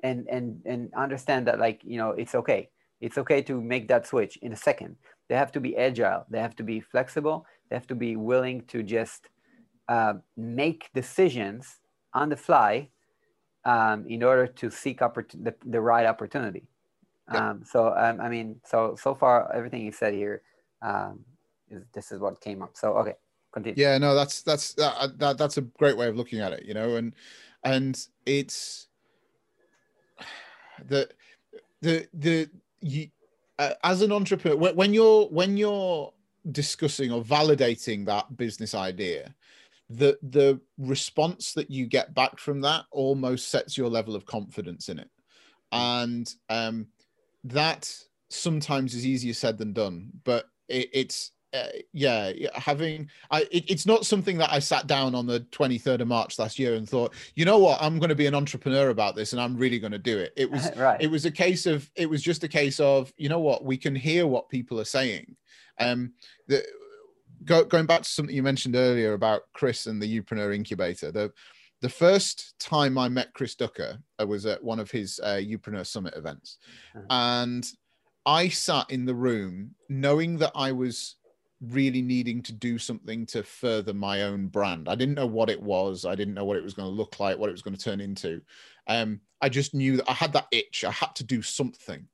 and 0.04 0.28
and 0.30 0.62
and 0.66 0.94
understand 0.94 1.48
that 1.48 1.60
like 1.60 1.82
you 1.84 1.98
know 1.98 2.12
it's 2.12 2.36
okay. 2.36 2.70
It's 3.00 3.18
okay 3.18 3.42
to 3.44 3.62
make 3.62 3.88
that 3.88 4.06
switch 4.06 4.36
in 4.38 4.52
a 4.52 4.58
second. 4.58 4.98
They 5.30 5.36
have 5.36 5.54
to 5.54 5.62
be 5.62 5.78
agile. 5.78 6.26
They 6.30 6.40
have 6.40 6.56
to 6.58 6.64
be 6.64 6.82
flexible. 6.82 7.46
They 7.70 7.76
have 7.76 7.88
to 7.88 7.96
be 7.96 8.18
willing 8.18 8.66
to 8.68 8.84
just 8.84 9.30
uh, 9.88 10.16
make 10.36 10.90
decisions 10.94 11.80
on 12.14 12.28
the 12.28 12.36
fly 12.36 12.90
um, 13.64 14.06
in 14.08 14.22
order 14.24 14.48
to 14.48 14.70
seek 14.70 15.00
oppor- 15.00 15.44
the, 15.44 15.56
the 15.66 15.80
right 15.80 16.06
opportunity. 16.06 16.64
Yeah. 17.32 17.52
Um, 17.52 17.64
so 17.64 17.94
um, 17.96 18.20
I 18.20 18.28
mean, 18.28 18.60
so 18.66 18.98
so 19.00 19.16
far 19.16 19.54
everything 19.54 19.86
you 19.86 19.94
said 19.94 20.14
here 20.14 20.42
um, 20.82 21.24
this 21.94 22.12
is 22.12 22.20
what 22.20 22.42
came 22.42 22.62
up. 22.62 22.72
So 22.76 22.94
okay, 22.98 23.14
continue. 23.52 23.82
Yeah, 23.82 23.98
no, 23.98 24.16
that's 24.16 24.42
that's 24.42 24.74
that, 24.76 25.18
that 25.18 25.38
that's 25.38 25.58
a 25.58 25.62
great 25.62 25.98
way 25.98 26.08
of 26.08 26.16
looking 26.16 26.40
at 26.40 26.54
it, 26.54 26.66
you 26.66 26.74
know, 26.74 26.96
and 26.96 27.14
and 27.64 28.00
it's 28.26 28.88
the 30.88 31.10
the 31.82 32.08
the 32.14 32.50
you 32.82 33.10
uh, 33.60 33.74
as 33.84 34.02
an 34.02 34.12
entrepreneur 34.12 34.58
when, 34.58 34.76
when 34.76 34.94
you're 34.94 35.26
when 35.28 35.58
you're 35.58 36.14
discussing 36.52 37.12
or 37.12 37.22
validating 37.22 38.06
that 38.06 38.38
business 38.38 38.74
idea 38.74 39.36
the 39.90 40.18
the 40.24 40.60
response 40.78 41.54
that 41.54 41.70
you 41.70 41.86
get 41.86 42.14
back 42.14 42.40
from 42.40 42.62
that 42.62 42.86
almost 42.92 43.50
sets 43.50 43.78
your 43.78 43.90
level 43.90 44.16
of 44.16 44.26
confidence 44.26 44.88
in 44.88 45.00
it 45.00 45.10
and 45.74 46.36
um 46.50 46.88
that 47.44 47.92
sometimes 48.30 48.96
is 48.96 49.06
easier 49.06 49.34
said 49.34 49.58
than 49.58 49.74
done 49.74 50.10
but 50.24 50.46
it, 50.70 50.90
it's 50.94 51.32
uh, 51.54 51.68
yeah, 51.94 52.32
having 52.54 53.10
I, 53.32 53.42
it, 53.52 53.70
it's 53.70 53.86
not 53.86 54.06
something 54.06 54.38
that 54.38 54.52
I 54.52 54.60
sat 54.60 54.88
down 54.88 55.16
on 55.16 55.26
the 55.26 55.42
23rd 55.52 56.02
of 56.02 56.08
March 56.08 56.38
last 56.38 56.60
year 56.60 56.76
and 56.76 56.88
thought, 56.88 57.14
you 57.36 57.46
know 57.46 57.58
what, 57.58 57.82
I'm 57.82 57.98
going 57.98 58.10
to 58.10 58.16
be 58.16 58.28
an 58.28 58.36
entrepreneur 58.36 58.90
about 58.90 59.16
this 59.16 59.34
and 59.34 59.42
I'm 59.42 59.58
really 59.58 59.80
going 59.80 59.92
to 59.92 59.98
do 59.98 60.18
it. 60.18 60.34
It 60.36 60.50
was 60.50 60.70
right. 60.78 61.02
It 61.02 61.10
was 61.10 61.26
a 61.26 61.32
case 61.32 61.66
of 61.66 61.90
it 61.96 62.10
was 62.10 62.22
just 62.22 62.44
a 62.44 62.48
case 62.48 62.80
of 62.80 63.12
you 63.18 63.30
know 63.30 63.40
what, 63.40 63.66
we 63.66 63.78
can 63.78 63.96
hear 63.96 64.28
what 64.28 64.50
people 64.50 64.80
are 64.80 64.86
saying. 64.86 65.36
Um, 65.80 66.14
the, 66.48 66.64
go, 67.46 67.64
going 67.64 67.86
back 67.86 68.04
to 68.04 68.10
something 68.10 68.36
you 68.36 68.44
mentioned 68.44 68.76
earlier 68.76 69.14
about 69.14 69.42
Chris 69.54 69.88
and 69.88 70.02
the 70.02 70.22
Youpreneur 70.22 70.56
Incubator, 70.56 71.12
the 71.12 71.32
the 71.82 71.90
first 71.90 72.60
time 72.60 72.98
I 72.98 73.08
met 73.08 73.34
Chris 73.34 73.56
Ducker 73.56 73.98
I 74.20 74.26
was 74.26 74.46
at 74.46 74.62
one 74.62 74.80
of 74.80 74.92
his 74.92 75.20
uh, 75.24 75.40
Youpreneur 75.42 75.86
Summit 75.86 76.14
events, 76.16 76.58
uh-huh. 76.96 77.06
and 77.10 77.68
I 78.26 78.50
sat 78.50 78.92
in 78.92 79.06
the 79.06 79.16
room 79.16 79.76
knowing 79.88 80.38
that 80.38 80.52
I 80.54 80.72
was 80.72 81.16
really 81.62 82.02
needing 82.02 82.42
to 82.44 82.54
do 82.54 82.78
something 82.78 83.26
to 83.28 83.44
further 83.44 83.94
my 83.94 84.24
own 84.24 84.48
brand. 84.48 84.88
I 84.88 84.96
didn't 84.96 85.16
know 85.16 85.26
what 85.26 85.50
it 85.50 85.62
was. 85.62 86.06
I 86.06 86.16
didn't 86.16 86.34
know 86.34 86.46
what 86.46 86.58
it 86.58 86.64
was 86.64 86.74
going 86.74 86.88
to 86.88 86.96
look 86.96 87.20
like, 87.20 87.38
what 87.38 87.50
it 87.50 87.54
was 87.54 87.62
going 87.62 87.76
to 87.76 87.84
turn 87.84 88.00
into. 88.00 88.42
Um, 88.88 89.22
I 89.42 89.50
just 89.50 89.74
knew 89.74 89.98
that 89.98 90.10
I 90.10 90.14
had 90.14 90.34
that 90.34 90.48
itch. 90.52 90.84
I 90.84 90.92
had 90.92 91.16
to 91.16 91.24
do 91.24 91.42
something. 91.42 92.08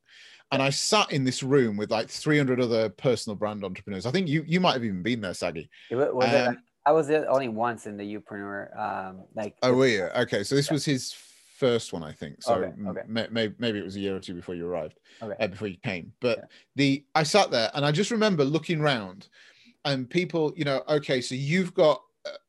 And 0.52 0.62
I 0.62 0.70
sat 0.70 1.12
in 1.12 1.24
this 1.24 1.42
room 1.44 1.76
with 1.78 1.92
like 1.92 2.10
300 2.10 2.62
other 2.62 2.90
personal 2.90 3.36
brand 3.36 3.64
entrepreneurs. 3.64 4.06
I 4.06 4.12
think 4.12 4.28
you 4.28 4.44
you 4.46 4.60
might 4.60 4.74
have 4.74 4.86
even 4.86 5.02
been 5.02 5.22
there, 5.22 5.34
Sagi. 5.34 5.70
Was 5.92 6.34
um, 6.34 6.54
it, 6.54 6.58
I 6.86 6.92
was 6.92 7.08
there 7.08 7.30
only 7.30 7.48
once 7.48 7.88
in 7.88 7.98
the 7.98 8.04
Youpreneur. 8.04 8.80
Um, 8.80 9.24
like 9.34 9.56
oh, 9.64 9.74
were 9.74 9.88
you? 9.88 10.04
Okay, 10.16 10.44
so 10.44 10.54
this 10.56 10.68
yeah. 10.68 10.74
was 10.74 10.86
his 10.86 11.16
first 11.58 11.94
one, 11.94 12.04
I 12.04 12.12
think. 12.12 12.42
So 12.42 12.56
okay, 12.56 12.74
okay. 12.88 13.02
Maybe, 13.08 13.54
maybe 13.58 13.80
it 13.80 13.86
was 13.86 13.96
a 13.96 14.00
year 14.00 14.16
or 14.16 14.20
two 14.20 14.34
before 14.34 14.56
you 14.56 14.68
arrived, 14.68 15.00
okay. 15.22 15.36
uh, 15.40 15.48
before 15.48 15.68
you 15.68 15.78
came. 15.78 16.12
But 16.20 16.38
yeah. 16.38 16.46
the 16.76 17.06
I 17.16 17.24
sat 17.24 17.52
there 17.52 17.72
and 17.74 17.86
I 17.86 17.92
just 17.92 18.12
remember 18.12 18.44
looking 18.44 18.82
around, 18.82 19.28
and 19.86 20.10
people, 20.10 20.54
you 20.56 20.66
know, 20.66 20.84
okay, 20.88 21.22
so 21.22 21.36
you've 21.36 21.74
got 21.74 22.02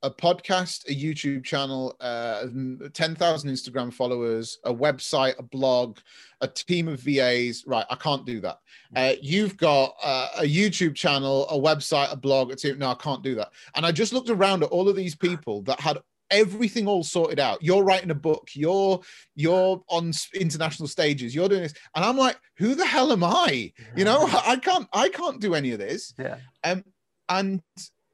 a 0.03 0.11
podcast, 0.11 0.88
a 0.88 0.95
YouTube 0.95 1.45
channel, 1.45 1.95
uh, 2.01 2.47
10,000 2.92 3.51
Instagram 3.51 3.92
followers, 3.92 4.59
a 4.64 4.73
website, 4.73 5.38
a 5.38 5.42
blog, 5.42 5.99
a 6.40 6.49
team 6.49 6.88
of 6.88 7.01
VAs. 7.01 7.64
Right, 7.66 7.85
I 7.90 7.97
can't 7.97 8.25
do 8.25 8.40
that. 8.40 8.59
Uh, 8.95 9.12
you've 9.21 9.57
got 9.57 9.95
uh, 10.03 10.29
a 10.38 10.42
YouTube 10.42 10.95
channel, 10.95 11.47
a 11.49 11.59
website, 11.59 12.12
a 12.12 12.16
blog, 12.16 12.53
a 12.53 12.57
team. 12.57 12.79
No, 12.79 12.88
I 12.88 12.95
can't 12.95 13.23
do 13.23 13.35
that. 13.35 13.51
And 13.75 13.85
I 13.85 13.92
just 13.92 14.12
looked 14.12 14.31
around 14.31 14.62
at 14.62 14.71
all 14.71 14.88
of 14.88 14.97
these 14.97 15.14
people 15.14 15.62
that 15.62 15.81
had 15.81 15.99
everything 16.31 16.87
all 16.87 17.05
sorted 17.05 17.39
out. 17.39 17.62
You're 17.62 17.85
writing 17.85 18.11
a 18.11 18.15
book. 18.15 18.51
You're 18.55 19.01
you're 19.35 19.83
on 19.89 20.12
international 20.35 20.89
stages. 20.89 21.35
You're 21.35 21.49
doing 21.49 21.62
this, 21.62 21.75
and 21.95 22.05
I'm 22.05 22.17
like, 22.17 22.39
who 22.57 22.75
the 22.75 22.87
hell 22.87 23.12
am 23.12 23.25
I? 23.25 23.73
You 23.95 24.05
know, 24.05 24.27
I 24.47 24.57
can't 24.57 24.89
I 24.93 25.09
can't 25.09 25.41
do 25.41 25.55
any 25.55 25.73
of 25.73 25.79
this. 25.79 26.15
Yeah. 26.19 26.39
Um, 26.65 26.85
and 27.29 27.62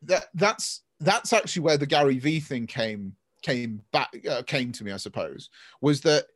that 0.02 0.26
that's 0.34 0.82
that's 1.00 1.32
actually 1.32 1.62
where 1.62 1.76
the 1.76 1.86
Gary 1.86 2.18
V 2.18 2.40
thing 2.40 2.66
came 2.66 3.16
came 3.42 3.82
back 3.92 4.14
uh, 4.28 4.42
came 4.42 4.72
to 4.72 4.84
me. 4.84 4.92
I 4.92 4.96
suppose 4.96 5.50
was 5.80 6.00
that 6.02 6.26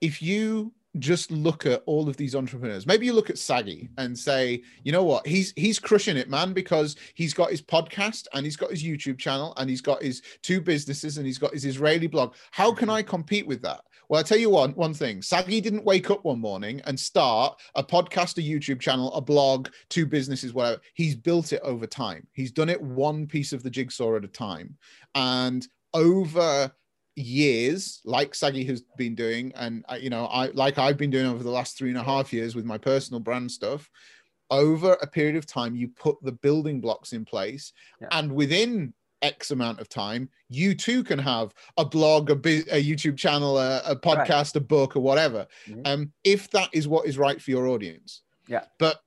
if 0.00 0.22
you 0.22 0.72
just 0.98 1.30
look 1.30 1.66
at 1.66 1.82
all 1.86 2.08
of 2.08 2.16
these 2.16 2.34
entrepreneurs. 2.34 2.86
Maybe 2.86 3.06
you 3.06 3.12
look 3.12 3.30
at 3.30 3.38
Sagi 3.38 3.88
and 3.98 4.18
say, 4.18 4.62
you 4.84 4.92
know 4.92 5.04
what, 5.04 5.26
he's 5.26 5.52
he's 5.56 5.78
crushing 5.78 6.16
it, 6.16 6.30
man, 6.30 6.52
because 6.52 6.96
he's 7.14 7.34
got 7.34 7.50
his 7.50 7.62
podcast 7.62 8.26
and 8.32 8.44
he's 8.44 8.56
got 8.56 8.70
his 8.70 8.82
YouTube 8.82 9.18
channel 9.18 9.52
and 9.56 9.68
he's 9.68 9.80
got 9.80 10.02
his 10.02 10.22
two 10.42 10.60
businesses 10.60 11.18
and 11.18 11.26
he's 11.26 11.38
got 11.38 11.52
his 11.52 11.64
Israeli 11.64 12.06
blog. 12.06 12.34
How 12.50 12.72
can 12.72 12.88
I 12.88 13.02
compete 13.02 13.46
with 13.46 13.62
that? 13.62 13.80
Well, 14.08 14.18
I 14.18 14.22
tell 14.22 14.38
you 14.38 14.50
one 14.50 14.72
one 14.72 14.94
thing. 14.94 15.20
Sagi 15.20 15.60
didn't 15.60 15.84
wake 15.84 16.10
up 16.10 16.24
one 16.24 16.40
morning 16.40 16.80
and 16.86 16.98
start 16.98 17.60
a 17.74 17.84
podcast, 17.84 18.38
a 18.38 18.42
YouTube 18.42 18.80
channel, 18.80 19.12
a 19.12 19.20
blog, 19.20 19.68
two 19.90 20.06
businesses, 20.06 20.54
whatever. 20.54 20.80
He's 20.94 21.14
built 21.14 21.52
it 21.52 21.60
over 21.62 21.86
time. 21.86 22.26
He's 22.32 22.52
done 22.52 22.70
it 22.70 22.80
one 22.80 23.26
piece 23.26 23.52
of 23.52 23.62
the 23.62 23.70
jigsaw 23.70 24.16
at 24.16 24.24
a 24.24 24.28
time, 24.28 24.76
and 25.14 25.66
over 25.92 26.72
years, 27.18 28.00
like 28.04 28.34
Sagi 28.34 28.64
has 28.64 28.82
been 28.96 29.14
doing, 29.14 29.52
and 29.56 29.84
you 30.00 30.10
know, 30.10 30.26
I 30.26 30.46
like 30.48 30.78
I've 30.78 30.96
been 30.96 31.10
doing 31.10 31.26
over 31.26 31.42
the 31.42 31.50
last 31.50 31.76
three 31.76 31.90
and 31.90 31.98
a 31.98 32.02
half 32.02 32.32
years 32.32 32.54
with 32.54 32.64
my 32.64 32.78
personal 32.78 33.20
brand 33.20 33.50
stuff. 33.50 33.90
Over 34.50 34.94
a 35.02 35.06
period 35.06 35.36
of 35.36 35.44
time, 35.44 35.76
you 35.76 35.88
put 35.88 36.16
the 36.22 36.32
building 36.32 36.80
blocks 36.80 37.12
in 37.12 37.24
place, 37.24 37.72
yeah. 38.00 38.08
and 38.12 38.32
within 38.32 38.94
X 39.22 39.50
amount 39.50 39.80
of 39.80 39.88
time, 39.88 40.28
you 40.48 40.74
too 40.74 41.02
can 41.04 41.18
have 41.18 41.52
a 41.76 41.84
blog, 41.84 42.30
a, 42.30 42.34
a 42.34 42.82
YouTube 42.82 43.16
channel, 43.16 43.58
a, 43.58 43.82
a 43.84 43.96
podcast, 43.96 44.28
right. 44.28 44.56
a 44.56 44.60
book, 44.60 44.96
or 44.96 45.00
whatever. 45.00 45.46
Mm-hmm. 45.66 45.80
Um, 45.84 46.12
if 46.24 46.50
that 46.50 46.70
is 46.72 46.88
what 46.88 47.06
is 47.06 47.18
right 47.18 47.40
for 47.40 47.50
your 47.50 47.66
audience. 47.66 48.22
Yeah. 48.46 48.64
But 48.78 49.00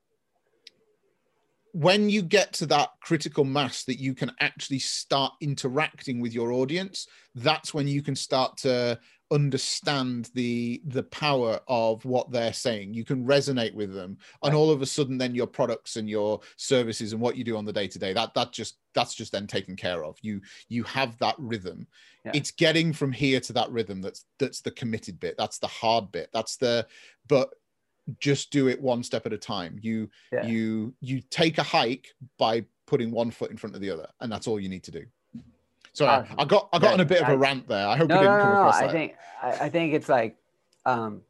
when 1.74 2.10
you 2.10 2.22
get 2.22 2.54
to 2.54 2.66
that 2.66 2.90
critical 3.02 3.44
mass 3.44 3.84
that 3.86 4.00
you 4.00 4.14
can 4.14 4.32
actually 4.40 4.80
start 4.80 5.34
interacting 5.42 6.20
with 6.20 6.34
your 6.34 6.52
audience 6.52 7.08
that's 7.36 7.74
when 7.74 7.88
you 7.88 8.02
can 8.02 8.16
start 8.16 8.58
to 8.58 9.00
understand 9.32 10.30
the 10.36 10.82
the 10.88 11.04
power 11.04 11.60
of 11.70 12.04
what 12.04 12.30
they're 12.32 12.54
saying. 12.54 12.94
You 12.94 13.06
can 13.06 13.26
resonate 13.26 13.74
with 13.74 13.94
them 13.94 14.18
and 14.44 14.54
all 14.54 14.70
of 14.70 14.82
a 14.82 14.86
sudden 14.86 15.18
then 15.18 15.34
your 15.34 15.48
products 15.48 15.96
and 15.96 16.10
your 16.10 16.42
services 16.58 17.14
and 17.14 17.22
what 17.22 17.38
you 17.38 17.46
do 17.46 17.56
on 17.56 17.64
the 17.64 17.74
day 17.74 17.88
to 17.88 17.98
day 17.98 18.12
that 18.14 18.34
that 18.34 18.52
just 18.52 18.78
that's 18.94 19.16
just 19.16 19.32
then 19.32 19.48
taken 19.48 19.76
care 19.76 20.04
of. 20.04 20.18
You 20.22 20.42
you 20.68 20.84
have 20.84 21.18
that 21.20 21.36
rhythm. 21.38 21.88
Yeah. 22.26 22.34
it's 22.36 22.52
getting 22.52 22.94
from 22.94 23.12
here 23.12 23.40
to 23.40 23.54
that 23.54 23.72
rhythm 23.72 24.00
that's 24.00 24.26
that's 24.38 24.62
the 24.62 24.70
committed 24.70 25.20
bit 25.20 25.34
that's 25.40 25.58
the 25.58 25.66
hard 25.66 26.12
bit 26.12 26.30
that's 26.32 26.56
the 26.58 26.86
but 27.28 27.50
just 28.20 28.52
do 28.52 28.68
it 28.68 28.82
one 28.82 29.04
step 29.04 29.26
at 29.26 29.34
a 29.34 29.38
time 29.38 29.78
you 29.82 30.10
yeah. 30.32 30.46
you 30.46 30.94
you 31.02 31.22
take 31.30 31.58
a 31.58 31.64
hike 31.64 32.14
by 32.38 32.64
putting 32.86 33.12
one 33.12 33.32
foot 33.32 33.52
in 33.52 33.58
front 33.58 33.76
of 33.76 33.82
the 33.82 33.90
other 33.90 34.08
and 34.22 34.32
that's 34.32 34.48
all 34.48 34.60
you 34.60 34.70
need 34.70 34.84
to 34.84 34.92
do 34.92 35.06
so 35.94 36.06
awesome. 36.08 36.36
I, 36.38 36.46
got 36.46 36.70
i 36.74 36.80
got 36.80 36.88
yeah, 36.88 36.94
on 36.94 37.00
a 37.00 37.06
bit 37.06 37.22
of 37.22 37.30
a 37.30 37.38
rant 37.38 37.68
there 37.68 37.88
i 37.88 37.96
hope 37.96 38.10
no, 38.10 38.16
it 38.16 38.20
didn't 38.20 38.38
no, 38.38 38.44
come 38.44 38.54
no, 38.54 38.60
across 38.60 38.82
no. 38.82 38.88
i 38.88 38.92
think 38.92 39.16
I, 39.42 39.50
I 39.52 39.70
think 39.70 39.94
it's 39.94 40.10
like 40.10 40.36
um 40.86 41.22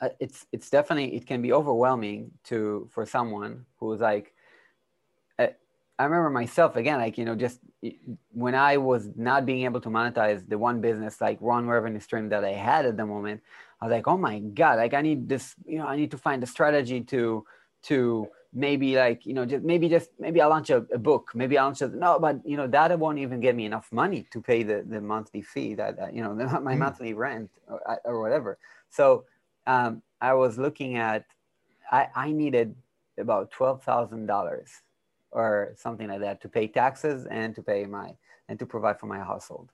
uh, 0.00 0.08
it's 0.18 0.46
it's 0.50 0.68
definitely 0.68 1.14
it 1.14 1.26
can 1.26 1.40
be 1.40 1.52
overwhelming 1.52 2.32
to 2.44 2.88
for 2.90 3.06
someone 3.06 3.64
who's 3.78 4.00
like 4.00 4.26
uh, 4.26 4.41
I 6.02 6.04
remember 6.06 6.30
myself 6.30 6.74
again, 6.74 6.98
like 6.98 7.16
you 7.16 7.24
know, 7.24 7.36
just 7.36 7.60
when 8.32 8.56
I 8.56 8.76
was 8.76 9.10
not 9.14 9.46
being 9.46 9.64
able 9.64 9.80
to 9.82 9.88
monetize 9.88 10.48
the 10.48 10.58
one 10.58 10.80
business, 10.80 11.20
like 11.20 11.40
one 11.40 11.68
revenue 11.68 12.00
stream 12.00 12.28
that 12.30 12.44
I 12.44 12.54
had 12.54 12.86
at 12.86 12.96
the 12.96 13.06
moment, 13.06 13.40
I 13.80 13.84
was 13.84 13.92
like, 13.92 14.08
oh 14.08 14.16
my 14.16 14.40
god, 14.40 14.78
like 14.78 14.94
I 14.94 15.00
need 15.00 15.28
this, 15.28 15.54
you 15.64 15.78
know, 15.78 15.86
I 15.86 15.94
need 15.94 16.10
to 16.10 16.18
find 16.18 16.42
a 16.42 16.46
strategy 16.46 17.02
to 17.12 17.44
to 17.84 18.26
maybe 18.52 18.96
like 18.96 19.24
you 19.24 19.32
know 19.32 19.46
just 19.46 19.62
maybe 19.64 19.88
just 19.88 20.10
maybe 20.18 20.40
I'll 20.40 20.48
launch 20.48 20.70
a, 20.70 20.78
a 20.92 20.98
book, 20.98 21.30
maybe 21.36 21.56
I'll 21.56 21.66
launch 21.66 21.82
a 21.82 21.88
no, 21.88 22.18
but 22.18 22.40
you 22.44 22.56
know 22.56 22.66
that 22.66 22.98
won't 22.98 23.20
even 23.20 23.38
get 23.38 23.54
me 23.54 23.64
enough 23.64 23.88
money 23.92 24.26
to 24.32 24.40
pay 24.40 24.64
the 24.64 24.84
the 24.84 25.00
monthly 25.00 25.42
fee 25.42 25.74
that 25.76 26.00
uh, 26.00 26.08
you 26.12 26.22
know 26.22 26.34
my 26.70 26.74
mm. 26.74 26.78
monthly 26.78 27.14
rent 27.14 27.48
or, 27.68 27.80
or 28.04 28.20
whatever. 28.20 28.58
So 28.90 29.24
um, 29.68 30.02
I 30.20 30.34
was 30.34 30.58
looking 30.58 30.96
at, 30.96 31.26
I 31.92 32.08
I 32.16 32.32
needed 32.32 32.74
about 33.18 33.52
twelve 33.52 33.84
thousand 33.84 34.26
dollars 34.26 34.82
or 35.32 35.74
something 35.76 36.08
like 36.08 36.20
that 36.20 36.40
to 36.42 36.48
pay 36.48 36.68
taxes 36.68 37.26
and 37.30 37.54
to 37.54 37.62
pay 37.62 37.84
my 37.86 38.10
and 38.48 38.58
to 38.58 38.66
provide 38.66 38.98
for 39.00 39.06
my 39.06 39.18
household. 39.18 39.70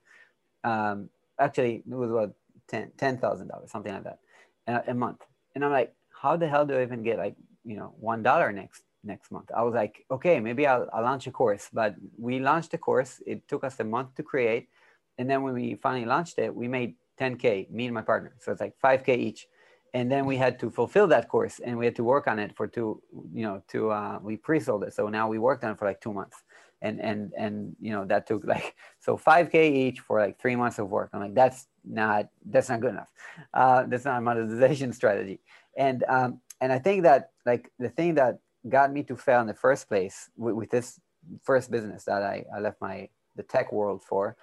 Um, 0.63 1.09
actually, 1.39 1.83
it 1.89 1.95
was 1.95 2.11
about 2.11 2.33
ten 2.67 2.91
ten 2.97 3.17
thousand 3.17 3.47
dollars, 3.49 3.71
something 3.71 3.93
like 3.93 4.03
that, 4.03 4.19
a, 4.67 4.91
a 4.91 4.93
month. 4.93 5.21
And 5.55 5.63
I'm 5.65 5.71
like, 5.71 5.93
how 6.09 6.35
the 6.37 6.47
hell 6.47 6.65
do 6.65 6.75
I 6.75 6.81
even 6.83 7.03
get 7.03 7.17
like 7.17 7.35
you 7.65 7.75
know 7.75 7.93
one 7.99 8.23
dollar 8.23 8.51
next 8.51 8.83
next 9.03 9.31
month? 9.31 9.49
I 9.55 9.63
was 9.63 9.73
like, 9.73 10.05
okay, 10.11 10.39
maybe 10.39 10.65
I'll, 10.67 10.89
I'll 10.93 11.03
launch 11.03 11.27
a 11.27 11.31
course. 11.31 11.69
But 11.71 11.95
we 12.17 12.39
launched 12.39 12.73
a 12.73 12.77
course. 12.77 13.21
It 13.25 13.47
took 13.47 13.63
us 13.63 13.79
a 13.79 13.83
month 13.83 14.15
to 14.15 14.23
create, 14.23 14.69
and 15.17 15.29
then 15.29 15.43
when 15.43 15.53
we 15.53 15.75
finally 15.75 16.05
launched 16.05 16.39
it, 16.39 16.53
we 16.53 16.67
made 16.67 16.95
10k, 17.19 17.69
me 17.69 17.85
and 17.85 17.93
my 17.93 18.01
partner. 18.01 18.33
So 18.39 18.51
it's 18.51 18.61
like 18.61 18.75
5k 18.83 19.17
each. 19.17 19.47
And 19.93 20.11
then 20.11 20.25
we 20.25 20.37
had 20.37 20.59
to 20.59 20.69
fulfill 20.69 21.07
that 21.07 21.29
course, 21.29 21.59
and 21.59 21.77
we 21.77 21.85
had 21.85 21.95
to 21.95 22.03
work 22.03 22.27
on 22.27 22.37
it 22.39 22.55
for 22.55 22.67
two, 22.67 23.01
you 23.33 23.43
know, 23.43 23.63
to 23.69 23.91
uh, 23.91 24.19
we 24.21 24.37
pre-sold 24.37 24.83
it. 24.83 24.93
So 24.93 25.07
now 25.07 25.27
we 25.27 25.39
worked 25.39 25.63
on 25.63 25.71
it 25.71 25.79
for 25.79 25.85
like 25.85 25.99
two 25.99 26.13
months, 26.13 26.43
and 26.81 26.99
and 27.01 27.33
and 27.37 27.75
you 27.79 27.91
know 27.91 28.05
that 28.05 28.27
took 28.27 28.43
like 28.55 28.75
so 28.99 29.17
5k 29.17 29.55
each 29.55 29.99
for 29.99 30.19
like 30.19 30.39
three 30.39 30.55
months 30.55 30.79
of 30.79 30.89
work. 30.89 31.09
I'm 31.13 31.21
like 31.21 31.33
that's 31.33 31.67
not 31.83 32.27
that's 32.45 32.69
not 32.69 32.81
good 32.81 32.91
enough. 32.91 33.11
Uh, 33.53 33.83
that's 33.87 34.05
not 34.05 34.19
a 34.19 34.21
monetization 34.21 34.93
strategy. 34.99 35.39
And 35.77 36.03
um, 36.07 36.41
and 36.61 36.71
i 36.71 36.79
think 36.79 37.03
that 37.03 37.31
like 37.45 37.71
the 37.79 37.89
thing 37.89 38.15
that 38.15 38.39
got 38.67 38.91
me 38.91 39.03
to 39.03 39.15
fail 39.15 39.41
in 39.41 39.47
the 39.47 39.53
first 39.53 39.87
place 39.87 40.29
with, 40.35 40.55
with 40.55 40.69
this 40.69 40.99
first 41.41 41.71
business 41.71 42.03
that 42.03 42.23
I, 42.23 42.45
I 42.53 42.59
left 42.59 42.81
my 42.81 43.09
the 43.35 43.43
tech 43.43 43.71
world 43.71 44.03
for 44.03 44.35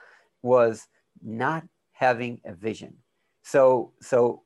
was 0.43 0.89
not 1.23 1.65
having 1.93 2.41
a 2.45 2.55
vision. 2.55 2.97
So 3.43 3.93
so 4.01 4.43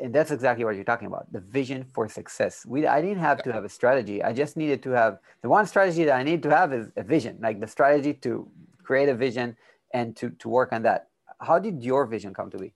and 0.00 0.14
that's 0.14 0.30
exactly 0.30 0.64
what 0.64 0.74
you're 0.74 0.84
talking 0.84 1.06
about 1.06 1.30
the 1.32 1.40
vision 1.40 1.84
for 1.92 2.08
success. 2.08 2.64
We 2.66 2.86
i 2.86 3.00
didn't 3.00 3.18
have 3.18 3.42
to 3.44 3.52
have 3.52 3.64
a 3.64 3.68
strategy. 3.68 4.22
I 4.22 4.32
just 4.32 4.56
needed 4.56 4.82
to 4.84 4.90
have 4.90 5.18
the 5.42 5.48
one 5.48 5.66
strategy 5.66 6.04
that 6.04 6.14
i 6.14 6.22
need 6.22 6.42
to 6.42 6.50
have 6.50 6.72
is 6.72 6.90
a 6.96 7.02
vision 7.02 7.38
like 7.40 7.60
the 7.60 7.66
strategy 7.66 8.14
to 8.14 8.48
create 8.82 9.08
a 9.08 9.14
vision 9.14 9.56
and 9.92 10.16
to 10.16 10.30
to 10.30 10.48
work 10.48 10.72
on 10.72 10.82
that. 10.82 11.08
How 11.40 11.58
did 11.58 11.82
your 11.82 12.06
vision 12.06 12.32
come 12.34 12.50
to 12.50 12.58
be? 12.58 12.74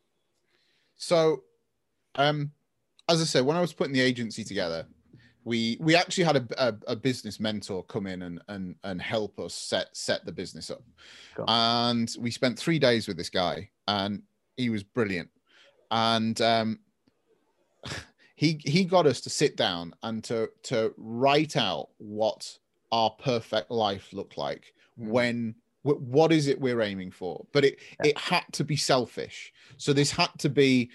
So 0.97 1.45
um 2.15 2.53
as 3.09 3.21
i 3.21 3.25
said 3.25 3.45
when 3.45 3.57
i 3.57 3.61
was 3.61 3.73
putting 3.73 3.95
the 3.95 4.01
agency 4.01 4.45
together 4.45 4.87
we 5.49 5.79
we 5.81 5.97
actually 5.97 6.25
had 6.25 6.37
a, 6.37 6.69
a, 6.69 6.75
a 6.89 6.97
business 6.97 7.41
mentor 7.41 7.83
come 7.85 8.07
in 8.07 8.23
and 8.23 8.41
and 8.49 8.75
and 8.85 9.01
help 9.01 9.41
us 9.41 9.55
set 9.55 9.97
set 9.97 10.25
the 10.25 10.33
business 10.33 10.71
up. 10.71 10.83
Cool. 11.35 11.47
and 11.49 12.15
we 12.21 12.31
spent 12.31 12.59
three 12.59 12.79
days 12.79 13.09
with 13.09 13.17
this 13.17 13.31
guy 13.31 13.71
and 13.89 14.23
he 14.57 14.69
was 14.69 14.83
brilliant. 14.83 15.31
And 15.91 16.39
um 16.43 16.81
he 18.35 18.61
he 18.65 18.85
got 18.85 19.07
us 19.07 19.21
to 19.23 19.31
sit 19.31 19.57
down 19.57 19.95
and 20.03 20.23
to 20.25 20.49
to 20.63 20.93
write 20.97 21.57
out 21.57 21.89
what 21.99 22.59
our 22.93 23.11
perfect 23.11 23.71
life 23.71 24.13
looked 24.13 24.39
like 24.39 24.73
mm. 24.99 25.09
when 25.09 25.55
what 25.83 26.33
is 26.33 26.49
it 26.49 26.61
we're 26.61 26.83
aiming 26.83 27.11
for 27.11 27.47
but 27.53 27.65
it 27.65 27.79
yeah. 28.03 28.11
it 28.11 28.19
had 28.19 28.45
to 28.53 28.65
be 28.65 28.77
selfish 28.77 29.53
so 29.77 29.93
this 29.93 30.11
had 30.11 30.31
to 30.39 30.49
be 30.49 30.91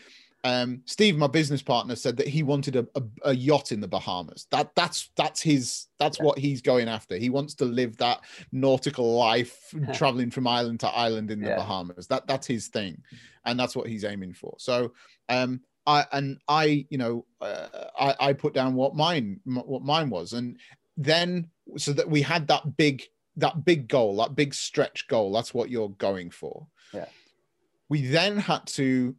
um, 0.45 0.81
Steve, 0.85 1.15
my 1.17 1.27
business 1.27 1.61
partner, 1.61 1.95
said 1.95 2.17
that 2.17 2.27
he 2.27 2.43
wanted 2.43 2.75
a, 2.75 2.85
a, 2.95 3.03
a, 3.29 3.33
yacht 3.33 3.71
in 3.71 3.79
the 3.79 3.87
Bahamas. 3.87 4.45
That 4.51 4.75
that's 4.75 5.09
that's 5.15 5.41
his 5.41 5.87
that's 5.99 6.19
yeah. 6.19 6.25
what 6.25 6.37
he's 6.37 6.61
going 6.61 6.89
after. 6.89 7.15
He 7.15 7.29
wants 7.29 7.53
to 7.55 7.65
live 7.65 7.95
that 7.97 8.21
nautical 8.51 9.15
life, 9.15 9.73
traveling 9.93 10.31
from 10.31 10.45
island 10.45 10.81
to 10.81 10.89
island 10.89 11.31
in 11.31 11.39
the 11.39 11.47
yeah. 11.47 11.55
Bahamas. 11.55 12.07
That 12.07 12.27
that's 12.27 12.45
his 12.45 12.67
thing, 12.67 13.01
and 13.45 13.57
that's 13.57 13.73
what 13.73 13.87
he's 13.87 14.03
aiming 14.03 14.33
for. 14.33 14.55
So 14.59 14.91
um, 15.29 15.61
I 15.85 16.05
and 16.11 16.39
I, 16.47 16.85
you 16.89 16.97
know, 16.97 17.25
uh, 17.41 17.67
I, 17.99 18.15
I 18.19 18.33
put 18.33 18.53
down 18.53 18.75
what 18.75 18.95
mine 18.95 19.39
what 19.45 19.83
mine 19.83 20.09
was, 20.09 20.33
and 20.33 20.57
then 20.97 21.49
so 21.77 21.93
that 21.93 22.09
we 22.09 22.21
had 22.21 22.47
that 22.47 22.77
big 22.77 23.03
that 23.37 23.65
big 23.65 23.87
goal, 23.87 24.17
that 24.17 24.35
big 24.35 24.53
stretch 24.53 25.07
goal. 25.07 25.31
That's 25.33 25.53
what 25.53 25.69
you're 25.69 25.89
going 25.89 26.29
for. 26.29 26.67
Yeah. 26.93 27.07
We 27.89 28.05
then 28.07 28.37
had 28.37 28.65
to 28.67 29.15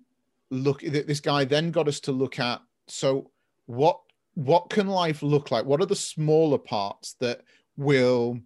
look. 0.50 0.80
This 0.80 1.20
guy 1.20 1.44
then 1.44 1.70
got 1.70 1.88
us 1.88 2.00
to 2.00 2.12
look 2.12 2.38
at 2.38 2.60
so 2.86 3.30
what 3.66 4.00
what 4.34 4.70
can 4.70 4.88
life 4.88 5.22
look 5.22 5.50
like? 5.50 5.64
What 5.64 5.80
are 5.80 5.86
the 5.86 5.96
smaller 5.96 6.58
parts 6.58 7.14
that 7.20 7.42
will 7.76 8.40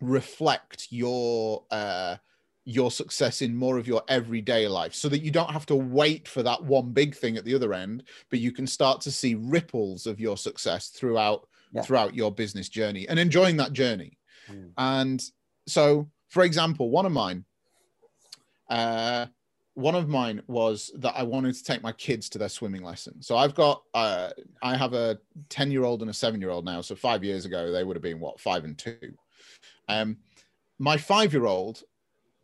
reflect 0.00 0.88
your 0.90 1.64
uh, 1.70 2.16
your 2.68 2.90
success 2.90 3.42
in 3.42 3.54
more 3.54 3.78
of 3.78 3.86
your 3.86 4.02
everyday 4.08 4.66
life 4.66 4.92
so 4.92 5.08
that 5.08 5.22
you 5.22 5.30
don't 5.30 5.52
have 5.52 5.64
to 5.64 5.76
wait 5.76 6.26
for 6.26 6.42
that 6.42 6.62
one 6.62 6.90
big 6.90 7.14
thing 7.14 7.36
at 7.36 7.44
the 7.44 7.54
other 7.54 7.72
end 7.72 8.02
but 8.28 8.40
you 8.40 8.50
can 8.50 8.66
start 8.66 9.00
to 9.00 9.10
see 9.10 9.36
ripples 9.36 10.04
of 10.04 10.18
your 10.18 10.36
success 10.36 10.88
throughout 10.88 11.46
yeah. 11.72 11.80
throughout 11.80 12.14
your 12.14 12.32
business 12.32 12.68
journey 12.68 13.08
and 13.08 13.20
enjoying 13.20 13.56
that 13.56 13.72
journey 13.72 14.18
mm. 14.50 14.68
and 14.78 15.22
so 15.68 16.10
for 16.28 16.42
example 16.42 16.90
one 16.90 17.06
of 17.06 17.12
mine 17.12 17.44
uh 18.68 19.26
one 19.74 19.94
of 19.94 20.08
mine 20.08 20.42
was 20.48 20.90
that 20.96 21.14
I 21.14 21.22
wanted 21.22 21.54
to 21.54 21.62
take 21.62 21.82
my 21.82 21.92
kids 21.92 22.30
to 22.30 22.38
their 22.38 22.48
swimming 22.48 22.82
lesson. 22.82 23.20
So 23.20 23.36
I've 23.36 23.54
got, 23.54 23.82
uh, 23.92 24.30
I 24.62 24.74
have 24.74 24.94
a 24.94 25.18
10 25.50 25.70
year 25.70 25.84
old 25.84 26.00
and 26.00 26.10
a 26.10 26.14
seven 26.14 26.40
year 26.40 26.48
old 26.48 26.64
now. 26.64 26.80
So 26.80 26.96
five 26.96 27.22
years 27.22 27.44
ago, 27.44 27.70
they 27.70 27.84
would 27.84 27.94
have 27.94 28.02
been 28.02 28.18
what, 28.18 28.40
five 28.40 28.64
and 28.64 28.78
two. 28.78 28.96
Um, 29.86 30.16
my 30.78 30.96
five 30.96 31.34
year 31.34 31.44
old 31.44 31.82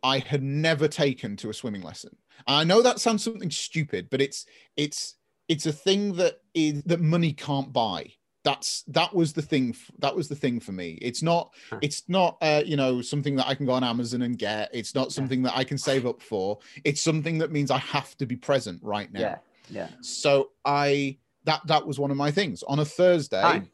I 0.03 0.19
had 0.19 0.43
never 0.43 0.87
taken 0.87 1.35
to 1.37 1.49
a 1.49 1.53
swimming 1.53 1.81
lesson. 1.81 2.15
And 2.45 2.57
I 2.57 2.63
know 2.63 2.81
that 2.81 2.99
sounds 2.99 3.23
something 3.23 3.49
stupid, 3.49 4.09
but 4.11 4.21
it's 4.21 4.45
it's 4.75 5.15
it's 5.47 5.65
a 5.65 5.71
thing 5.71 6.13
that 6.13 6.41
is 6.53 6.83
that 6.83 7.01
money 7.01 7.33
can't 7.33 7.71
buy. 7.71 8.11
That's 8.43 8.83
that 8.87 9.15
was 9.15 9.31
the 9.31 9.41
thing. 9.41 9.75
That 9.99 10.15
was 10.15 10.27
the 10.27 10.35
thing 10.35 10.59
for 10.59 10.73
me. 10.73 10.99
It's 11.01 11.23
not. 11.23 11.53
It's 11.81 12.03
not. 12.09 12.37
Uh, 12.41 12.61
you 12.65 12.75
know, 12.75 13.01
something 13.01 13.37
that 13.37 13.47
I 13.47 13.55
can 13.55 13.65
go 13.65 13.71
on 13.71 13.83
Amazon 13.85 14.23
and 14.23 14.37
get. 14.37 14.69
It's 14.73 14.93
not 14.93 15.13
something 15.13 15.43
that 15.43 15.55
I 15.55 15.63
can 15.63 15.77
save 15.77 16.05
up 16.05 16.21
for. 16.21 16.59
It's 16.83 17.01
something 17.01 17.37
that 17.37 17.51
means 17.51 17.71
I 17.71 17.77
have 17.77 18.17
to 18.17 18.25
be 18.25 18.35
present 18.35 18.81
right 18.83 19.11
now. 19.13 19.21
Yeah. 19.21 19.37
Yeah. 19.69 19.87
So 20.01 20.49
I 20.65 21.17
that 21.45 21.61
that 21.67 21.87
was 21.87 21.99
one 21.99 22.11
of 22.11 22.17
my 22.17 22.31
things 22.31 22.63
on 22.63 22.79
a 22.79 22.85
Thursday. 22.85 23.41
Time. 23.41 23.69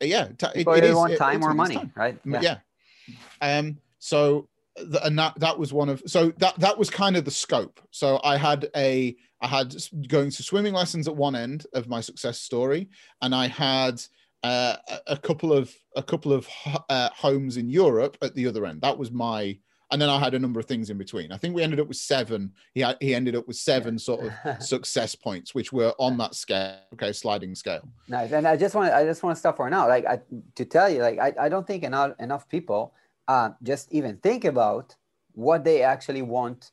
Yeah. 0.00 0.28
T- 0.38 0.46
it, 0.54 0.66
it 0.66 0.84
is 0.84 0.94
want 0.94 1.18
time 1.18 1.44
or 1.44 1.52
money, 1.52 1.74
time. 1.74 1.92
right? 1.94 2.18
Yeah. 2.24 2.40
yeah. 2.40 3.58
Um. 3.58 3.76
So 3.98 4.48
and 5.04 5.18
that 5.18 5.38
that 5.38 5.58
was 5.58 5.72
one 5.72 5.88
of 5.88 6.02
so 6.06 6.30
that 6.38 6.58
that 6.58 6.76
was 6.76 6.90
kind 6.90 7.16
of 7.16 7.24
the 7.24 7.30
scope. 7.30 7.80
So 7.90 8.20
i 8.24 8.36
had 8.36 8.68
a 8.76 9.16
i 9.40 9.46
had 9.46 9.74
going 10.08 10.30
to 10.30 10.42
swimming 10.42 10.74
lessons 10.74 11.08
at 11.08 11.16
one 11.16 11.34
end 11.34 11.66
of 11.74 11.88
my 11.88 12.00
success 12.00 12.40
story 12.40 12.88
and 13.22 13.34
i 13.34 13.46
had 13.46 14.00
uh, 14.42 14.76
a 15.06 15.16
couple 15.16 15.52
of 15.52 15.74
a 15.96 16.02
couple 16.02 16.32
of 16.32 16.48
uh, 16.88 17.08
homes 17.14 17.56
in 17.56 17.68
europe 17.68 18.16
at 18.22 18.34
the 18.34 18.46
other 18.46 18.64
end. 18.66 18.80
That 18.80 18.96
was 18.96 19.10
my 19.10 19.58
and 19.92 20.02
then 20.02 20.08
i 20.08 20.18
had 20.18 20.34
a 20.34 20.38
number 20.38 20.60
of 20.60 20.66
things 20.66 20.90
in 20.90 20.98
between. 20.98 21.32
I 21.32 21.36
think 21.36 21.54
we 21.54 21.62
ended 21.62 21.80
up 21.80 21.88
with 21.88 21.96
seven. 21.96 22.52
He 22.74 22.80
had, 22.80 22.96
he 23.00 23.14
ended 23.14 23.34
up 23.34 23.48
with 23.48 23.56
seven 23.56 23.98
sort 23.98 24.26
of 24.26 24.62
success 24.62 25.14
points 25.14 25.54
which 25.54 25.72
were 25.72 25.94
on 25.98 26.16
that 26.18 26.34
scale 26.34 26.76
okay 26.92 27.12
sliding 27.12 27.54
scale. 27.54 27.88
Nice. 28.08 28.32
And 28.32 28.46
i 28.46 28.56
just 28.56 28.74
want 28.74 28.92
i 28.92 29.04
just 29.04 29.22
want 29.22 29.34
to 29.34 29.40
stop 29.40 29.56
for 29.56 29.68
now. 29.68 29.88
Like 29.88 30.06
I, 30.06 30.20
to 30.54 30.64
tell 30.64 30.88
you 30.88 31.00
like 31.00 31.18
I, 31.18 31.32
I 31.46 31.48
don't 31.48 31.66
think 31.66 31.82
enough 31.82 32.12
enough 32.20 32.48
people 32.48 32.94
uh, 33.28 33.50
just 33.62 33.92
even 33.92 34.16
think 34.18 34.44
about 34.44 34.94
what 35.32 35.64
they 35.64 35.82
actually 35.82 36.22
want, 36.22 36.72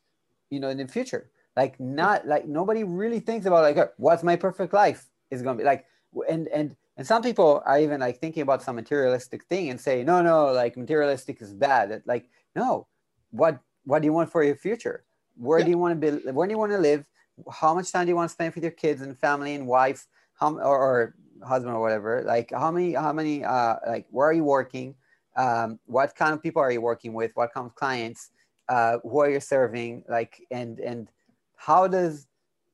you 0.49 0.59
know, 0.59 0.69
in 0.69 0.77
the 0.77 0.87
future. 0.87 1.29
Like 1.55 1.79
not 1.79 2.27
like 2.27 2.47
nobody 2.47 2.83
really 2.83 3.19
thinks 3.19 3.45
about 3.45 3.61
like 3.61 3.93
what's 3.97 4.23
my 4.23 4.35
perfect 4.35 4.73
life 4.73 5.07
is 5.29 5.41
going 5.41 5.57
to 5.57 5.61
be 5.61 5.65
like, 5.65 5.85
and 6.29 6.47
and 6.47 6.75
and 6.97 7.05
some 7.05 7.21
people 7.21 7.61
are 7.65 7.79
even 7.79 7.99
like 7.99 8.19
thinking 8.19 8.41
about 8.41 8.63
some 8.63 8.75
materialistic 8.75 9.43
thing 9.45 9.69
and 9.69 9.79
say 9.79 10.03
no 10.03 10.21
no 10.21 10.51
like 10.51 10.77
materialistic 10.77 11.41
is 11.41 11.53
bad. 11.53 12.01
Like 12.05 12.29
no, 12.55 12.87
what 13.31 13.59
what 13.85 14.01
do 14.01 14.05
you 14.07 14.13
want 14.13 14.31
for 14.31 14.43
your 14.43 14.55
future? 14.55 15.05
Where 15.35 15.59
yeah. 15.59 15.65
do 15.65 15.71
you 15.71 15.77
want 15.77 15.99
to 15.99 16.11
be? 16.11 16.31
Where 16.31 16.47
do 16.47 16.51
you 16.51 16.57
want 16.57 16.71
to 16.71 16.77
live? 16.77 17.05
How 17.51 17.73
much 17.73 17.91
time 17.91 18.05
do 18.05 18.09
you 18.09 18.15
want 18.15 18.29
to 18.29 18.33
spend 18.33 18.53
with 18.55 18.63
your 18.63 18.71
kids 18.71 19.01
and 19.01 19.17
family 19.17 19.55
and 19.55 19.67
wife? 19.67 20.07
How 20.33 20.55
or, 20.55 20.77
or 20.77 21.15
husband 21.45 21.75
or 21.75 21.81
whatever? 21.81 22.23
Like 22.25 22.51
how 22.51 22.71
many 22.71 22.93
how 22.93 23.13
many 23.13 23.43
uh 23.43 23.75
like 23.85 24.07
where 24.09 24.27
are 24.27 24.33
you 24.33 24.43
working? 24.43 24.95
Um, 25.35 25.79
what 25.85 26.15
kind 26.15 26.33
of 26.33 26.41
people 26.41 26.61
are 26.61 26.71
you 26.71 26.81
working 26.81 27.13
with? 27.13 27.31
What 27.35 27.53
kind 27.53 27.67
of 27.67 27.75
clients 27.75 28.31
uh, 28.69 28.97
who 29.03 29.19
are 29.19 29.29
you 29.29 29.39
serving? 29.39 30.03
Like 30.07 30.41
and 30.51 30.79
and 30.79 31.09
how 31.55 31.87
does 31.87 32.27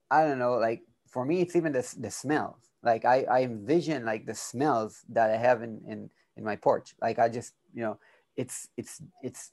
i 0.10 0.26
don't 0.26 0.39
know 0.39 0.53
like 0.53 0.82
for 1.07 1.24
me 1.24 1.41
it's 1.41 1.55
even 1.55 1.72
the, 1.72 1.95
the 1.99 2.12
smells. 2.12 2.72
Like 2.82 3.05
I, 3.05 3.26
I 3.30 3.43
envision 3.43 4.05
like 4.05 4.26
the 4.26 4.34
smells 4.34 5.01
that 5.10 5.30
i 5.30 5.38
have 5.38 5.62
in, 5.62 5.82
in 5.88 6.10
in 6.38 6.43
my 6.43 6.55
porch. 6.55 6.95
Like 7.01 7.20
i 7.20 7.30
just 7.30 7.53
you 7.74 7.82
know 7.82 7.99
it's 8.36 8.70
it's 8.78 9.01
it's 9.22 9.51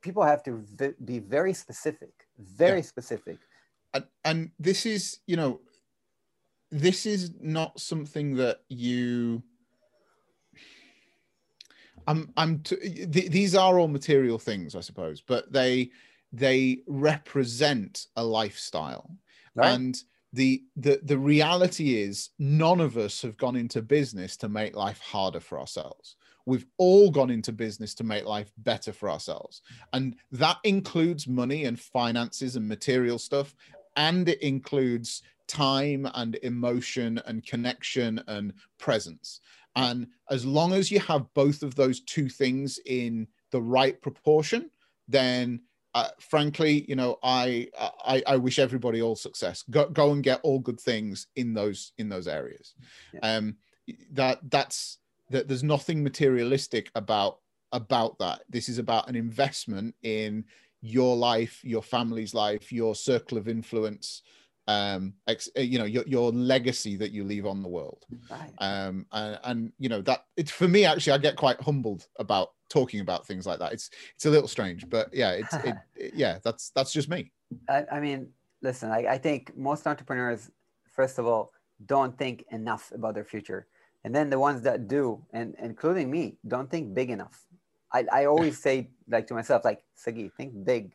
people 0.00 0.22
have 0.22 0.42
to 0.44 0.64
be 1.04 1.18
very 1.18 1.54
specific 1.54 2.26
very 2.38 2.78
yeah. 2.78 2.84
specific. 2.84 3.38
And, 3.94 4.04
and 4.24 4.50
this 4.58 4.86
is 4.86 5.20
you 5.26 5.36
know 5.36 5.60
this 6.70 7.06
is 7.06 7.32
not 7.40 7.80
something 7.80 8.36
that 8.36 8.62
you 8.68 9.42
I'm 12.06 12.32
I'm 12.36 12.60
t- 12.60 13.06
th- 13.06 13.30
these 13.30 13.54
are 13.54 13.78
all 13.78 13.88
material 13.88 14.38
things, 14.38 14.74
I 14.74 14.80
suppose, 14.80 15.20
but 15.20 15.52
they 15.52 15.90
they 16.32 16.80
represent 16.86 18.06
a 18.16 18.24
lifestyle, 18.24 19.10
right. 19.54 19.72
and 19.72 20.00
the 20.32 20.62
the 20.76 21.00
the 21.02 21.18
reality 21.18 21.96
is 21.96 22.30
none 22.38 22.80
of 22.80 22.96
us 22.96 23.22
have 23.22 23.36
gone 23.36 23.56
into 23.56 23.82
business 23.82 24.36
to 24.38 24.48
make 24.48 24.76
life 24.76 25.00
harder 25.00 25.40
for 25.40 25.58
ourselves. 25.58 26.16
We've 26.44 26.66
all 26.76 27.10
gone 27.10 27.30
into 27.30 27.50
business 27.50 27.92
to 27.96 28.04
make 28.04 28.24
life 28.24 28.52
better 28.58 28.92
for 28.92 29.10
ourselves, 29.10 29.62
and 29.92 30.16
that 30.32 30.58
includes 30.62 31.26
money 31.26 31.64
and 31.64 31.78
finances 31.78 32.54
and 32.56 32.68
material 32.68 33.18
stuff, 33.18 33.54
and 33.96 34.28
it 34.28 34.40
includes 34.42 35.22
time 35.48 36.08
and 36.14 36.36
emotion 36.42 37.20
and 37.26 37.46
connection 37.46 38.22
and 38.26 38.52
presence 38.78 39.40
and 39.76 40.06
as 40.30 40.44
long 40.44 40.72
as 40.72 40.90
you 40.90 40.98
have 41.00 41.32
both 41.34 41.62
of 41.62 41.74
those 41.74 42.00
two 42.00 42.28
things 42.28 42.80
in 42.86 43.28
the 43.52 43.60
right 43.60 44.00
proportion, 44.00 44.70
then 45.06 45.60
uh, 45.94 46.08
frankly, 46.18 46.84
you 46.88 46.96
know, 46.96 47.18
I, 47.22 47.68
I 48.04 48.22
I 48.26 48.36
wish 48.36 48.58
everybody 48.58 49.00
all 49.00 49.16
success. 49.16 49.64
Go 49.70 49.88
go 49.88 50.12
and 50.12 50.22
get 50.22 50.40
all 50.42 50.58
good 50.58 50.80
things 50.80 51.26
in 51.36 51.54
those 51.54 51.92
in 51.96 52.08
those 52.08 52.28
areas. 52.28 52.74
Yeah. 53.14 53.20
Um, 53.22 53.56
that 54.12 54.40
that's 54.50 54.98
that. 55.30 55.48
There's 55.48 55.62
nothing 55.62 56.02
materialistic 56.02 56.90
about 56.94 57.38
about 57.72 58.18
that. 58.18 58.42
This 58.48 58.68
is 58.68 58.78
about 58.78 59.08
an 59.08 59.16
investment 59.16 59.94
in 60.02 60.44
your 60.82 61.16
life, 61.16 61.60
your 61.64 61.82
family's 61.82 62.34
life, 62.34 62.70
your 62.70 62.94
circle 62.94 63.38
of 63.38 63.48
influence, 63.48 64.22
um, 64.68 65.14
ex, 65.26 65.48
uh, 65.56 65.60
you 65.60 65.78
know, 65.78 65.84
your, 65.84 66.04
your 66.06 66.32
legacy 66.32 66.96
that 66.96 67.12
you 67.12 67.24
leave 67.24 67.46
on 67.46 67.62
the 67.62 67.68
world. 67.68 68.04
Right. 68.30 68.52
Um, 68.58 69.06
and, 69.12 69.38
and, 69.44 69.72
you 69.78 69.88
know, 69.88 70.02
that 70.02 70.24
it's 70.36 70.50
for 70.50 70.68
me, 70.68 70.84
actually, 70.84 71.12
I 71.12 71.18
get 71.18 71.36
quite 71.36 71.60
humbled 71.60 72.06
about 72.18 72.50
talking 72.68 73.00
about 73.00 73.26
things 73.26 73.46
like 73.46 73.58
that. 73.60 73.72
It's, 73.72 73.90
it's 74.14 74.26
a 74.26 74.30
little 74.30 74.48
strange, 74.48 74.88
but 74.88 75.12
yeah, 75.12 75.32
it's, 75.32 75.54
it, 75.64 75.76
it, 75.94 76.14
yeah, 76.14 76.38
that's, 76.42 76.70
that's 76.70 76.92
just 76.92 77.08
me. 77.08 77.32
I, 77.68 77.84
I 77.92 78.00
mean, 78.00 78.28
listen, 78.62 78.90
I, 78.90 79.06
I 79.06 79.18
think 79.18 79.56
most 79.56 79.86
entrepreneurs, 79.86 80.50
first 80.90 81.18
of 81.18 81.26
all, 81.26 81.52
don't 81.84 82.16
think 82.18 82.44
enough 82.50 82.90
about 82.92 83.14
their 83.14 83.24
future. 83.24 83.66
And 84.04 84.14
then 84.14 84.30
the 84.30 84.38
ones 84.38 84.62
that 84.62 84.88
do, 84.88 85.22
and 85.32 85.54
including 85.60 86.10
me, 86.10 86.38
don't 86.46 86.70
think 86.70 86.94
big 86.94 87.10
enough. 87.10 87.46
I, 87.92 88.06
I 88.12 88.24
always 88.26 88.58
say 88.62 88.90
like 89.08 89.26
to 89.28 89.34
myself, 89.34 89.64
like, 89.64 89.84
Sagi, 89.94 90.30
think 90.36 90.64
big, 90.64 90.92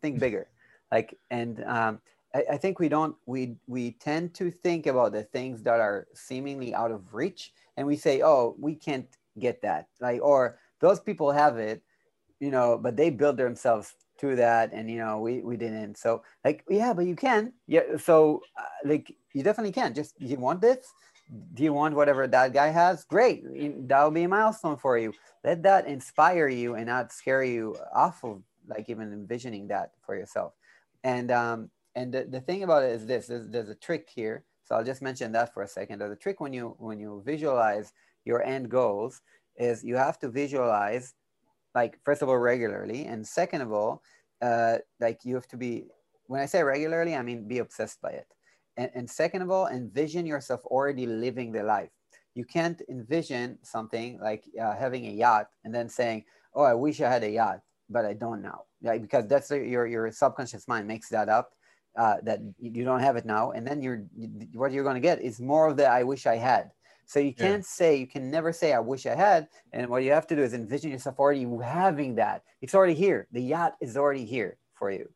think 0.00 0.18
bigger. 0.18 0.48
Like, 0.90 1.16
and 1.30 1.62
um, 1.64 2.00
I, 2.34 2.44
I 2.52 2.56
think 2.56 2.78
we 2.78 2.88
don't, 2.88 3.16
we, 3.26 3.56
we 3.66 3.92
tend 3.92 4.34
to 4.34 4.50
think 4.50 4.86
about 4.86 5.12
the 5.12 5.22
things 5.22 5.62
that 5.62 5.80
are 5.80 6.06
seemingly 6.14 6.74
out 6.74 6.90
of 6.90 7.14
reach. 7.14 7.52
And 7.76 7.86
we 7.86 7.96
say, 7.96 8.22
oh, 8.22 8.56
we 8.58 8.74
can't 8.74 9.08
get 9.38 9.62
that. 9.62 9.88
Like, 10.00 10.20
or 10.22 10.58
those 10.80 11.00
people 11.00 11.30
have 11.30 11.58
it, 11.58 11.82
you 12.40 12.50
know, 12.50 12.78
but 12.78 12.96
they 12.96 13.10
build 13.10 13.36
themselves 13.36 13.94
to 14.22 14.36
that 14.36 14.72
and 14.72 14.88
you 14.90 14.98
know 14.98 15.18
we 15.18 15.40
we 15.40 15.56
didn't. 15.56 15.96
So 15.98 16.22
like 16.44 16.64
yeah 16.70 16.92
but 16.92 17.06
you 17.06 17.16
can. 17.16 17.52
Yeah 17.66 17.96
so 17.98 18.40
uh, 18.56 18.62
like 18.84 19.14
you 19.34 19.42
definitely 19.42 19.72
can. 19.72 19.94
Just 19.94 20.14
you 20.20 20.36
want 20.36 20.60
this? 20.60 20.86
Do 21.54 21.62
you 21.62 21.72
want 21.72 21.94
whatever 21.96 22.26
that 22.26 22.52
guy 22.52 22.68
has? 22.68 23.04
Great. 23.04 23.42
That'll 23.88 24.10
be 24.10 24.24
a 24.24 24.28
milestone 24.28 24.76
for 24.76 24.96
you. 24.96 25.12
Let 25.44 25.62
that 25.64 25.86
inspire 25.86 26.48
you 26.48 26.74
and 26.74 26.86
not 26.86 27.12
scare 27.12 27.42
you 27.42 27.76
off 27.94 28.22
of 28.22 28.42
like 28.68 28.88
even 28.88 29.12
envisioning 29.12 29.68
that 29.68 29.92
for 30.06 30.14
yourself. 30.14 30.52
And 31.02 31.30
um 31.32 31.70
and 31.94 32.12
the, 32.12 32.24
the 32.24 32.40
thing 32.40 32.62
about 32.62 32.84
it 32.84 32.92
is 32.92 33.06
this 33.06 33.26
there's, 33.26 33.48
there's 33.48 33.68
a 33.68 33.74
trick 33.74 34.08
here. 34.14 34.44
So 34.64 34.74
i'll 34.76 34.84
just 34.84 35.02
mention 35.02 35.32
that 35.32 35.52
for 35.52 35.62
a 35.62 35.68
second. 35.68 35.98
There's 35.98 36.12
a 36.12 36.16
trick 36.16 36.40
when 36.40 36.52
you 36.52 36.74
when 36.78 36.98
you 36.98 37.22
visualize 37.24 37.92
your 38.24 38.42
end 38.42 38.70
goals 38.70 39.20
is 39.56 39.84
you 39.84 39.96
have 39.96 40.18
to 40.20 40.28
visualize 40.28 41.14
like 41.74 41.98
first 42.04 42.22
of 42.22 42.28
all 42.28 42.38
regularly. 42.38 43.04
And 43.04 43.26
second 43.26 43.60
of 43.62 43.72
all 43.72 44.02
uh, 44.40 44.78
like 45.00 45.20
you 45.24 45.34
have 45.34 45.48
to 45.48 45.56
be 45.56 45.86
when 46.26 46.40
i 46.40 46.46
say 46.46 46.62
regularly 46.62 47.14
i 47.14 47.22
mean 47.22 47.46
be 47.46 47.58
obsessed 47.58 48.00
by 48.00 48.10
it. 48.10 48.26
And, 48.76 48.90
and 48.94 49.10
second 49.10 49.42
of 49.42 49.50
all 49.50 49.68
envision 49.68 50.24
yourself 50.26 50.64
already 50.66 51.06
living 51.06 51.52
the 51.52 51.62
life. 51.62 51.90
You 52.34 52.46
can't 52.46 52.80
envision 52.88 53.58
something 53.62 54.18
like 54.20 54.44
uh, 54.58 54.74
having 54.74 55.06
a 55.06 55.10
yacht 55.10 55.48
and 55.64 55.74
then 55.74 55.88
saying 55.88 56.24
oh 56.54 56.62
i 56.62 56.74
wish 56.74 57.00
i 57.00 57.10
had 57.10 57.24
a 57.24 57.30
yacht 57.30 57.60
but 57.90 58.06
i 58.06 58.14
don't 58.14 58.40
now. 58.40 58.62
Yeah, 58.80 58.96
because 58.96 59.26
that's 59.26 59.50
your 59.50 59.86
your 59.86 60.10
subconscious 60.10 60.66
mind 60.66 60.88
makes 60.88 61.10
that 61.10 61.28
up 61.28 61.52
uh, 61.96 62.16
that 62.22 62.40
you 62.58 62.84
don't 62.84 63.00
have 63.00 63.16
it 63.16 63.24
now 63.24 63.50
and 63.50 63.66
then 63.66 63.82
you're 63.82 64.04
what 64.54 64.72
you're 64.72 64.84
going 64.84 64.94
to 64.94 65.00
get 65.00 65.20
is 65.20 65.40
more 65.40 65.68
of 65.68 65.76
the 65.76 65.86
i 65.86 66.02
wish 66.02 66.26
i 66.26 66.36
had 66.36 66.70
so 67.04 67.20
you 67.20 67.34
can't 67.34 67.62
yeah. 67.62 67.66
say, 67.66 67.96
you 67.96 68.06
can 68.06 68.30
never 68.30 68.54
say, 68.54 68.72
I 68.72 68.78
wish 68.78 69.04
I 69.04 69.14
had. 69.14 69.48
And 69.72 69.88
what 69.88 70.02
you 70.02 70.12
have 70.12 70.26
to 70.28 70.36
do 70.36 70.42
is 70.42 70.54
envision 70.54 70.90
yourself 70.90 71.18
already 71.18 71.46
having 71.62 72.14
that. 72.14 72.42
It's 72.62 72.74
already 72.74 72.94
here. 72.94 73.26
The 73.32 73.42
yacht 73.42 73.74
is 73.82 73.98
already 73.98 74.24
here 74.24 74.56
for 74.72 74.90
you. 74.90 75.10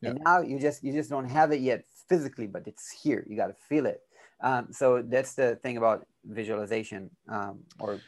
Yeah. 0.00 0.10
And 0.10 0.20
now 0.24 0.40
you 0.40 0.58
just 0.58 0.82
you 0.82 0.92
just 0.92 1.08
don't 1.08 1.28
have 1.28 1.52
it 1.52 1.60
yet 1.60 1.84
physically, 2.08 2.48
but 2.48 2.66
it's 2.66 2.90
here. 2.90 3.24
You 3.28 3.36
got 3.36 3.46
to 3.46 3.56
feel 3.68 3.86
it. 3.86 4.00
Um, 4.40 4.68
so 4.72 5.02
that's 5.02 5.34
the 5.34 5.56
thing 5.56 5.76
about 5.76 6.06
visualization 6.24 7.10
um, 7.28 7.60
or 7.78 8.00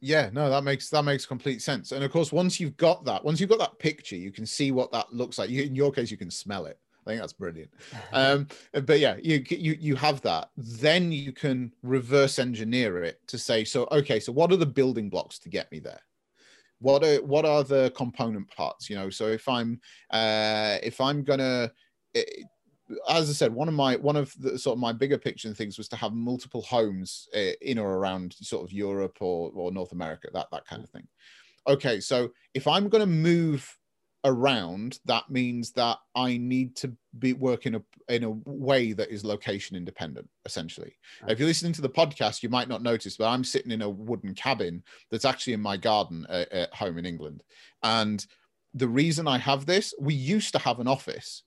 yeah 0.00 0.30
no 0.32 0.48
that 0.48 0.62
makes 0.62 0.90
that 0.90 1.02
makes 1.02 1.26
complete 1.26 1.60
sense 1.60 1.90
and 1.90 2.04
of 2.04 2.12
course 2.12 2.30
once 2.30 2.60
you've 2.60 2.76
got 2.76 3.04
that 3.04 3.24
once 3.24 3.40
you've 3.40 3.50
got 3.50 3.58
that 3.58 3.76
picture 3.78 4.16
you 4.16 4.30
can 4.30 4.46
see 4.46 4.70
what 4.70 4.92
that 4.92 5.12
looks 5.12 5.38
like 5.38 5.50
you, 5.50 5.62
in 5.62 5.74
your 5.74 5.90
case 5.90 6.10
you 6.10 6.16
can 6.16 6.30
smell 6.30 6.66
it 6.66 6.78
I 7.08 7.12
think 7.12 7.22
that's 7.22 7.32
brilliant. 7.32 7.70
Um, 8.12 8.48
but 8.72 9.00
yeah, 9.00 9.16
you 9.22 9.44
you 9.48 9.76
you 9.78 9.96
have 9.96 10.20
that. 10.22 10.50
Then 10.56 11.12
you 11.12 11.32
can 11.32 11.72
reverse 11.82 12.38
engineer 12.38 13.02
it 13.02 13.20
to 13.28 13.38
say, 13.38 13.64
so 13.64 13.86
okay, 13.92 14.18
so 14.20 14.32
what 14.32 14.52
are 14.52 14.56
the 14.56 14.66
building 14.66 15.08
blocks 15.08 15.38
to 15.40 15.48
get 15.48 15.70
me 15.70 15.78
there? 15.78 16.00
What 16.80 17.04
are 17.04 17.16
what 17.16 17.44
are 17.44 17.64
the 17.64 17.92
component 17.96 18.48
parts? 18.50 18.90
You 18.90 18.96
know, 18.96 19.10
so 19.10 19.26
if 19.28 19.48
I'm 19.48 19.80
uh, 20.10 20.78
if 20.82 21.00
I'm 21.00 21.22
gonna 21.22 21.70
it, 22.14 22.28
eh, 22.38 22.42
as 23.08 23.30
I 23.30 23.32
said, 23.32 23.54
one 23.54 23.68
of 23.68 23.74
my 23.74 23.96
one 23.96 24.16
of 24.16 24.34
the 24.38 24.58
sort 24.58 24.76
of 24.76 24.80
my 24.80 24.92
bigger 24.92 25.18
picture 25.18 25.52
things 25.54 25.78
was 25.78 25.88
to 25.88 25.96
have 25.96 26.12
multiple 26.12 26.62
homes 26.62 27.28
uh, 27.34 27.52
in 27.60 27.78
or 27.78 27.94
around 27.98 28.34
sort 28.34 28.64
of 28.64 28.72
Europe 28.72 29.18
or 29.20 29.50
or 29.54 29.70
North 29.70 29.92
America, 29.92 30.28
that 30.32 30.48
that 30.50 30.66
kind 30.66 30.82
of 30.82 30.90
thing. 30.90 31.06
Okay, 31.66 32.00
so 32.00 32.30
if 32.54 32.66
I'm 32.66 32.88
going 32.88 33.02
to 33.02 33.06
move 33.06 33.77
around, 34.24 34.98
that 35.04 35.30
means 35.30 35.72
that 35.72 35.98
I 36.14 36.36
need 36.36 36.76
to 36.76 36.92
be 37.18 37.32
working 37.32 37.74
in 37.74 37.82
a, 38.08 38.14
in 38.14 38.24
a 38.24 38.50
way 38.50 38.92
that 38.92 39.10
is 39.10 39.24
location 39.24 39.76
independent, 39.76 40.28
essentially. 40.44 40.96
Okay. 41.22 41.32
If 41.32 41.38
you're 41.38 41.48
listening 41.48 41.72
to 41.74 41.82
the 41.82 41.88
podcast, 41.88 42.42
you 42.42 42.48
might 42.48 42.68
not 42.68 42.82
notice, 42.82 43.16
but 43.16 43.28
I'm 43.28 43.44
sitting 43.44 43.72
in 43.72 43.82
a 43.82 43.88
wooden 43.88 44.34
cabin 44.34 44.82
that's 45.10 45.24
actually 45.24 45.52
in 45.52 45.60
my 45.60 45.76
garden 45.76 46.26
at, 46.28 46.50
at 46.52 46.74
home 46.74 46.98
in 46.98 47.06
England. 47.06 47.42
And 47.82 48.24
the 48.74 48.88
reason 48.88 49.28
I 49.28 49.38
have 49.38 49.66
this, 49.66 49.94
we 49.98 50.14
used 50.14 50.52
to 50.52 50.58
have 50.58 50.80
an 50.80 50.88
office 50.88 51.42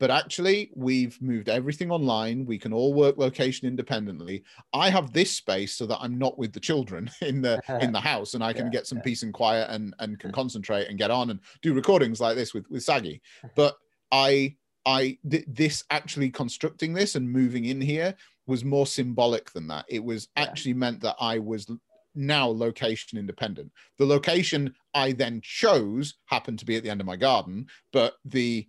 but 0.00 0.10
actually 0.10 0.70
we've 0.74 1.20
moved 1.22 1.48
everything 1.48 1.92
online. 1.92 2.46
We 2.46 2.58
can 2.58 2.72
all 2.72 2.94
work 2.94 3.18
location 3.18 3.68
independently. 3.68 4.42
I 4.72 4.88
have 4.90 5.12
this 5.12 5.30
space 5.30 5.74
so 5.74 5.86
that 5.86 5.98
i'm 6.00 6.18
not 6.18 6.38
with 6.38 6.52
the 6.52 6.60
children 6.60 7.10
in 7.20 7.42
the 7.42 7.60
in 7.80 7.92
the 7.92 8.00
house 8.00 8.34
and 8.34 8.42
i 8.42 8.52
can 8.52 8.66
yeah, 8.66 8.72
get 8.72 8.86
some 8.86 8.98
yeah. 8.98 9.04
peace 9.04 9.22
and 9.22 9.32
quiet 9.32 9.68
and 9.70 9.94
and 9.98 10.18
can 10.18 10.30
mm-hmm. 10.30 10.34
concentrate 10.34 10.88
and 10.88 10.98
get 10.98 11.10
on 11.10 11.30
and 11.30 11.40
do 11.62 11.74
recordings 11.74 12.20
like 12.20 12.36
this 12.36 12.54
with 12.54 12.68
with 12.70 12.82
Sagi. 12.82 13.20
Mm-hmm. 13.38 13.48
But 13.54 13.76
i 14.10 14.56
i 14.86 15.18
th- 15.30 15.44
this 15.46 15.84
actually 15.90 16.30
constructing 16.30 16.94
this 16.94 17.14
and 17.14 17.30
moving 17.30 17.66
in 17.66 17.80
here 17.80 18.14
was 18.46 18.64
more 18.64 18.86
symbolic 18.86 19.52
than 19.52 19.68
that. 19.68 19.84
It 19.88 20.02
was 20.02 20.28
yeah. 20.36 20.42
actually 20.44 20.74
meant 20.74 21.00
that 21.02 21.16
i 21.20 21.38
was 21.38 21.70
now 22.14 22.48
location 22.48 23.18
independent. 23.18 23.70
The 23.98 24.06
location 24.06 24.74
i 24.94 25.12
then 25.12 25.40
chose 25.42 26.14
happened 26.24 26.58
to 26.60 26.66
be 26.66 26.76
at 26.76 26.82
the 26.82 26.90
end 26.90 27.00
of 27.00 27.06
my 27.06 27.16
garden 27.16 27.66
but 27.92 28.14
the 28.24 28.66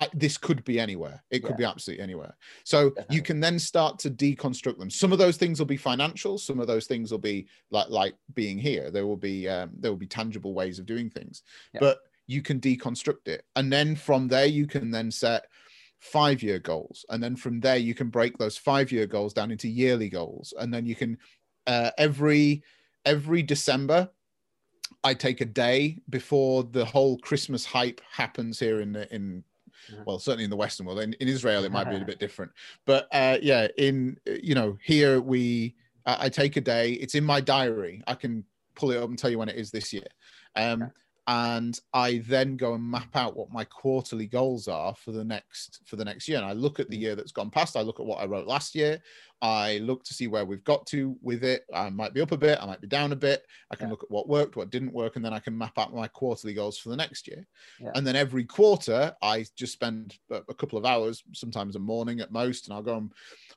I, 0.00 0.08
this 0.12 0.36
could 0.38 0.64
be 0.64 0.78
anywhere. 0.78 1.22
It 1.30 1.40
could 1.40 1.52
yeah. 1.52 1.56
be 1.56 1.64
absolutely 1.64 2.02
anywhere. 2.02 2.36
So 2.64 2.90
Definitely. 2.90 3.16
you 3.16 3.22
can 3.22 3.40
then 3.40 3.58
start 3.58 3.98
to 4.00 4.10
deconstruct 4.10 4.78
them. 4.78 4.90
Some 4.90 5.12
of 5.12 5.18
those 5.18 5.36
things 5.36 5.58
will 5.58 5.66
be 5.66 5.76
financial. 5.76 6.38
Some 6.38 6.60
of 6.60 6.66
those 6.66 6.86
things 6.86 7.10
will 7.10 7.18
be 7.18 7.46
like 7.70 7.88
like 7.88 8.14
being 8.34 8.58
here. 8.58 8.90
There 8.90 9.06
will 9.06 9.16
be 9.16 9.48
um, 9.48 9.70
there 9.78 9.90
will 9.90 9.98
be 9.98 10.06
tangible 10.06 10.54
ways 10.54 10.78
of 10.78 10.86
doing 10.86 11.10
things. 11.10 11.42
Yeah. 11.74 11.80
But 11.80 11.98
you 12.26 12.42
can 12.42 12.60
deconstruct 12.60 13.26
it, 13.26 13.44
and 13.56 13.72
then 13.72 13.96
from 13.96 14.28
there 14.28 14.46
you 14.46 14.66
can 14.66 14.90
then 14.90 15.10
set 15.10 15.46
five 15.98 16.42
year 16.42 16.58
goals, 16.58 17.04
and 17.08 17.22
then 17.22 17.36
from 17.36 17.60
there 17.60 17.76
you 17.76 17.94
can 17.94 18.08
break 18.08 18.38
those 18.38 18.56
five 18.56 18.92
year 18.92 19.06
goals 19.06 19.32
down 19.32 19.50
into 19.50 19.68
yearly 19.68 20.08
goals, 20.08 20.54
and 20.58 20.72
then 20.72 20.86
you 20.86 20.94
can 20.94 21.18
uh, 21.66 21.90
every 21.98 22.62
every 23.04 23.42
December 23.42 24.08
I 25.02 25.14
take 25.14 25.40
a 25.40 25.46
day 25.46 25.98
before 26.10 26.62
the 26.62 26.84
whole 26.84 27.18
Christmas 27.18 27.64
hype 27.64 28.00
happens 28.10 28.58
here 28.60 28.80
in 28.80 28.94
in 29.10 29.44
well 30.06 30.18
certainly 30.18 30.44
in 30.44 30.50
the 30.50 30.56
western 30.56 30.86
world 30.86 31.00
in, 31.00 31.12
in 31.14 31.28
israel 31.28 31.64
it 31.64 31.72
might 31.72 31.88
be 31.88 31.96
a 31.96 32.04
bit 32.04 32.18
different. 32.18 32.50
But 32.86 33.08
uh, 33.12 33.38
yeah 33.42 33.68
in 33.78 34.18
you 34.26 34.54
know 34.54 34.78
here 34.82 35.20
we 35.20 35.74
I, 36.06 36.26
I 36.26 36.28
take 36.28 36.56
a 36.56 36.60
day 36.60 36.92
it's 36.92 37.14
in 37.14 37.24
my 37.24 37.40
diary. 37.40 38.02
I 38.06 38.14
can 38.14 38.44
pull 38.74 38.90
it 38.90 38.98
up 38.98 39.08
and 39.08 39.18
tell 39.18 39.30
you 39.30 39.38
when 39.38 39.48
it 39.48 39.56
is 39.56 39.70
this 39.70 39.92
year. 39.92 40.06
Um, 40.56 40.90
and 41.28 41.78
I 41.94 42.22
then 42.26 42.56
go 42.56 42.74
and 42.74 42.90
map 42.90 43.14
out 43.14 43.36
what 43.36 43.52
my 43.52 43.64
quarterly 43.64 44.26
goals 44.26 44.66
are 44.66 44.94
for 44.94 45.12
the 45.12 45.24
next 45.24 45.80
for 45.86 45.96
the 45.96 46.04
next 46.04 46.28
year. 46.28 46.38
And 46.38 46.46
I 46.46 46.52
look 46.52 46.80
at 46.80 46.90
the 46.90 46.96
mm. 46.96 47.02
year 47.02 47.16
that's 47.16 47.32
gone 47.32 47.50
past. 47.50 47.76
I 47.76 47.82
look 47.82 48.00
at 48.00 48.06
what 48.06 48.20
I 48.20 48.26
wrote 48.26 48.46
last 48.46 48.74
year. 48.74 49.00
I 49.40 49.78
look 49.78 50.04
to 50.04 50.14
see 50.14 50.28
where 50.28 50.44
we've 50.44 50.62
got 50.62 50.86
to 50.88 51.16
with 51.20 51.42
it. 51.42 51.64
I 51.74 51.90
might 51.90 52.14
be 52.14 52.20
up 52.20 52.30
a 52.30 52.36
bit. 52.36 52.58
I 52.60 52.66
might 52.66 52.80
be 52.80 52.86
down 52.86 53.10
a 53.10 53.16
bit. 53.16 53.44
I 53.72 53.76
can 53.76 53.86
yeah. 53.86 53.90
look 53.90 54.04
at 54.04 54.10
what 54.10 54.28
worked, 54.28 54.54
what 54.54 54.70
didn't 54.70 54.92
work, 54.92 55.16
and 55.16 55.24
then 55.24 55.32
I 55.32 55.40
can 55.40 55.58
map 55.58 55.78
out 55.78 55.94
my 55.94 56.06
quarterly 56.06 56.54
goals 56.54 56.78
for 56.78 56.90
the 56.90 56.96
next 56.96 57.26
year. 57.26 57.44
Yeah. 57.80 57.90
And 57.96 58.06
then 58.06 58.14
every 58.14 58.44
quarter, 58.44 59.12
I 59.20 59.44
just 59.56 59.72
spend 59.72 60.16
a 60.30 60.54
couple 60.54 60.78
of 60.78 60.86
hours, 60.86 61.24
sometimes 61.32 61.74
a 61.74 61.80
morning 61.80 62.20
at 62.20 62.30
most, 62.30 62.66
and 62.66 62.74
I'll 62.74 62.82
go 62.82 62.96
and 62.96 63.12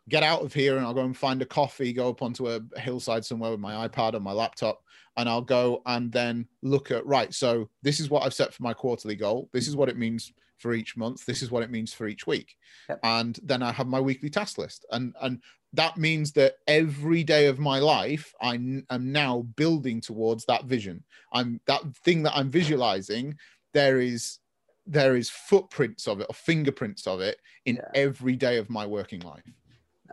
get 0.10 0.24
out 0.24 0.42
of 0.42 0.54
here 0.54 0.78
and 0.78 0.86
I'll 0.86 0.94
go 0.94 1.02
and 1.02 1.16
find 1.16 1.42
a 1.42 1.46
coffee, 1.46 1.94
go 1.94 2.10
up 2.10 2.24
onto 2.24 2.50
a 2.50 2.62
hillside 2.80 3.24
somewhere 3.24 3.52
with 3.52 3.60
my 3.60 3.88
iPad 3.88 4.16
or 4.16 4.20
my 4.20 4.32
laptop, 4.32 4.82
and 5.18 5.30
I'll 5.30 5.42
go 5.42 5.82
and 5.86 6.12
then 6.12 6.48
look 6.62 6.92
at 6.92 7.06
right. 7.06 7.34
So 7.34 7.70
this 7.82 8.00
is 8.00 8.10
what 8.10 8.24
I've 8.24 8.34
set 8.34 8.54
for 8.54 8.64
my 8.64 8.74
quarterly 8.74 9.16
goal. 9.16 9.50
This 9.54 9.68
is 9.68 9.76
what 9.76 9.90
it 9.90 9.98
means 9.98 10.32
for 10.58 10.74
each 10.74 10.96
month. 10.98 11.26
This 11.26 11.42
is 11.42 11.52
what 11.52 11.64
it 11.64 11.72
means 11.72 11.94
for 11.94 12.08
each 12.08 12.26
week, 12.28 12.56
yep. 12.90 13.00
and 13.04 13.40
then 13.44 13.62
I 13.62 13.72
have 13.72 13.88
my 13.88 14.00
weekly 14.00 14.30
task 14.30 14.58
list, 14.58 14.86
and 14.92 15.14
and 15.22 15.42
that 15.74 15.98
means 15.98 16.32
that 16.34 16.56
every 16.68 17.24
day 17.24 17.48
of 17.48 17.60
my 17.60 17.80
life 17.80 18.34
I 18.42 18.56
am 18.56 19.12
now 19.12 19.42
building 19.56 20.00
towards 20.02 20.46
that 20.46 20.66
vision. 20.66 21.04
I'm 21.34 21.60
that 21.68 21.82
thing 22.04 22.24
that 22.24 22.36
I'm 22.36 22.50
visualizing. 22.50 23.38
There 23.74 24.00
is 24.00 24.40
there 24.88 25.16
is 25.16 25.30
footprints 25.30 26.08
of 26.08 26.22
it 26.22 26.28
or 26.30 26.36
fingerprints 26.36 27.08
of 27.08 27.20
it 27.20 27.38
in 27.66 27.76
yeah. 27.78 27.90
every 27.96 28.36
day 28.36 28.58
of 28.58 28.70
my 28.70 28.86
working 28.86 29.22
life. 29.22 29.44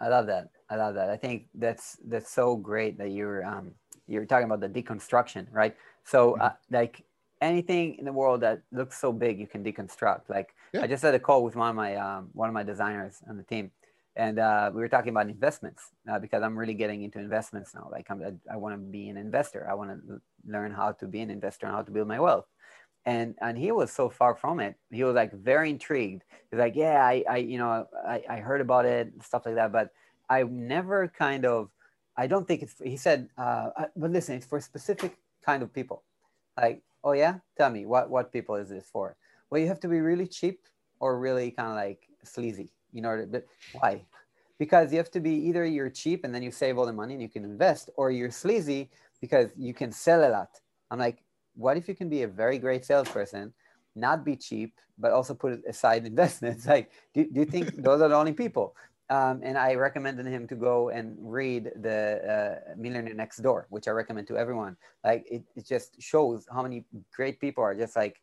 I 0.00 0.08
love 0.08 0.26
that. 0.26 0.48
I 0.70 0.76
love 0.76 0.94
that. 0.94 1.10
I 1.10 1.16
think 1.16 1.48
that's 1.54 1.98
that's 2.06 2.32
so 2.32 2.56
great 2.56 2.98
that 2.98 3.10
you're 3.10 3.44
um, 3.44 3.72
you're 4.06 4.26
talking 4.26 4.46
about 4.46 4.60
the 4.60 4.68
deconstruction, 4.68 5.46
right? 5.52 5.76
So 6.04 6.36
uh, 6.38 6.52
like 6.70 7.04
anything 7.40 7.96
in 7.98 8.04
the 8.04 8.12
world 8.12 8.40
that 8.40 8.62
looks 8.70 8.98
so 8.98 9.12
big, 9.12 9.38
you 9.38 9.46
can 9.46 9.64
deconstruct. 9.64 10.28
Like 10.28 10.54
Yeah. 10.72 10.82
I 10.82 10.86
just 10.86 11.02
had 11.02 11.14
a 11.14 11.18
call 11.18 11.44
with 11.44 11.56
one 11.56 11.70
of 11.70 11.76
my 11.76 11.96
um, 11.96 12.30
one 12.32 12.48
of 12.48 12.54
my 12.54 12.62
designers 12.62 13.22
on 13.28 13.36
the 13.36 13.42
team, 13.42 13.70
and 14.16 14.38
uh, 14.38 14.70
we 14.74 14.80
were 14.80 14.88
talking 14.88 15.10
about 15.10 15.28
investments 15.28 15.90
uh, 16.10 16.18
because 16.18 16.42
I'm 16.42 16.58
really 16.58 16.74
getting 16.74 17.02
into 17.02 17.18
investments 17.18 17.74
now. 17.74 17.88
Like 17.90 18.06
I'm, 18.10 18.22
I, 18.22 18.54
I 18.54 18.56
want 18.56 18.74
to 18.74 18.78
be 18.78 19.08
an 19.08 19.16
investor. 19.16 19.66
I 19.70 19.74
want 19.74 19.90
to 19.90 20.20
learn 20.46 20.72
how 20.72 20.92
to 20.92 21.06
be 21.06 21.20
an 21.20 21.30
investor 21.30 21.66
and 21.66 21.74
how 21.74 21.82
to 21.82 21.90
build 21.90 22.08
my 22.08 22.20
wealth. 22.20 22.46
And 23.04 23.34
and 23.40 23.58
he 23.58 23.72
was 23.72 23.90
so 23.92 24.08
far 24.08 24.36
from 24.36 24.60
it. 24.60 24.76
He 24.90 25.02
was 25.02 25.14
like 25.14 25.32
very 25.32 25.70
intrigued. 25.70 26.22
He's 26.50 26.60
like, 26.60 26.76
yeah, 26.76 27.04
I, 27.04 27.24
I 27.28 27.36
you 27.38 27.58
know 27.58 27.86
I, 28.06 28.22
I 28.28 28.36
heard 28.36 28.60
about 28.60 28.84
it 28.84 29.12
stuff 29.22 29.44
like 29.46 29.56
that, 29.56 29.72
but 29.72 29.90
I 30.28 30.44
never 30.44 31.08
kind 31.08 31.44
of 31.44 31.68
I 32.16 32.26
don't 32.26 32.46
think 32.46 32.62
it's. 32.62 32.74
He 32.82 32.96
said, 32.96 33.28
uh, 33.38 33.70
uh, 33.76 33.84
but 33.96 34.10
listen, 34.10 34.36
it's 34.36 34.46
for 34.46 34.60
specific 34.60 35.16
kind 35.44 35.62
of 35.62 35.72
people. 35.72 36.02
Like, 36.60 36.82
oh 37.04 37.12
yeah, 37.12 37.38
tell 37.56 37.70
me 37.70 37.86
what 37.86 38.10
what 38.10 38.32
people 38.32 38.56
is 38.56 38.68
this 38.68 38.88
for? 38.92 39.16
Well, 39.50 39.60
you 39.60 39.68
have 39.68 39.80
to 39.80 39.88
be 39.88 40.00
really 40.00 40.26
cheap 40.26 40.60
or 41.00 41.18
really 41.18 41.50
kind 41.50 41.70
of 41.70 41.76
like 41.76 42.08
sleazy. 42.24 42.70
You 42.92 43.02
know, 43.02 43.26
but 43.30 43.46
why? 43.72 44.02
Because 44.58 44.92
you 44.92 44.98
have 44.98 45.10
to 45.12 45.20
be 45.20 45.34
either 45.48 45.64
you're 45.64 45.90
cheap 45.90 46.24
and 46.24 46.34
then 46.34 46.42
you 46.42 46.50
save 46.50 46.78
all 46.78 46.86
the 46.86 46.92
money 46.92 47.14
and 47.14 47.22
you 47.22 47.28
can 47.28 47.44
invest, 47.44 47.90
or 47.96 48.10
you're 48.10 48.30
sleazy 48.30 48.90
because 49.20 49.48
you 49.56 49.72
can 49.72 49.90
sell 49.90 50.28
a 50.28 50.30
lot. 50.30 50.60
I'm 50.90 50.98
like, 50.98 51.24
what 51.54 51.76
if 51.76 51.88
you 51.88 51.94
can 51.94 52.08
be 52.08 52.22
a 52.22 52.28
very 52.28 52.58
great 52.58 52.84
salesperson, 52.84 53.52
not 53.96 54.24
be 54.24 54.36
cheap, 54.36 54.78
but 54.98 55.12
also 55.12 55.34
put 55.34 55.64
aside 55.66 56.06
investments? 56.12 56.66
Like, 56.66 56.90
do, 57.14 57.24
do 57.24 57.40
you 57.40 57.46
think 57.46 57.74
those 57.76 58.02
are 58.02 58.08
the 58.08 58.14
only 58.14 58.32
people? 58.32 58.76
Um, 59.10 59.40
and 59.42 59.58
I 59.58 59.74
recommended 59.74 60.26
him 60.26 60.46
to 60.48 60.54
go 60.54 60.88
and 60.88 61.16
read 61.20 61.70
the 61.82 62.22
uh, 62.24 62.74
Millionaire 62.76 63.14
Next 63.14 63.38
Door, 63.42 63.66
which 63.68 63.86
I 63.86 63.90
recommend 63.90 64.26
to 64.28 64.38
everyone. 64.38 64.76
Like, 65.04 65.26
it, 65.30 65.42
it 65.54 65.66
just 65.66 66.00
shows 66.00 66.46
how 66.50 66.62
many 66.62 66.84
great 67.14 67.38
people 67.38 67.62
are 67.62 67.74
just 67.74 67.94
like 67.96 68.22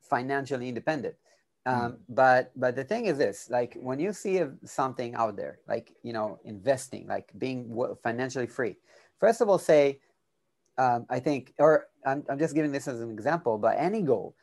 financially 0.00 0.68
independent. 0.68 1.14
Um, 1.66 1.98
But 2.08 2.52
but 2.54 2.76
the 2.76 2.84
thing 2.84 3.06
is 3.06 3.18
this: 3.18 3.50
like 3.50 3.76
when 3.82 3.98
you 3.98 4.12
see 4.12 4.42
something 4.64 5.14
out 5.14 5.36
there, 5.36 5.58
like 5.66 5.92
you 6.02 6.12
know, 6.12 6.38
investing, 6.44 7.08
like 7.08 7.32
being 7.38 7.74
financially 8.02 8.46
free. 8.46 8.78
First 9.18 9.40
of 9.40 9.48
all, 9.48 9.58
say, 9.58 9.98
um, 10.78 11.06
I 11.10 11.18
think, 11.18 11.54
or 11.58 11.88
I'm, 12.06 12.22
I'm 12.30 12.38
just 12.38 12.54
giving 12.54 12.70
this 12.70 12.86
as 12.86 13.00
an 13.00 13.10
example, 13.10 13.58
but 13.58 13.74
any 13.78 14.02
goal, 14.02 14.36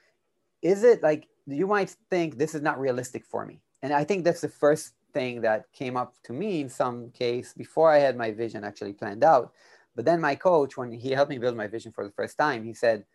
is 0.62 0.84
it 0.84 1.02
like 1.02 1.28
you 1.48 1.66
might 1.66 1.96
think 2.10 2.38
this 2.38 2.54
is 2.56 2.62
not 2.62 2.78
realistic 2.78 3.26
for 3.26 3.46
me, 3.46 3.62
and 3.82 3.94
I 3.94 4.04
think 4.04 4.26
that's 4.26 4.42
the 4.42 4.50
first 4.50 4.92
thing 5.14 5.42
that 5.42 5.72
came 5.74 5.96
up 5.98 6.16
to 6.24 6.34
me 6.34 6.62
in 6.62 6.70
some 6.70 7.12
case 7.12 7.54
before 7.54 7.90
I 7.92 8.00
had 8.00 8.18
my 8.18 8.32
vision 8.32 8.64
actually 8.64 8.94
planned 8.94 9.24
out. 9.24 9.54
But 9.96 10.06
then 10.06 10.20
my 10.22 10.36
coach, 10.36 10.76
when 10.78 10.92
he 10.92 11.12
helped 11.12 11.30
me 11.30 11.38
build 11.38 11.56
my 11.56 11.68
vision 11.68 11.92
for 11.92 12.04
the 12.04 12.12
first 12.12 12.38
time, 12.38 12.64
he 12.64 12.74
said, 12.74 13.06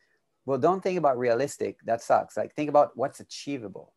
"Well, 0.47 0.59
don't 0.59 0.83
think 0.83 0.99
about 0.99 1.19
realistic. 1.19 1.79
That 1.85 2.03
sucks. 2.03 2.37
Like 2.37 2.55
think 2.55 2.71
about 2.71 2.97
what's 2.97 3.21
achievable." 3.21 3.93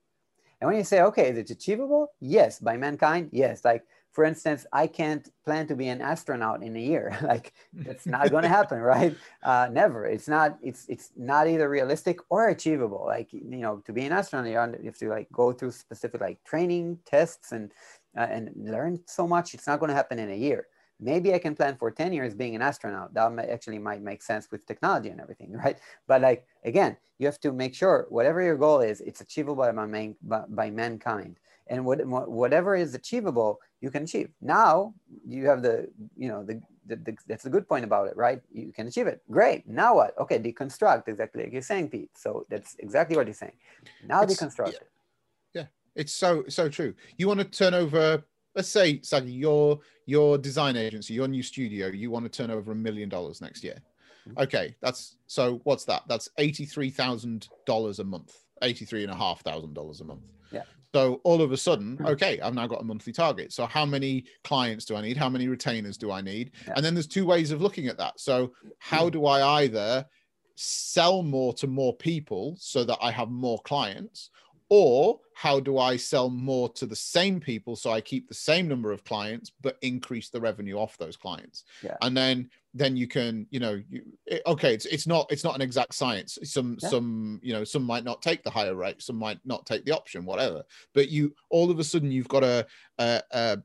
And 0.59 0.67
when 0.67 0.77
you 0.77 0.83
say, 0.83 1.01
okay, 1.01 1.29
is 1.31 1.37
it 1.39 1.49
achievable? 1.49 2.13
Yes, 2.19 2.59
by 2.59 2.77
mankind, 2.77 3.29
yes. 3.31 3.65
Like, 3.65 3.83
for 4.11 4.25
instance, 4.25 4.65
I 4.73 4.87
can't 4.87 5.27
plan 5.45 5.67
to 5.67 5.75
be 5.75 5.87
an 5.87 6.01
astronaut 6.01 6.63
in 6.63 6.75
a 6.75 6.79
year. 6.79 7.17
like, 7.23 7.53
that's 7.73 8.05
not 8.05 8.29
going 8.29 8.43
to 8.49 8.49
happen, 8.49 8.79
right? 8.79 9.15
Uh, 9.41 9.69
never. 9.71 10.05
It's 10.05 10.27
not. 10.27 10.57
It's 10.61 10.85
it's 10.89 11.11
not 11.15 11.47
either 11.47 11.69
realistic 11.69 12.19
or 12.29 12.49
achievable. 12.49 13.03
Like, 13.05 13.31
you 13.31 13.41
know, 13.43 13.77
to 13.85 13.93
be 13.93 14.05
an 14.05 14.11
astronaut, 14.11 14.47
you 14.79 14.85
have 14.85 14.97
to 14.97 15.09
like 15.09 15.31
go 15.31 15.53
through 15.53 15.71
specific 15.71 16.19
like 16.21 16.43
training 16.43 16.99
tests 17.05 17.51
and 17.51 17.71
uh, 18.17 18.27
and 18.29 18.51
learn 18.55 18.99
so 19.07 19.27
much. 19.27 19.53
It's 19.53 19.67
not 19.67 19.79
going 19.79 19.89
to 19.89 19.95
happen 19.95 20.19
in 20.19 20.29
a 20.29 20.35
year. 20.35 20.67
Maybe 20.99 21.33
I 21.33 21.39
can 21.39 21.55
plan 21.55 21.77
for 21.77 21.89
10 21.89 22.13
years 22.13 22.35
being 22.35 22.55
an 22.55 22.61
astronaut. 22.61 23.13
That 23.15 23.33
might, 23.33 23.49
actually 23.49 23.79
might 23.79 24.03
make 24.03 24.21
sense 24.21 24.51
with 24.51 24.67
technology 24.67 25.09
and 25.09 25.19
everything, 25.19 25.51
right? 25.63 25.79
But 26.07 26.21
like 26.21 26.45
again, 26.63 26.97
you 27.17 27.25
have 27.25 27.39
to 27.39 27.51
make 27.51 27.73
sure 27.73 28.05
whatever 28.09 28.41
your 28.41 28.57
goal 28.57 28.81
is, 28.81 29.01
it's 29.01 29.21
achievable 29.21 29.55
by, 29.55 29.71
man, 29.71 30.15
by, 30.21 30.43
by 30.49 30.69
mankind. 30.69 31.39
And 31.71 31.85
what, 31.85 31.99
whatever 32.29 32.75
is 32.75 32.93
achievable, 32.95 33.51
you 33.79 33.89
can 33.89 34.03
achieve. 34.03 34.29
Now 34.41 34.93
you 35.25 35.47
have 35.47 35.61
the, 35.61 35.75
you 36.17 36.27
know, 36.27 36.43
the, 36.43 36.61
the, 36.85 36.97
the, 36.97 37.13
that's 37.27 37.43
the 37.43 37.49
good 37.55 37.65
point 37.71 37.85
about 37.85 38.07
it, 38.09 38.15
right? 38.17 38.41
You 38.51 38.73
can 38.73 38.87
achieve 38.87 39.07
it. 39.07 39.21
Great. 39.31 39.65
Now 39.67 39.95
what? 39.95 40.11
Okay, 40.19 40.37
deconstruct 40.37 41.07
exactly 41.07 41.43
like 41.43 41.53
you're 41.53 41.61
saying, 41.61 41.87
Pete. 41.89 42.11
So 42.15 42.45
that's 42.49 42.75
exactly 42.79 43.15
what 43.15 43.25
you're 43.25 43.41
saying. 43.45 43.57
Now 44.05 44.21
It's- 44.23 44.37
deconstruct 44.37 44.73
yeah. 44.73 44.79
it. 44.79 44.87
It's 45.93 46.13
so 46.13 46.45
so 46.47 46.69
true. 46.69 46.93
You 47.17 47.27
want 47.27 47.41
to 47.41 47.45
turn 47.61 47.73
over, 47.73 48.23
let's 48.55 48.69
say, 48.69 49.01
Sagi, 49.01 49.29
your 49.29 49.81
your 50.05 50.37
design 50.37 50.77
agency, 50.77 51.13
your 51.13 51.27
new 51.27 51.43
studio, 51.43 51.87
you 51.87 52.09
want 52.09 52.23
to 52.23 52.31
turn 52.31 52.49
over 52.49 52.71
a 52.71 52.75
million 52.75 53.09
dollars 53.09 53.41
next 53.41 53.61
year. 53.61 53.77
Mhm. 54.25 54.43
Okay, 54.45 54.75
that's 54.81 55.17
so 55.27 55.59
what's 55.65 55.83
that? 55.91 56.03
That's 56.07 56.29
eighty-three 56.37 56.91
thousand 56.91 57.49
dollars 57.65 57.99
a 57.99 58.05
month, 58.05 58.31
eighty-three 58.61 59.03
and 59.03 59.11
a 59.11 59.15
half 59.15 59.41
thousand 59.43 59.73
dollars 59.73 59.99
a 59.99 60.05
month. 60.05 60.23
So 60.93 61.21
all 61.23 61.41
of 61.41 61.51
a 61.51 61.57
sudden, 61.57 61.97
Mhm. 61.97 62.09
okay, 62.11 62.39
I've 62.41 62.53
now 62.53 62.67
got 62.67 62.81
a 62.81 62.83
monthly 62.83 63.13
target. 63.13 63.53
So 63.53 63.65
how 63.65 63.85
many 63.85 64.25
clients 64.43 64.83
do 64.85 64.95
I 64.95 65.01
need? 65.01 65.15
How 65.15 65.29
many 65.29 65.47
retainers 65.47 65.97
do 65.97 66.11
I 66.11 66.21
need? 66.21 66.51
Yeah. 66.67 66.73
And 66.75 66.85
then 66.85 66.93
there's 66.93 67.07
two 67.07 67.25
ways 67.25 67.51
of 67.51 67.61
looking 67.61 67.87
at 67.87 67.97
that. 67.97 68.19
So 68.19 68.53
how 68.79 69.09
do 69.09 69.25
I 69.25 69.61
either 69.63 70.05
sell 70.55 71.23
more 71.23 71.53
to 71.53 71.67
more 71.67 71.95
people 71.95 72.55
so 72.59 72.83
that 72.83 72.97
I 73.01 73.09
have 73.11 73.29
more 73.29 73.59
clients, 73.59 74.29
or 74.73 75.19
how 75.35 75.59
do 75.59 75.77
I 75.77 75.97
sell 75.97 76.29
more 76.29 76.69
to 76.69 76.85
the 76.85 76.95
same 76.95 77.41
people 77.41 77.75
so 77.75 77.91
I 77.91 77.99
keep 77.99 78.27
the 78.29 78.33
same 78.33 78.69
number 78.69 78.93
of 78.93 79.03
clients 79.03 79.51
but 79.59 79.77
increase 79.81 80.29
the 80.29 80.39
revenue 80.39 80.77
off 80.77 80.97
those 80.97 81.17
clients? 81.17 81.65
Yeah. 81.83 81.97
And 82.01 82.15
then 82.15 82.49
then 82.73 82.95
you 82.95 83.05
can 83.05 83.45
you 83.51 83.59
know 83.59 83.81
you, 83.89 84.01
it- 84.25 84.41
okay 84.47 84.73
it's 84.73 84.85
it's 84.85 85.05
not 85.05 85.29
it's 85.29 85.43
not 85.43 85.55
an 85.55 85.61
exact 85.61 85.93
science 85.93 86.37
some 86.45 86.77
Yeah. 86.81 86.87
some 86.89 87.39
you 87.43 87.51
know 87.51 87.65
some 87.65 87.83
might 87.83 88.05
not 88.05 88.21
take 88.21 88.43
the 88.43 88.49
higher 88.49 88.73
rate 88.73 89.01
some 89.01 89.17
might 89.17 89.39
not 89.43 89.65
take 89.65 89.83
the 89.83 89.91
option 89.91 90.23
whatever 90.23 90.63
but 90.93 91.09
you 91.09 91.35
all 91.49 91.69
of 91.69 91.79
a 91.79 91.83
sudden 91.83 92.11
you've 92.13 92.29
got 92.29 92.45
a 92.45 92.65
a, 92.97 93.21
a, 93.31 93.57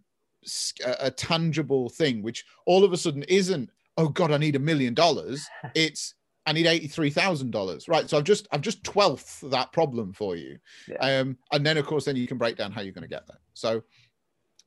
a 1.01 1.11
tangible 1.13 1.89
thing 1.89 2.21
which 2.21 2.45
all 2.67 2.83
of 2.83 2.93
a 2.93 2.97
sudden 2.97 3.23
isn't 3.25 3.71
oh 3.97 4.09
god 4.09 4.33
i 4.33 4.37
need 4.39 4.57
a 4.57 4.61
million 4.71 4.93
dollars 4.93 5.47
it's 5.77 6.15
i 6.47 6.53
need 6.53 6.67
$83000 6.67 7.89
right 7.89 8.09
so 8.09 8.17
i've 8.17 8.25
just 8.25 8.47
i've 8.53 8.61
just 8.61 8.83
12th 8.85 9.51
that 9.51 9.73
problem 9.73 10.13
for 10.13 10.37
you. 10.37 10.59
Yeah. 10.89 11.21
um 11.21 11.37
and 11.53 11.67
then 11.67 11.77
of 11.77 11.87
course 11.87 12.05
then 12.05 12.17
you 12.17 12.27
can 12.27 12.39
break 12.39 12.57
down 12.57 12.73
how 12.73 12.81
you're 12.81 12.93
going 12.93 13.03
to 13.03 13.09
get 13.09 13.27
there. 13.27 13.41
So 13.55 13.83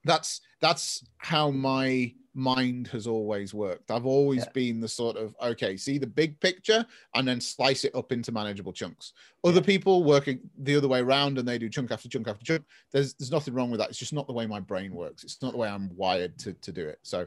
that's 0.06 0.42
that's 0.62 1.06
how 1.18 1.52
my 1.52 2.14
mind 2.36 2.88
has 2.88 3.06
always 3.08 3.54
worked. 3.54 3.92
I've 3.92 4.06
always 4.06 4.44
Yeah. 4.46 4.52
been 4.54 4.80
the 4.80 4.88
sort 4.88 5.18
of 5.18 5.36
okay 5.42 5.76
see 5.78 5.98
the 5.98 6.08
big 6.08 6.40
picture 6.40 6.86
and 7.16 7.28
then 7.28 7.42
slice 7.42 7.84
it 7.84 7.96
up 7.96 8.12
into 8.12 8.32
manageable 8.32 8.72
chunks. 8.72 9.14
Other 9.44 9.62
people 9.62 10.04
working 10.04 10.40
the 10.58 10.76
other 10.76 10.88
way 10.88 11.00
around 11.02 11.38
and 11.38 11.48
they 11.48 11.58
do 11.58 11.70
chunk 11.70 11.92
after 11.92 12.08
chunk 12.08 12.28
after 12.28 12.46
chunk. 12.46 12.64
There's 12.92 13.14
there's 13.16 13.32
nothing 13.32 13.54
wrong 13.54 13.72
with 13.72 13.80
that. 13.80 13.90
It's 13.90 13.98
just 14.00 14.14
not 14.14 14.28
the 14.28 14.34
way 14.34 14.46
my 14.46 14.60
brain 14.60 14.94
works. 14.94 15.24
It's 15.24 15.42
not 15.42 15.52
the 15.54 15.58
way 15.58 15.68
i'm 15.70 15.90
wired 15.96 16.38
to 16.40 16.54
to 16.54 16.72
do 16.72 16.88
it. 16.88 17.00
So 17.04 17.26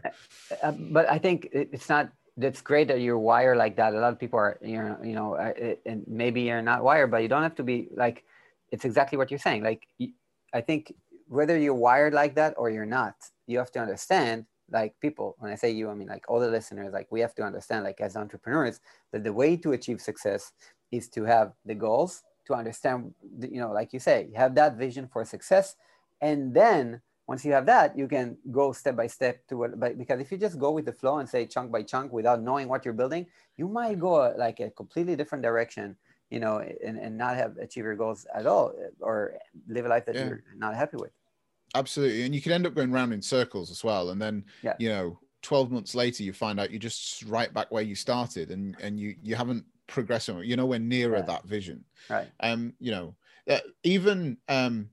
Uh, 0.62 0.72
but 0.72 1.08
I 1.10 1.18
think 1.18 1.48
it's 1.52 1.88
not. 1.88 2.10
That's 2.36 2.62
great 2.62 2.88
that 2.88 3.00
you're 3.00 3.18
wired 3.18 3.58
like 3.58 3.76
that. 3.76 3.94
A 3.94 3.98
lot 3.98 4.12
of 4.12 4.18
people 4.18 4.38
are, 4.38 4.58
you 4.62 4.78
know, 4.78 4.98
you 5.02 5.14
know, 5.14 5.36
and 5.84 6.04
maybe 6.06 6.42
you're 6.42 6.62
not 6.62 6.82
wired, 6.82 7.10
but 7.10 7.22
you 7.22 7.28
don't 7.28 7.42
have 7.42 7.56
to 7.56 7.62
be 7.62 7.88
like. 7.94 8.24
It's 8.70 8.86
exactly 8.86 9.18
what 9.18 9.30
you're 9.30 9.38
saying. 9.38 9.62
Like, 9.62 9.86
I 10.54 10.62
think 10.62 10.94
whether 11.28 11.58
you're 11.58 11.74
wired 11.74 12.14
like 12.14 12.34
that 12.36 12.54
or 12.56 12.70
you're 12.70 12.86
not, 12.86 13.14
you 13.46 13.58
have 13.58 13.70
to 13.72 13.80
understand. 13.80 14.46
Like 14.70 14.98
people, 15.00 15.36
when 15.40 15.52
I 15.52 15.56
say 15.56 15.70
you, 15.70 15.90
I 15.90 15.94
mean 15.94 16.08
like 16.08 16.24
all 16.26 16.40
the 16.40 16.48
listeners. 16.48 16.94
Like 16.94 17.08
we 17.10 17.20
have 17.20 17.34
to 17.34 17.42
understand, 17.42 17.84
like 17.84 18.00
as 18.00 18.16
entrepreneurs, 18.16 18.80
that 19.10 19.24
the 19.24 19.32
way 19.32 19.58
to 19.58 19.72
achieve 19.72 20.00
success 20.00 20.52
is 20.90 21.10
to 21.10 21.24
have 21.24 21.52
the 21.66 21.74
goals, 21.74 22.22
to 22.46 22.54
understand, 22.54 23.12
you 23.40 23.60
know, 23.60 23.72
like 23.72 23.92
you 23.92 24.00
say, 24.00 24.30
have 24.34 24.54
that 24.54 24.76
vision 24.76 25.06
for 25.12 25.22
success, 25.26 25.76
and 26.22 26.54
then 26.54 27.02
once 27.32 27.46
you 27.46 27.52
have 27.52 27.64
that, 27.64 27.96
you 27.96 28.06
can 28.06 28.36
go 28.50 28.72
step 28.72 28.94
by 28.94 29.06
step 29.06 29.46
to 29.48 29.56
what, 29.56 29.80
but 29.80 29.96
because 29.96 30.20
if 30.20 30.30
you 30.30 30.36
just 30.36 30.58
go 30.58 30.70
with 30.70 30.84
the 30.84 30.92
flow 30.92 31.16
and 31.18 31.26
say 31.26 31.46
chunk 31.46 31.72
by 31.72 31.82
chunk 31.82 32.12
without 32.12 32.42
knowing 32.42 32.68
what 32.68 32.84
you're 32.84 32.92
building, 33.02 33.24
you 33.56 33.66
might 33.68 33.98
go 33.98 34.34
like 34.36 34.60
a 34.60 34.68
completely 34.70 35.16
different 35.16 35.42
direction, 35.42 35.96
you 36.28 36.40
know, 36.40 36.58
and, 36.58 36.98
and 36.98 37.16
not 37.16 37.36
have 37.36 37.56
achieve 37.56 37.84
your 37.84 37.96
goals 37.96 38.26
at 38.34 38.46
all 38.46 38.74
or 39.00 39.38
live 39.66 39.86
a 39.86 39.88
life 39.88 40.04
that 40.04 40.16
Yeah. 40.16 40.24
you're 40.24 40.44
not 40.56 40.74
happy 40.74 40.98
with. 40.98 41.12
absolutely 41.74 42.22
and 42.24 42.34
you 42.34 42.42
can 42.42 42.52
end 42.52 42.66
up 42.66 42.74
going 42.74 42.92
round 42.92 43.14
in 43.14 43.22
circles 43.22 43.70
as 43.70 43.82
well 43.82 44.10
and 44.10 44.20
then 44.20 44.44
Yeah. 44.62 44.76
you 44.78 44.90
know 44.90 45.18
12 45.40 45.70
months 45.70 45.94
later 45.94 46.22
you 46.22 46.32
find 46.34 46.60
out 46.60 46.70
you're 46.70 46.78
just 46.90 47.22
right 47.24 47.54
back 47.54 47.70
where 47.70 47.82
you 47.90 47.94
started 47.94 48.50
and 48.50 48.76
and 48.84 49.00
you 49.00 49.16
you 49.22 49.34
haven't 49.34 49.64
progressed 49.86 50.28
you're 50.28 50.56
nowhere 50.64 50.78
nearer 50.78 51.22
Right. 51.22 51.26
that 51.32 51.44
vision 51.44 51.82
Right. 52.10 52.28
um 52.40 52.74
you 52.78 52.90
know 52.90 53.16
uh, 53.48 53.64
even 53.82 54.36
um 54.48 54.90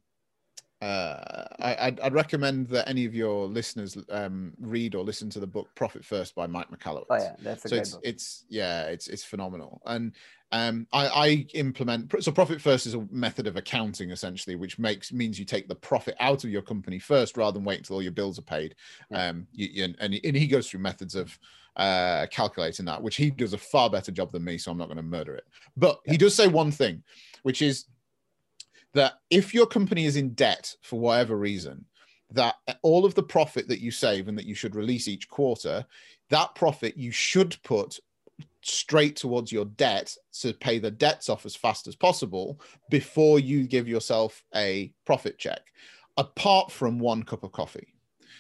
uh, 0.81 1.45
I, 1.59 1.75
I'd, 1.87 1.99
I'd 1.99 2.13
recommend 2.13 2.67
that 2.69 2.87
any 2.87 3.05
of 3.05 3.13
your 3.13 3.47
listeners 3.47 3.97
um, 4.09 4.53
read 4.59 4.95
or 4.95 5.03
listen 5.03 5.29
to 5.31 5.39
the 5.39 5.47
book 5.47 5.67
"Profit 5.75 6.05
First 6.05 6.35
by 6.35 6.47
Mike 6.47 6.67
Michalowicz. 6.71 7.05
Oh 7.09 7.15
yeah, 7.17 7.35
that's 7.41 7.65
a 7.65 7.69
so 7.69 7.75
it's 7.75 7.91
book. 7.91 8.01
it's 8.03 8.45
yeah 8.49 8.83
it's 8.85 9.07
it's 9.07 9.23
phenomenal 9.23 9.81
and 9.85 10.13
um 10.51 10.87
I, 10.91 11.07
I 11.07 11.27
implement 11.53 12.23
so 12.23 12.31
profit 12.31 12.59
first 12.59 12.87
is 12.87 12.95
a 12.95 13.05
method 13.11 13.45
of 13.45 13.55
accounting 13.55 14.09
essentially 14.09 14.55
which 14.55 14.79
makes 14.79 15.13
means 15.13 15.37
you 15.37 15.45
take 15.45 15.67
the 15.67 15.75
profit 15.75 16.15
out 16.19 16.43
of 16.43 16.49
your 16.49 16.63
company 16.63 16.97
first 16.97 17.37
rather 17.37 17.53
than 17.53 17.63
wait 17.65 17.77
until 17.79 17.97
all 17.97 18.01
your 18.01 18.11
bills 18.11 18.39
are 18.39 18.43
paid 18.43 18.73
Yeah. 19.11 19.27
um 19.27 19.47
you, 19.53 19.83
and, 19.83 19.95
and 19.99 20.35
he 20.35 20.47
goes 20.47 20.67
through 20.67 20.79
methods 20.79 21.13
of 21.13 21.37
uh, 21.75 22.25
calculating 22.29 22.85
that, 22.85 23.01
which 23.01 23.15
he 23.15 23.29
does 23.29 23.53
a 23.53 23.57
far 23.57 23.89
better 23.89 24.11
job 24.11 24.31
than 24.33 24.43
me. 24.43 24.57
So 24.57 24.69
I'm 24.69 24.77
not 24.77 24.87
going 24.87 24.97
to 24.97 25.03
murder 25.03 25.33
it. 25.35 25.45
But 25.77 26.01
he 26.05 26.17
does 26.17 26.35
say 26.35 26.47
one 26.47 26.71
thing, 26.71 27.03
which 27.43 27.61
is 27.61 27.85
that 28.93 29.13
if 29.29 29.53
your 29.53 29.65
company 29.65 30.05
is 30.05 30.15
in 30.15 30.33
debt 30.33 30.75
for 30.81 30.99
whatever 30.99 31.37
reason, 31.37 31.85
that 32.31 32.55
all 32.81 33.05
of 33.05 33.15
the 33.15 33.23
profit 33.23 33.67
that 33.67 33.79
you 33.79 33.91
save 33.91 34.27
and 34.27 34.37
that 34.37 34.45
you 34.45 34.55
should 34.55 34.75
release 34.75 35.07
each 35.07 35.27
quarter, 35.29 35.85
that 36.29 36.53
profit 36.55 36.95
you 36.95 37.11
should 37.11 37.57
put 37.63 37.99
straight 38.61 39.15
towards 39.15 39.51
your 39.51 39.65
debt 39.65 40.15
to 40.33 40.53
pay 40.53 40.79
the 40.79 40.91
debts 40.91 41.29
off 41.29 41.45
as 41.45 41.55
fast 41.55 41.87
as 41.87 41.95
possible 41.95 42.59
before 42.89 43.39
you 43.39 43.63
give 43.63 43.87
yourself 43.87 44.43
a 44.55 44.93
profit 45.05 45.37
check, 45.37 45.61
apart 46.17 46.71
from 46.71 46.99
one 46.99 47.23
cup 47.23 47.43
of 47.43 47.51
coffee. 47.51 47.93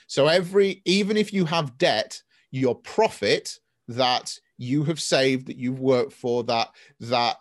So 0.07 0.27
every 0.27 0.81
even 0.85 1.17
if 1.17 1.33
you 1.33 1.45
have 1.45 1.77
debt, 1.77 2.21
your 2.51 2.75
profit 2.75 3.59
that 3.87 4.37
you 4.57 4.83
have 4.83 4.99
saved, 4.99 5.47
that 5.47 5.57
you've 5.57 5.79
worked 5.79 6.13
for, 6.13 6.43
that 6.43 6.69
that 6.99 7.37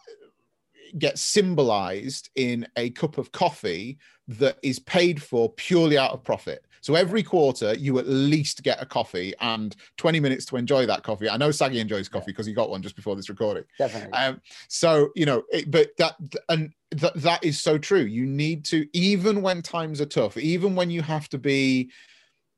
gets 0.98 1.20
symbolized 1.20 2.30
in 2.36 2.66
a 2.76 2.90
cup 2.90 3.18
of 3.18 3.32
coffee 3.32 3.98
that 4.28 4.58
is 4.62 4.78
paid 4.78 5.22
for 5.22 5.50
purely 5.54 5.96
out 5.96 6.12
of 6.12 6.22
profit. 6.22 6.64
So 6.80 6.94
every 6.94 7.22
quarter, 7.22 7.74
you 7.74 7.98
at 7.98 8.06
least 8.06 8.62
get 8.62 8.80
a 8.80 8.86
coffee 8.86 9.34
and 9.40 9.74
20 9.96 10.20
minutes 10.20 10.44
to 10.46 10.56
enjoy 10.56 10.86
that 10.86 11.02
coffee. 11.02 11.28
I 11.28 11.36
know 11.36 11.50
Sagi 11.50 11.80
enjoys 11.80 12.08
coffee 12.08 12.32
because 12.32 12.46
yeah. 12.46 12.52
he 12.52 12.56
got 12.56 12.70
one 12.70 12.82
just 12.82 12.96
before 12.96 13.16
this 13.16 13.28
recording. 13.28 13.64
Definitely. 13.78 14.12
Um, 14.12 14.40
so 14.68 15.10
you 15.14 15.26
know, 15.26 15.42
it, 15.50 15.70
but 15.70 15.90
that 15.98 16.14
and 16.48 16.72
that 16.92 17.14
that 17.16 17.44
is 17.44 17.60
so 17.60 17.78
true. 17.78 18.02
You 18.02 18.26
need 18.26 18.64
to 18.66 18.86
even 18.92 19.42
when 19.42 19.62
times 19.62 20.00
are 20.00 20.06
tough, 20.06 20.36
even 20.36 20.74
when 20.74 20.90
you 20.90 21.02
have 21.02 21.28
to 21.30 21.38
be 21.38 21.90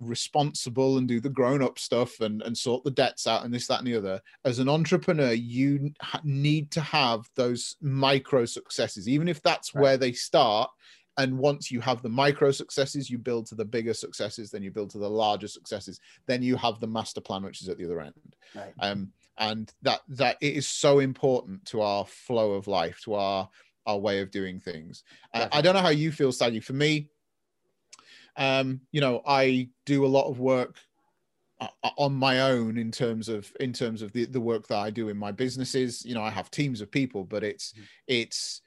responsible 0.00 0.98
and 0.98 1.06
do 1.06 1.20
the 1.20 1.28
grown-up 1.28 1.78
stuff 1.78 2.20
and, 2.20 2.42
and 2.42 2.56
sort 2.56 2.82
the 2.84 2.90
debts 2.90 3.26
out 3.26 3.44
and 3.44 3.52
this 3.52 3.66
that 3.66 3.78
and 3.78 3.86
the 3.86 3.94
other 3.94 4.20
as 4.44 4.58
an 4.58 4.68
entrepreneur 4.68 5.32
you 5.32 5.92
need 6.24 6.70
to 6.70 6.80
have 6.80 7.28
those 7.36 7.76
micro 7.82 8.44
successes 8.44 9.08
even 9.08 9.28
if 9.28 9.42
that's 9.42 9.74
right. 9.74 9.82
where 9.82 9.96
they 9.96 10.12
start 10.12 10.70
and 11.18 11.36
once 11.36 11.70
you 11.70 11.80
have 11.80 12.00
the 12.00 12.08
micro 12.08 12.50
successes 12.50 13.10
you 13.10 13.18
build 13.18 13.46
to 13.46 13.54
the 13.54 13.64
bigger 13.64 13.92
successes 13.92 14.50
then 14.50 14.62
you 14.62 14.70
build 14.70 14.88
to 14.90 14.98
the 14.98 15.08
larger 15.08 15.48
successes 15.48 16.00
then 16.26 16.42
you 16.42 16.56
have 16.56 16.80
the 16.80 16.86
master 16.86 17.20
plan 17.20 17.42
which 17.42 17.60
is 17.60 17.68
at 17.68 17.76
the 17.76 17.84
other 17.84 18.00
end 18.00 18.14
right. 18.54 18.72
um, 18.80 19.12
and 19.38 19.72
that 19.82 20.00
that 20.08 20.36
it 20.40 20.54
is 20.54 20.66
so 20.66 21.00
important 21.00 21.64
to 21.66 21.82
our 21.82 22.06
flow 22.06 22.52
of 22.52 22.66
life 22.66 23.00
to 23.04 23.14
our 23.14 23.48
our 23.86 23.98
way 23.98 24.20
of 24.20 24.30
doing 24.30 24.58
things 24.58 25.04
uh, 25.34 25.48
i 25.52 25.60
don't 25.60 25.74
know 25.74 25.80
how 25.80 25.88
you 25.88 26.10
feel 26.10 26.32
Sagi. 26.32 26.60
for 26.60 26.74
me 26.74 27.08
um, 28.36 28.80
you 28.92 29.00
know, 29.00 29.22
I 29.26 29.68
do 29.86 30.04
a 30.04 30.08
lot 30.08 30.28
of 30.28 30.38
work 30.38 30.76
uh, 31.60 31.68
uh, 31.82 31.90
on 31.96 32.14
my 32.14 32.40
own 32.40 32.78
in 32.78 32.90
terms 32.90 33.28
of 33.28 33.50
in 33.60 33.72
terms 33.72 34.02
of 34.02 34.12
the, 34.12 34.24
the 34.24 34.40
work 34.40 34.66
that 34.68 34.78
I 34.78 34.90
do 34.90 35.08
in 35.08 35.16
my 35.16 35.32
businesses. 35.32 36.04
You 36.04 36.14
know, 36.14 36.22
I 36.22 36.30
have 36.30 36.50
teams 36.50 36.80
of 36.80 36.90
people, 36.90 37.24
but 37.24 37.44
it's 37.44 37.72
mm-hmm. 37.72 37.84
it's 38.08 38.62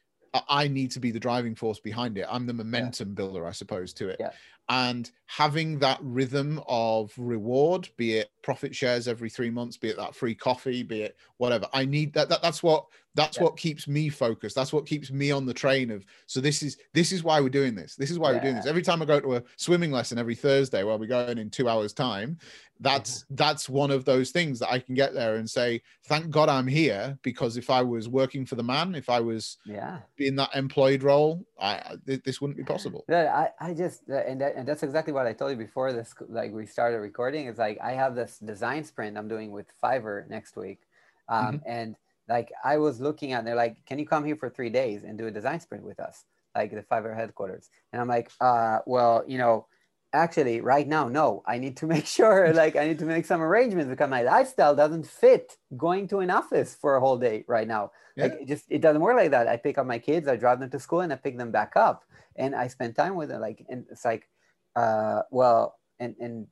I 0.50 0.68
need 0.68 0.92
to 0.92 1.00
be 1.00 1.12
the 1.12 1.20
driving 1.20 1.56
force 1.56 1.80
behind 1.80 2.18
it. 2.18 2.26
I'm 2.30 2.46
the 2.46 2.54
momentum 2.54 3.10
yeah. 3.10 3.16
builder, 3.16 3.48
I 3.48 3.52
suppose, 3.52 3.94
to 3.94 4.10
it. 4.10 4.18
Yeah. 4.20 4.32
And 4.70 5.10
having 5.26 5.80
that 5.80 6.00
rhythm 6.02 6.62
of 6.68 7.12
reward, 7.18 7.90
be 7.98 8.18
it 8.18 8.30
profit 8.44 8.76
shares 8.76 9.08
every 9.08 9.30
three 9.30 9.50
months, 9.50 9.78
be 9.78 9.90
it 9.90 9.98
that 9.98 10.16
free 10.16 10.36
coffee, 10.36 10.84
be 10.84 11.02
it 11.02 11.18
whatever. 11.38 11.68
I 11.74 11.86
need 11.86 12.14
that. 12.14 12.30
that 12.30 12.42
that's 12.42 12.64
what 12.64 12.86
that's 13.16 13.38
yeah. 13.38 13.44
what 13.44 13.58
keeps 13.58 13.88
me 13.88 14.10
focused. 14.10 14.56
That's 14.56 14.74
what 14.74 14.86
keeps 14.86 15.12
me 15.12 15.32
on 15.32 15.46
the 15.46 15.54
train 15.54 15.92
of. 15.92 16.06
So 16.26 16.42
this 16.42 16.64
is 16.64 16.78
this 16.94 17.12
is 17.12 17.24
why 17.24 17.40
we're 17.42 17.50
doing 17.50 17.76
this. 17.76 17.96
This 17.96 18.10
is 18.10 18.20
why 18.20 18.32
we're 18.32 18.40
doing 18.40 18.56
this. 18.56 18.66
Every 18.66 18.82
time 18.82 19.02
I 19.02 19.06
go 19.06 19.20
to 19.20 19.36
a 19.36 19.44
swimming 19.56 19.92
lesson 19.92 20.18
every 20.18 20.36
Thursday, 20.36 20.84
where 20.84 20.98
we're 20.98 21.08
going 21.08 21.38
in 21.38 21.50
two 21.50 21.70
hours 21.70 21.94
time, 21.94 22.38
that's 22.80 23.24
mm-hmm. 23.24 23.36
that's 23.36 23.70
one 23.70 23.92
of 23.92 24.04
those 24.06 24.32
things 24.32 24.60
that 24.60 24.72
I 24.72 24.80
can 24.80 24.96
get 24.96 25.14
there 25.14 25.36
and 25.36 25.50
say, 25.50 25.82
thank 26.06 26.30
God 26.32 26.50
I'm 26.50 26.68
here 26.68 27.18
because 27.22 27.56
if 27.58 27.70
I 27.70 27.82
was 27.82 28.10
working 28.10 28.46
for 28.46 28.56
the 28.56 28.64
man, 28.64 28.96
if 28.96 29.10
I 29.10 29.20
was 29.20 29.58
yeah 29.66 30.00
in 30.18 30.36
that 30.38 30.56
employed 30.56 31.04
role, 31.04 31.46
I 31.60 31.98
this 32.06 32.42
wouldn't 32.42 32.58
be 32.58 32.64
possible. 32.64 33.06
Yeah, 33.08 33.48
I, 33.60 33.70
I 33.70 33.74
just 33.74 34.02
uh, 34.10 34.18
and 34.18 34.42
that, 34.42 34.53
and 34.56 34.68
that's 34.68 34.84
exactly 34.84 35.14
what 35.14 35.28
I 35.28 35.34
told 35.34 35.52
you 35.52 35.58
before 35.58 35.94
this 35.94 36.14
like 36.30 36.52
we 36.52 36.66
started 36.66 36.98
recording. 36.98 37.48
It's 37.48 37.60
like 37.60 37.80
I 37.82 37.92
have 37.92 38.16
this 38.16 38.40
design 38.40 38.84
sprint 38.84 39.18
I'm 39.18 39.28
doing 39.28 39.52
with 39.52 39.68
Fiverr 39.84 40.30
next 40.30 40.56
week, 40.56 40.82
um, 41.30 41.46
mm-hmm. 41.46 41.58
and 41.66 41.96
like 42.30 42.52
I 42.64 42.78
was 42.78 43.02
looking 43.02 43.34
at, 43.34 43.44
they're 43.44 43.56
like, 43.56 43.84
can 43.86 44.00
you 44.00 44.06
come 44.06 44.24
here 44.24 44.36
for 44.36 44.50
three 44.50 44.70
days 44.70 45.04
and 45.04 45.18
do 45.18 45.28
a 45.28 45.32
design 45.32 45.60
sprint 45.60 45.84
with 45.84 46.00
us, 46.00 46.24
like 46.56 46.72
the 46.72 46.82
Fiverr 46.82 47.16
headquarters? 47.16 47.70
And 47.92 48.02
I'm 48.02 48.08
like, 48.08 48.32
uh, 48.40 48.80
well, 48.86 49.24
you 49.28 49.38
know 49.38 49.68
actually 50.14 50.62
right 50.62 50.88
now 50.88 51.08
no 51.10 51.44
i 51.46 51.58
need 51.58 51.76
to 51.76 51.88
make 51.94 52.06
sure 52.06 52.54
like 52.54 52.76
i 52.76 52.88
need 52.88 53.00
to 53.00 53.06
make 53.06 53.26
some 53.26 53.42
arrangements 53.42 53.90
because 53.90 54.10
my 54.10 54.22
lifestyle 54.22 54.76
doesn't 54.76 55.06
fit 55.06 55.58
going 55.76 56.08
to 56.08 56.20
an 56.20 56.30
office 56.30 56.76
for 56.80 56.96
a 56.96 57.00
whole 57.00 57.18
day 57.18 57.44
right 57.48 57.68
now 57.68 57.92
yeah. 58.16 58.26
like 58.26 58.34
it 58.42 58.48
just 58.48 58.66
it 58.70 58.82
doesn't 58.82 59.02
work 59.02 59.18
like 59.18 59.32
that 59.32 59.48
i 59.48 59.58
pick 59.58 59.78
up 59.78 59.88
my 59.88 60.00
kids 60.00 60.28
i 60.28 60.36
drive 60.36 60.60
them 60.60 60.70
to 60.70 60.80
school 60.80 61.02
and 61.02 61.12
i 61.12 61.16
pick 61.16 61.38
them 61.38 61.52
back 61.52 61.74
up 61.76 62.04
and 62.36 62.56
i 62.56 62.68
spend 62.68 62.96
time 62.96 63.16
with 63.16 63.30
them 63.30 63.42
like 63.42 63.66
and 63.70 63.86
it's 63.90 64.06
like 64.06 64.30
uh 64.76 65.22
well 65.32 65.80
and 66.00 66.16
and 66.20 66.48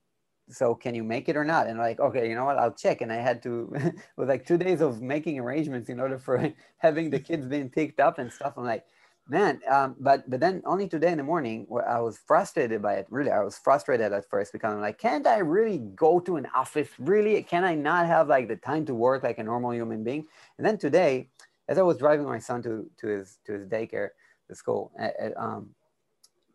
so 0.50 0.76
can 0.76 0.94
you 0.94 1.04
make 1.04 1.30
it 1.30 1.38
or 1.38 1.46
not? 1.46 1.68
And 1.68 1.80
like 1.80 2.00
okay 2.00 2.28
you 2.30 2.36
know 2.36 2.46
what? 2.46 2.58
I'll 2.58 2.74
check. 2.74 3.02
And 3.02 3.12
i 3.12 3.18
had 3.18 3.42
to 3.44 3.72
with 4.18 4.30
like 4.30 4.46
two 4.46 4.58
days 4.58 4.82
of 4.82 5.02
making 5.02 5.40
arrangements 5.40 5.90
in 5.90 6.00
order 6.00 6.18
for 6.18 6.54
having 6.78 7.10
the 7.10 7.20
kids 7.20 7.48
being 7.48 7.70
picked 7.70 8.00
up 8.00 8.20
and 8.20 8.32
stuff. 8.32 8.54
I'm 8.58 8.66
like 8.66 8.86
man 9.30 9.62
um, 9.70 9.96
but 10.00 10.28
but 10.30 10.40
then 10.40 10.62
only 10.66 10.88
today 10.88 11.12
in 11.12 11.18
the 11.18 11.24
morning 11.24 11.68
i 11.88 12.00
was 12.00 12.18
frustrated 12.18 12.82
by 12.82 12.96
it. 12.96 13.08
Really 13.10 13.32
i 13.32 13.44
was 13.44 13.58
frustrated 13.58 14.12
at 14.12 14.30
first 14.30 14.52
because 14.52 14.74
i'm 14.74 14.82
like 14.82 14.98
can't 14.98 15.28
i 15.28 15.38
really 15.38 15.78
go 15.96 16.20
to 16.20 16.36
an 16.38 16.48
office? 16.56 16.90
Really? 17.00 17.42
Can 17.44 17.64
i 17.64 17.76
not 17.76 18.08
have 18.08 18.28
like 18.28 18.48
the 18.48 18.58
time 18.58 18.86
to 18.88 18.94
work 18.94 19.24
like 19.24 19.38
a 19.38 19.44
normal 19.44 19.74
human 19.74 20.04
being? 20.04 20.26
And 20.58 20.66
then 20.66 20.78
today 20.78 21.30
as 21.70 21.78
i 21.78 21.82
was 21.82 21.98
driving 21.98 22.26
my 22.26 22.40
son 22.40 22.62
to 22.64 22.90
to 22.98 23.08
his 23.08 23.40
to 23.46 23.54
his 23.54 23.68
daycare 23.68 24.10
the 24.50 24.56
school 24.56 24.92
um, 25.38 25.70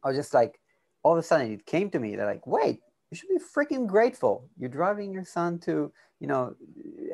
i 0.04 0.08
was 0.08 0.16
just 0.16 0.34
like 0.34 0.60
all 1.06 1.12
of 1.12 1.18
a 1.18 1.22
sudden 1.22 1.52
it 1.52 1.64
came 1.66 1.88
to 1.90 2.00
me 2.00 2.16
that 2.16 2.26
like 2.26 2.46
wait 2.46 2.80
you 3.10 3.16
should 3.16 3.28
be 3.28 3.38
freaking 3.38 3.86
grateful. 3.86 4.48
You're 4.58 4.68
driving 4.68 5.12
your 5.12 5.24
son 5.24 5.58
to 5.60 5.92
you 6.20 6.26
know 6.26 6.54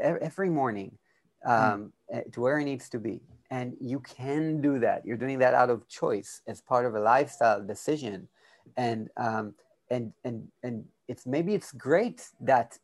every 0.00 0.50
morning 0.50 0.96
hmm. 1.44 1.50
um, 1.50 1.92
mm. 2.12 2.32
to 2.32 2.40
where 2.40 2.58
he 2.58 2.64
needs 2.64 2.88
to 2.90 2.98
be. 2.98 3.20
And 3.50 3.76
you 3.80 4.00
can 4.00 4.62
do 4.62 4.78
that. 4.78 5.04
You're 5.04 5.18
doing 5.18 5.38
that 5.40 5.52
out 5.52 5.68
of 5.68 5.86
choice 5.88 6.40
as 6.46 6.62
part 6.62 6.86
of 6.86 6.94
a 6.94 7.00
lifestyle 7.00 7.62
decision. 7.62 8.28
And 8.76 9.10
um, 9.16 9.54
and 9.90 10.12
and 10.24 10.48
and 10.62 10.84
it's 11.08 11.26
maybe 11.26 11.54
it's 11.54 11.72
great 11.72 12.28
that 12.40 12.78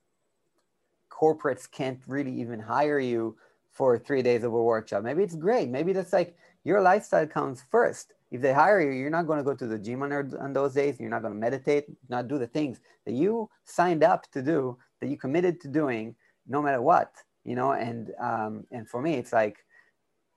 corporates 1.10 1.70
can't 1.70 2.00
really 2.06 2.32
even 2.40 2.60
hire 2.60 3.00
you 3.00 3.36
for 3.72 3.98
three 3.98 4.22
days 4.22 4.44
of 4.44 4.52
a 4.52 4.62
workshop. 4.62 5.02
Maybe 5.02 5.22
it's 5.22 5.36
great. 5.36 5.70
Maybe 5.70 5.92
that's 5.92 6.12
like 6.12 6.36
your 6.64 6.82
lifestyle 6.82 7.26
comes 7.26 7.64
first 7.70 8.12
if 8.30 8.40
they 8.40 8.52
hire 8.52 8.80
you 8.80 8.90
you're 8.90 9.10
not 9.10 9.26
going 9.26 9.38
to 9.38 9.44
go 9.44 9.54
to 9.54 9.66
the 9.66 9.78
gym 9.78 10.02
on, 10.02 10.12
on 10.12 10.52
those 10.52 10.74
days 10.74 10.98
you're 11.00 11.10
not 11.10 11.22
going 11.22 11.32
to 11.32 11.38
meditate 11.38 11.84
not 12.08 12.28
do 12.28 12.38
the 12.38 12.46
things 12.46 12.80
that 13.06 13.14
you 13.14 13.48
signed 13.64 14.02
up 14.02 14.30
to 14.30 14.42
do 14.42 14.76
that 15.00 15.08
you 15.08 15.16
committed 15.16 15.60
to 15.60 15.68
doing 15.68 16.14
no 16.46 16.62
matter 16.62 16.82
what 16.82 17.12
you 17.44 17.54
know? 17.54 17.72
And 17.72 18.12
um, 18.20 18.64
and 18.70 18.88
for 18.88 19.00
me 19.00 19.14
it's 19.14 19.32
like 19.32 19.64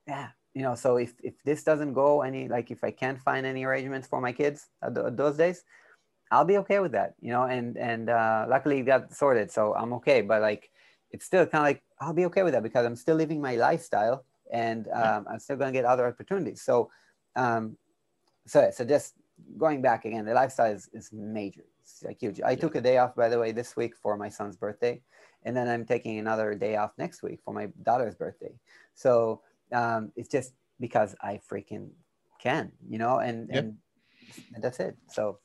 yeah 0.07 0.29
you 0.53 0.61
know 0.61 0.75
so 0.75 0.97
if, 0.97 1.13
if 1.23 1.33
this 1.43 1.63
doesn't 1.63 1.93
go 1.93 2.23
any 2.23 2.47
like 2.49 2.71
if 2.71 2.83
i 2.83 2.91
can't 2.91 3.21
find 3.21 3.45
any 3.45 3.63
arrangements 3.63 4.07
for 4.07 4.19
my 4.19 4.33
kids 4.33 4.67
at, 4.81 4.93
the, 4.95 5.05
at 5.05 5.15
those 5.15 5.37
days 5.37 5.63
i'll 6.31 6.43
be 6.43 6.57
okay 6.57 6.79
with 6.79 6.91
that 6.91 7.13
you 7.21 7.31
know? 7.31 7.43
And 7.43 7.77
and 7.77 8.09
uh, 8.09 8.45
luckily 8.49 8.79
it 8.79 8.83
got 8.83 9.13
sorted 9.13 9.51
so 9.51 9.73
i'm 9.75 9.93
okay 9.93 10.21
but 10.21 10.41
like 10.41 10.69
it's 11.11 11.25
still 11.25 11.45
kind 11.45 11.61
of 11.61 11.67
like 11.67 11.83
i'll 12.01 12.13
be 12.13 12.25
okay 12.25 12.43
with 12.43 12.53
that 12.53 12.63
because 12.63 12.85
i'm 12.85 12.95
still 12.95 13.15
living 13.15 13.39
my 13.39 13.55
lifestyle 13.55 14.25
and 14.51 14.87
um, 14.93 15.25
i'm 15.31 15.39
still 15.39 15.55
going 15.55 15.71
to 15.71 15.77
get 15.77 15.85
other 15.85 16.07
opportunities. 16.07 16.61
So 16.61 16.89
um, 17.35 17.77
so 18.51 18.69
so 18.75 18.81
just 18.83 19.13
going 19.57 19.81
back 19.81 20.05
again 20.05 20.23
the 20.25 20.33
lifestyle 20.33 20.71
is, 20.71 20.89
is 20.93 21.09
major 21.11 21.65
it's 21.81 22.03
like 22.03 22.19
huge 22.19 22.39
i 22.41 22.51
yeah. 22.51 22.61
took 22.63 22.75
a 22.75 22.81
day 22.81 22.97
off 22.97 23.15
by 23.15 23.27
the 23.29 23.39
way 23.39 23.51
this 23.51 23.75
week 23.75 23.93
for 23.95 24.17
my 24.17 24.29
son's 24.29 24.57
birthday 24.57 25.01
and 25.45 25.55
then 25.55 25.67
i'm 25.67 25.85
taking 25.85 26.19
another 26.19 26.53
day 26.55 26.75
off 26.75 26.91
next 26.97 27.23
week 27.23 27.39
for 27.43 27.53
my 27.53 27.67
daughter's 27.83 28.15
birthday 28.15 28.53
so 28.93 29.41
um, 29.71 30.11
it's 30.15 30.29
just 30.29 30.53
because 30.79 31.15
I 31.21 31.39
freaking 31.49 31.89
can, 32.41 32.71
you 32.87 32.97
know, 32.97 33.19
and, 33.19 33.49
yep. 33.51 33.63
and, 33.63 33.77
and 34.55 34.63
that's 34.63 34.79
it. 34.79 34.97
So 35.09 35.39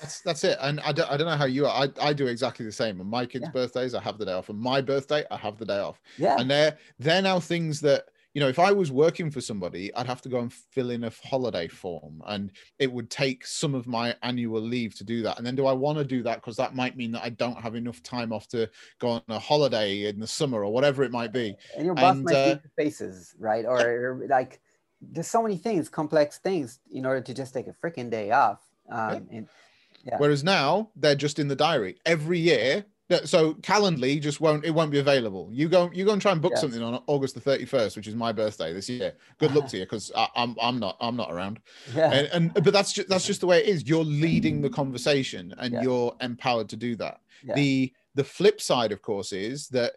that's 0.00 0.20
that's 0.22 0.44
it. 0.44 0.58
And 0.60 0.80
I 0.80 0.92
don't, 0.92 1.10
I 1.10 1.16
don't 1.16 1.26
know 1.26 1.36
how 1.36 1.44
you 1.44 1.66
are. 1.66 1.84
I, 1.84 2.08
I 2.08 2.12
do 2.12 2.26
exactly 2.26 2.64
the 2.64 2.72
same. 2.72 3.00
On 3.00 3.06
my 3.06 3.26
kids' 3.26 3.44
yeah. 3.46 3.50
birthdays, 3.50 3.94
I 3.94 4.00
have 4.00 4.18
the 4.18 4.26
day 4.26 4.32
off. 4.32 4.50
On 4.50 4.58
my 4.58 4.80
birthday, 4.80 5.24
I 5.30 5.36
have 5.36 5.58
the 5.58 5.64
day 5.64 5.78
off. 5.78 6.00
Yeah. 6.16 6.36
And 6.38 6.50
they're 6.50 6.78
they're 6.98 7.22
now 7.22 7.40
things 7.40 7.80
that 7.82 8.06
you 8.34 8.40
know, 8.40 8.48
if 8.48 8.58
I 8.58 8.72
was 8.72 8.92
working 8.92 9.30
for 9.30 9.40
somebody, 9.40 9.92
I'd 9.94 10.06
have 10.06 10.22
to 10.22 10.28
go 10.28 10.40
and 10.40 10.52
fill 10.52 10.90
in 10.90 11.04
a 11.04 11.12
holiday 11.24 11.66
form 11.66 12.22
and 12.26 12.52
it 12.78 12.92
would 12.92 13.10
take 13.10 13.46
some 13.46 13.74
of 13.74 13.86
my 13.86 14.14
annual 14.22 14.60
leave 14.60 14.94
to 14.96 15.04
do 15.04 15.22
that. 15.22 15.38
And 15.38 15.46
then 15.46 15.56
do 15.56 15.66
I 15.66 15.72
want 15.72 15.98
to 15.98 16.04
do 16.04 16.22
that? 16.22 16.36
Because 16.36 16.56
that 16.56 16.74
might 16.74 16.96
mean 16.96 17.12
that 17.12 17.24
I 17.24 17.30
don't 17.30 17.60
have 17.60 17.74
enough 17.74 18.02
time 18.02 18.32
off 18.32 18.46
to 18.48 18.68
go 18.98 19.08
on 19.08 19.22
a 19.28 19.38
holiday 19.38 20.08
in 20.08 20.20
the 20.20 20.26
summer 20.26 20.62
or 20.62 20.72
whatever 20.72 21.02
it 21.02 21.10
might 21.10 21.32
be. 21.32 21.56
And 21.76 21.86
your 21.86 21.94
boss 21.94 22.16
and, 22.16 22.24
might 22.24 22.34
uh, 22.34 22.56
faces, 22.76 23.34
right? 23.38 23.64
Or 23.64 24.26
like 24.28 24.60
there's 25.00 25.28
so 25.28 25.42
many 25.42 25.56
things, 25.56 25.88
complex 25.88 26.38
things 26.38 26.80
in 26.92 27.06
order 27.06 27.22
to 27.22 27.34
just 27.34 27.54
take 27.54 27.66
a 27.66 27.74
freaking 27.84 28.10
day 28.10 28.30
off. 28.30 28.60
Um, 28.90 28.98
yeah. 29.30 29.36
And, 29.38 29.48
yeah. 30.04 30.16
Whereas 30.18 30.44
now 30.44 30.90
they're 30.96 31.14
just 31.14 31.38
in 31.38 31.48
the 31.48 31.56
diary. 31.56 31.96
Every 32.06 32.38
year 32.38 32.84
so 33.24 33.54
Calendly 33.54 34.20
just 34.20 34.40
won't 34.40 34.64
it 34.64 34.70
won't 34.70 34.90
be 34.90 34.98
available. 34.98 35.48
You 35.52 35.68
go 35.68 35.90
you 35.92 36.04
go 36.04 36.12
and 36.12 36.20
try 36.20 36.32
and 36.32 36.42
book 36.42 36.52
Yes. 36.52 36.60
something 36.60 36.82
on 36.82 37.02
August 37.06 37.34
the 37.34 37.40
thirty 37.40 37.64
first, 37.64 37.96
which 37.96 38.06
is 38.06 38.14
my 38.14 38.32
birthday 38.32 38.72
this 38.72 38.88
year. 38.88 39.14
Good 39.38 39.54
luck 39.54 39.68
to 39.68 39.78
you 39.78 39.84
because 39.84 40.12
I'm 40.36 40.54
I'm 40.60 40.78
not 40.78 40.96
I'm 41.00 41.16
not 41.16 41.32
around. 41.32 41.60
Yeah. 41.94 42.12
And, 42.12 42.52
and 42.54 42.64
but 42.64 42.72
that's 42.72 42.92
just 42.92 43.08
that's 43.08 43.26
just 43.26 43.40
the 43.40 43.46
way 43.46 43.58
it 43.60 43.66
is. 43.68 43.88
You're 43.88 44.04
leading 44.04 44.60
the 44.60 44.70
conversation 44.70 45.54
and 45.58 45.72
Yeah. 45.72 45.82
you're 45.82 46.14
empowered 46.20 46.68
to 46.70 46.76
do 46.76 46.96
that. 46.96 47.20
Yeah. 47.42 47.54
The 47.54 47.92
the 48.14 48.24
flip 48.24 48.60
side, 48.60 48.92
of 48.92 49.00
course, 49.00 49.32
is 49.32 49.68
that 49.68 49.92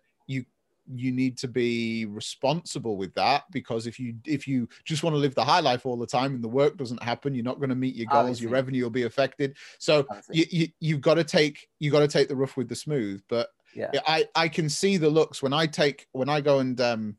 you 0.94 1.12
need 1.12 1.38
to 1.38 1.48
be 1.48 2.06
responsible 2.06 2.98
with 2.98 3.14
that 3.14 3.44
because 3.52 3.86
if 3.88 4.00
you 4.00 4.16
if 4.26 4.48
you 4.48 4.68
just 4.84 5.04
want 5.04 5.14
to 5.14 5.18
live 5.20 5.36
the 5.36 5.44
high 5.44 5.60
life 5.60 5.86
all 5.86 5.96
the 5.98 6.08
time 6.08 6.34
and 6.36 6.44
the 6.44 6.48
work 6.48 6.76
doesn't 6.78 7.02
happen 7.04 7.34
you're 7.36 7.44
not 7.44 7.60
going 7.60 7.70
to 7.70 7.76
meet 7.76 7.96
your 7.96 8.08
goals 8.08 8.22
Obviously. 8.22 8.44
your 8.44 8.52
revenue 8.52 8.84
will 8.84 8.90
be 8.90 9.04
affected 9.04 9.56
so 9.78 10.06
Obviously. 10.10 10.38
you, 10.38 10.46
you 10.52 10.68
you've 10.80 11.02
got 11.02 11.14
to 11.16 11.24
take 11.24 11.70
you 11.80 11.92
got 11.92 12.00
to 12.00 12.08
take 12.08 12.28
the 12.28 12.36
rough 12.36 12.58
with 12.58 12.68
the 12.68 12.76
smooth 12.76 13.22
but 13.30 13.50
yeah. 13.76 13.90
I 14.06 14.28
I 14.36 14.50
can 14.50 14.68
see 14.68 14.98
the 14.98 15.10
looks 15.10 15.42
when 15.42 15.54
I 15.54 15.66
take 15.66 16.08
when 16.12 16.28
I 16.28 16.42
go 16.42 16.60
and 16.60 16.80
um, 16.82 17.16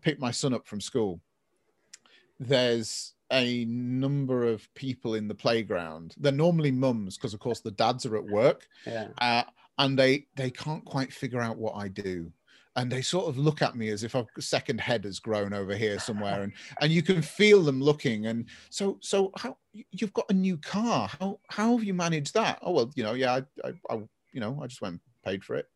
pick 0.00 0.18
my 0.18 0.30
son 0.30 0.54
up 0.54 0.66
from 0.66 0.80
school. 0.80 1.20
There's 2.40 3.14
a 3.30 3.64
number 3.66 4.44
of 4.48 4.66
people 4.74 5.14
in 5.14 5.28
the 5.28 5.34
playground. 5.34 6.14
They're 6.18 6.32
normally 6.32 6.70
mums 6.72 7.16
because, 7.16 7.34
of 7.34 7.40
course, 7.40 7.60
the 7.60 7.70
dads 7.70 8.04
are 8.06 8.16
at 8.16 8.24
work, 8.24 8.66
Yeah. 8.86 9.08
uh, 9.18 9.44
and 9.78 9.98
they 9.98 10.26
they 10.36 10.50
can't 10.50 10.84
quite 10.84 11.12
figure 11.12 11.40
out 11.40 11.56
what 11.58 11.74
I 11.76 11.88
do. 11.88 12.32
And 12.74 12.90
they 12.90 13.02
sort 13.02 13.28
of 13.28 13.36
look 13.36 13.60
at 13.60 13.76
me 13.76 13.88
as 13.90 14.02
if 14.02 14.14
a 14.14 14.26
second 14.40 14.80
head 14.80 15.04
has 15.04 15.18
grown 15.20 15.52
over 15.52 15.76
here 15.76 15.98
somewhere, 15.98 16.42
and 16.42 16.52
and 16.80 16.92
you 16.92 17.02
can 17.02 17.20
feel 17.22 17.62
them 17.62 17.82
looking. 17.82 18.26
And 18.26 18.48
so 18.70 18.98
so 19.02 19.30
how 19.36 19.58
you've 19.72 20.14
got 20.14 20.30
a 20.30 20.34
new 20.34 20.56
car? 20.58 21.08
How 21.08 21.40
how 21.50 21.76
have 21.76 21.84
you 21.84 21.94
managed 21.94 22.34
that? 22.34 22.58
Oh 22.62 22.72
well, 22.72 22.90
you 22.96 23.02
know, 23.02 23.14
yeah, 23.14 23.40
I, 23.64 23.68
I, 23.68 23.72
I 23.90 23.94
you 24.32 24.40
know, 24.40 24.58
I 24.62 24.66
just 24.66 24.80
went 24.80 24.94
and 24.94 25.00
paid 25.24 25.44
for 25.44 25.56
it 25.56 25.66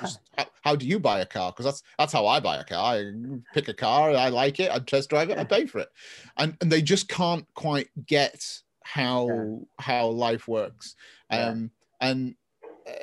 just, 0.00 0.20
how, 0.36 0.46
how 0.62 0.76
do 0.76 0.86
you 0.86 0.98
buy 0.98 1.20
a 1.20 1.26
car 1.26 1.52
because 1.52 1.64
that's 1.64 1.82
that's 1.96 2.12
how 2.12 2.26
i 2.26 2.40
buy 2.40 2.56
a 2.56 2.64
car 2.64 2.96
i 2.96 3.12
pick 3.54 3.68
a 3.68 3.74
car 3.74 4.10
i 4.10 4.28
like 4.28 4.58
it 4.58 4.70
i 4.70 4.78
test 4.80 5.08
drive 5.08 5.30
it 5.30 5.38
i 5.38 5.44
pay 5.44 5.64
for 5.64 5.78
it 5.78 5.88
and 6.36 6.56
and 6.60 6.72
they 6.72 6.82
just 6.82 7.08
can't 7.08 7.46
quite 7.54 7.88
get 8.06 8.44
how 8.82 9.26
Yeah. 9.28 9.56
how 9.78 10.06
life 10.08 10.48
works 10.48 10.96
Yeah. 11.30 11.50
um 11.50 11.70
and 12.00 12.34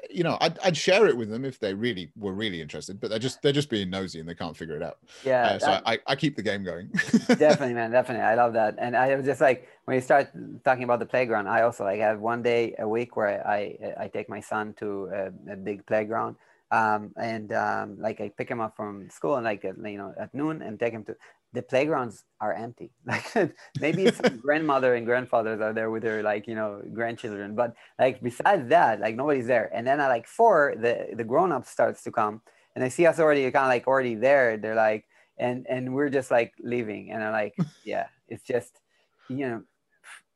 you 0.10 0.24
know 0.24 0.38
I'd, 0.42 0.58
I'd 0.60 0.78
share 0.78 1.08
it 1.08 1.16
with 1.16 1.30
them 1.30 1.46
if 1.46 1.60
they 1.60 1.74
really 1.74 2.12
were 2.18 2.34
really 2.34 2.62
interested 2.62 3.00
but 3.00 3.10
they're 3.10 3.20
just 3.20 3.42
they're 3.42 3.52
just 3.52 3.70
being 3.70 3.90
nosy 3.90 4.20
and 4.20 4.28
they 4.28 4.36
can't 4.36 4.56
figure 4.56 4.76
it 4.76 4.84
out. 4.84 4.98
Yeah. 5.26 5.46
uh, 5.46 5.60
so 5.60 5.66
that- 5.68 5.84
I, 5.86 6.00
I 6.08 6.16
keep 6.16 6.36
the 6.36 6.44
game 6.44 6.64
going. 6.64 6.88
Definitely 7.28 7.74
man 7.74 7.92
definitely. 7.92 8.24
I 8.24 8.36
love 8.36 8.54
that. 8.54 8.76
And 8.80 8.96
i 8.96 9.16
was 9.16 9.26
just 9.26 9.42
like 9.42 9.68
when 9.86 9.96
you 9.96 10.02
start 10.02 10.30
talking 10.66 10.84
about 10.84 11.00
the 11.00 11.06
playground 11.06 11.48
i 11.48 11.62
also 11.62 11.84
like 11.84 12.00
have 12.00 12.20
one 12.20 12.42
day 12.42 12.76
a 12.80 12.88
week 12.88 13.16
where 13.16 13.46
i 13.48 13.78
i 14.00 14.08
take 14.08 14.28
my 14.30 14.40
son 14.40 14.74
to 14.80 15.06
a, 15.14 15.54
a 15.54 15.56
big 15.56 15.86
playground 15.86 16.36
um 16.72 17.14
and 17.16 17.54
um 17.54 17.96
like 18.00 18.20
i 18.20 18.28
pick 18.38 18.50
him 18.50 18.60
up 18.60 18.76
from 18.76 19.10
school 19.10 19.36
and 19.36 19.46
like 19.46 19.64
at, 19.64 19.76
you 19.78 19.98
know 19.98 20.14
at 20.20 20.34
noon 20.34 20.62
and 20.62 20.80
take 20.80 20.92
him 20.92 21.04
to 21.06 21.16
the 21.54 21.62
playgrounds 21.62 22.26
are 22.42 22.54
empty. 22.54 22.92
Like 23.06 23.54
maybe 23.80 24.12
some 24.12 24.38
grandmother 24.46 24.96
and 24.96 25.06
grandfathers 25.06 25.62
are 25.62 25.74
there 25.74 25.90
with 25.90 26.04
their 26.04 26.22
like 26.24 26.48
you 26.48 26.56
know 26.56 26.82
grandchildren 26.94 27.56
but 27.56 27.74
like 27.98 28.22
besides 28.22 28.70
that 28.70 29.00
like 29.00 29.16
nobody's 29.16 29.48
there. 29.48 29.70
And 29.74 29.88
then 29.88 30.00
at 30.00 30.10
like 30.10 30.28
four 30.28 30.76
the 30.80 31.16
the 31.16 31.24
grown-up 31.24 31.66
starts 31.66 32.04
to 32.04 32.12
come 32.12 32.42
and 32.76 32.84
they 32.84 32.90
see 32.90 33.06
us 33.06 33.20
already 33.20 33.44
kind 33.52 33.66
of 33.66 33.70
like 33.70 33.88
already 33.88 34.16
there. 34.16 34.58
They're 34.58 34.76
like 34.76 35.06
and 35.38 35.66
and 35.70 35.94
we're 35.94 36.10
just 36.10 36.32
like 36.32 36.54
leaving 36.60 37.12
and 37.12 37.24
i'm 37.24 37.32
like 37.32 37.56
yeah 37.86 38.08
it's 38.28 38.44
just 38.44 38.80
you 39.30 39.48
know 39.48 39.64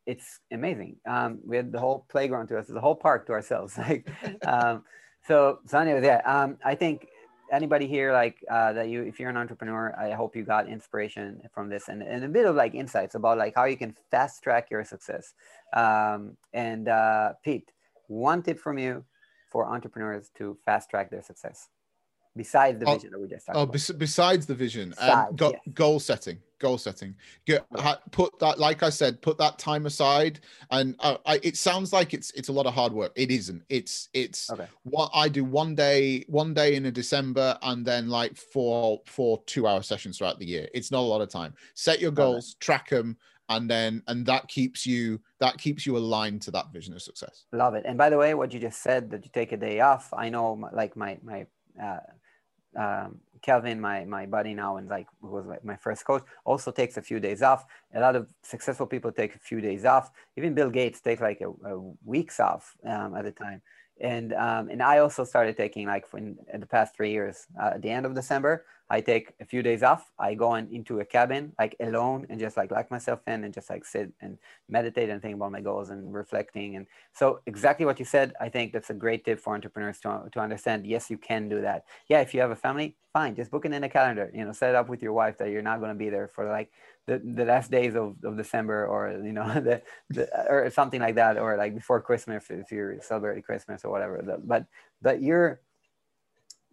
it's 0.07 0.39
amazing. 0.51 0.97
Um 1.05 1.39
we 1.45 1.55
had 1.57 1.72
the 1.72 1.80
whole 1.80 2.05
playground 2.09 2.47
to 2.47 2.57
us 2.57 2.68
the 2.68 2.82
whole 2.82 2.95
park 2.95 3.28
to 3.28 3.34
ourselves 3.34 3.78
like 3.78 4.09
um 4.45 4.84
so 5.28 5.59
so 5.68 5.78
anyway 5.78 6.03
yeah 6.03 6.22
um 6.26 6.57
i 6.66 6.74
think 6.74 7.07
anybody 7.52 7.88
here 7.88 8.14
like 8.14 8.43
uh, 8.49 8.72
that 8.74 8.88
you 8.89 9.04
if 9.04 9.20
you're 9.20 9.30
an 9.30 9.38
entrepreneur 9.38 9.93
i 9.99 10.12
hope 10.12 10.36
you 10.36 10.43
got 10.43 10.68
inspiration 10.68 11.41
from 11.54 11.70
this 11.70 11.89
and, 11.89 12.02
and 12.02 12.24
a 12.24 12.28
bit 12.28 12.45
of 12.45 12.56
like 12.56 12.74
insights 12.74 13.16
about 13.16 13.38
like 13.38 13.54
how 13.56 13.66
you 13.66 13.78
can 13.78 13.95
fast 14.10 14.43
track 14.43 14.70
your 14.72 14.84
success. 14.84 15.34
Um, 15.74 16.38
and 16.54 16.88
uh, 16.88 17.34
pete 17.43 17.72
one 18.08 18.41
tip 18.43 18.60
from 18.60 18.78
you 18.78 19.06
for 19.49 19.66
entrepreneurs 19.66 20.30
to 20.38 20.58
fast 20.66 20.89
track 20.89 21.10
their 21.10 21.22
success 21.22 21.70
besides 22.36 22.80
the 22.80 22.88
Oh, 22.88 22.94
vision 22.96 23.12
that 23.12 23.20
we 23.20 23.28
just 23.28 23.46
talked 23.46 23.58
Oh, 23.58 23.64
about 23.64 23.74
bes- 23.74 23.92
besides 23.92 24.46
the 24.46 24.56
vision, 24.56 24.90
Besides, 24.90 25.30
um, 25.30 25.36
go- 25.36 25.52
yes. 25.52 25.62
goal 25.74 26.00
setting, 26.00 26.40
goal 26.60 26.78
setting. 26.78 27.16
Get, 27.46 27.66
Yeah. 27.76 27.82
ha, 27.82 28.00
put 28.12 28.38
that, 28.40 28.60
like 28.60 28.84
I 28.84 28.90
said, 28.90 29.22
put 29.22 29.38
that 29.40 29.58
time 29.60 29.86
aside. 29.86 30.40
And 30.70 30.96
uh, 31.00 31.18
I, 31.26 31.40
it 31.44 31.58
sounds 31.58 31.92
like 31.92 32.14
it's 32.14 32.32
it's 32.32 32.50
a 32.50 32.54
lot 32.54 32.66
of 32.66 32.74
hard 32.74 32.94
work. 32.94 33.12
It 33.16 33.32
isn't. 33.32 33.64
It's 33.70 34.10
it's 34.14 34.50
okay 34.52 34.68
what 34.84 35.12
I 35.14 35.28
do 35.30 35.44
one 35.44 35.76
day, 35.76 36.24
one 36.28 36.54
day 36.54 36.76
in 36.76 36.86
a 36.86 36.92
December, 36.92 37.58
and 37.62 37.86
then 37.86 38.10
like 38.10 38.36
four 38.38 39.02
four 39.06 39.44
two 39.46 39.68
hour 39.68 39.82
sessions 39.84 40.18
throughout 40.18 40.40
the 40.40 40.46
year. 40.46 40.68
It's 40.74 40.92
not 40.92 41.00
a 41.00 41.10
lot 41.14 41.22
of 41.22 41.30
time. 41.30 41.54
Set 41.76 42.00
your 42.00 42.12
goals, 42.12 42.56
track 42.60 42.90
them, 42.90 43.18
and 43.50 43.70
then 43.70 44.02
and 44.08 44.26
that 44.28 44.48
keeps 44.48 44.86
you 44.86 45.20
that 45.40 45.58
keeps 45.58 45.86
you 45.86 45.98
aligned 45.98 46.42
to 46.44 46.52
that 46.52 46.72
vision 46.72 46.94
of 46.94 47.02
success. 47.02 47.46
Love 47.52 47.74
it. 47.76 47.84
And 47.86 47.98
by 47.98 48.10
the 48.10 48.18
way, 48.18 48.34
what 48.36 48.54
you 48.54 48.60
just 48.60 48.82
said 48.82 49.10
that 49.12 49.26
you 49.26 49.32
take 49.34 49.52
a 49.52 49.58
day 49.58 49.82
off, 49.82 50.14
I 50.14 50.30
know 50.30 50.56
my, 50.56 50.70
like 50.72 50.96
my, 50.96 51.18
my, 51.24 51.46
uh, 51.82 52.00
um, 52.78 53.19
Kelvin, 53.41 53.82
my, 53.82 54.05
my 54.05 54.26
buddy 54.26 54.53
now, 54.53 54.78
and 54.78 54.88
like 54.88 55.07
who 55.22 55.30
was 55.30 55.45
like 55.45 55.65
my 55.65 55.76
first 55.76 56.05
coach 56.05 56.24
also 56.45 56.72
takes 56.72 56.97
a 56.97 57.01
few 57.01 57.19
days 57.19 57.41
off. 57.41 57.65
A 57.93 57.99
lot 57.99 58.15
of 58.15 58.30
successful 58.43 58.86
people 58.86 59.11
take 59.11 59.36
a 59.36 59.39
few 59.39 59.61
days 59.61 59.84
off. 59.86 60.11
Even 60.38 60.53
Bill 60.53 60.69
Gates 60.69 61.01
takes 61.01 61.22
like 61.22 61.41
a, 61.41 61.49
a 61.49 61.80
weeks 62.05 62.39
off 62.39 62.76
um, 62.86 63.15
at 63.15 63.26
a 63.26 63.32
time. 63.32 63.61
And, 63.99 64.34
um, 64.34 64.69
and 64.69 64.82
I 64.82 64.99
also 64.99 65.24
started 65.24 65.57
taking 65.57 65.88
like 65.88 66.05
in, 66.13 66.38
in 66.53 66.59
the 66.59 66.65
past 66.65 66.95
three 66.95 67.11
years, 67.11 67.45
uh, 67.59 67.72
at 67.76 67.82
the 67.82 67.89
end 67.89 68.05
of 68.05 68.15
December, 68.15 68.65
I 68.92 69.00
take 69.00 69.32
a 69.39 69.46
few 69.46 69.64
days 69.64 69.84
off. 69.84 70.12
I 70.20 70.34
go 70.34 70.56
in, 70.56 70.68
into 70.70 71.00
a 71.00 71.06
cabin, 71.06 71.54
like 71.58 71.78
alone 71.80 72.28
and 72.30 72.38
just 72.38 72.58
like 72.58 72.72
lock 72.72 72.92
myself 72.92 73.22
in 73.26 73.46
and 73.46 73.54
just 73.54 73.70
like 73.70 73.86
sit 73.86 74.12
and 74.20 74.38
meditate 74.68 75.10
and 75.10 75.22
think 75.22 75.36
about 75.36 75.54
my 75.54 75.62
goals 75.62 75.92
and 75.92 76.14
reflecting. 76.14 76.76
And 76.76 76.86
so 77.14 77.39
exactly 77.46 77.86
what 77.86 78.00
you 78.00 78.06
said, 78.06 78.34
I 78.42 78.50
think 78.50 78.74
that's 78.74 78.89
a 78.89 78.94
great 78.94 79.24
tip 79.24 79.39
for 79.39 79.56
entrepreneurs 79.56 80.02
to, 80.02 80.24
to 80.34 80.39
understand. 80.42 80.86
Yes, 80.86 81.10
you 81.10 81.18
can 81.18 81.48
do 81.48 81.62
that. 81.62 81.86
Yeah, 82.10 82.20
if 82.20 82.34
you 82.34 82.42
have 82.42 82.52
a 82.52 82.56
family, 82.56 82.98
fine, 83.14 83.34
just 83.34 83.50
book 83.50 83.66
it 83.66 83.72
in 83.72 83.82
a 83.86 83.88
calendar. 83.89 84.30
You 84.34 84.44
know, 84.44 84.52
set 84.52 84.72
it 84.72 84.76
up 84.76 84.89
with 84.89 85.02
your 85.02 85.14
wife 85.14 85.38
that 85.38 85.52
you're 85.52 85.62
not 85.62 85.80
going 85.80 85.92
to 85.92 85.98
be 85.98 86.10
there 86.10 86.28
for 86.28 86.50
like 86.50 86.70
the, 87.08 87.22
the 87.24 87.46
last 87.46 87.72
days 87.72 87.96
of, 87.96 88.18
of 88.26 88.36
December 88.36 88.86
or 88.88 89.12
you 89.24 89.32
know 89.32 89.48
the, 89.54 89.82
the 90.10 90.28
or 90.50 90.70
something 90.70 91.00
like 91.00 91.16
that, 91.16 91.38
or 91.38 91.56
like 91.56 91.76
before 91.76 92.02
Christmas 92.02 92.44
if 92.50 92.74
you're 92.74 93.02
celebrating 93.02 93.42
Christmas 93.42 93.86
or 93.86 93.89
whatever. 93.89 94.22
But 94.44 94.66
but 95.02 95.22
you're 95.22 95.62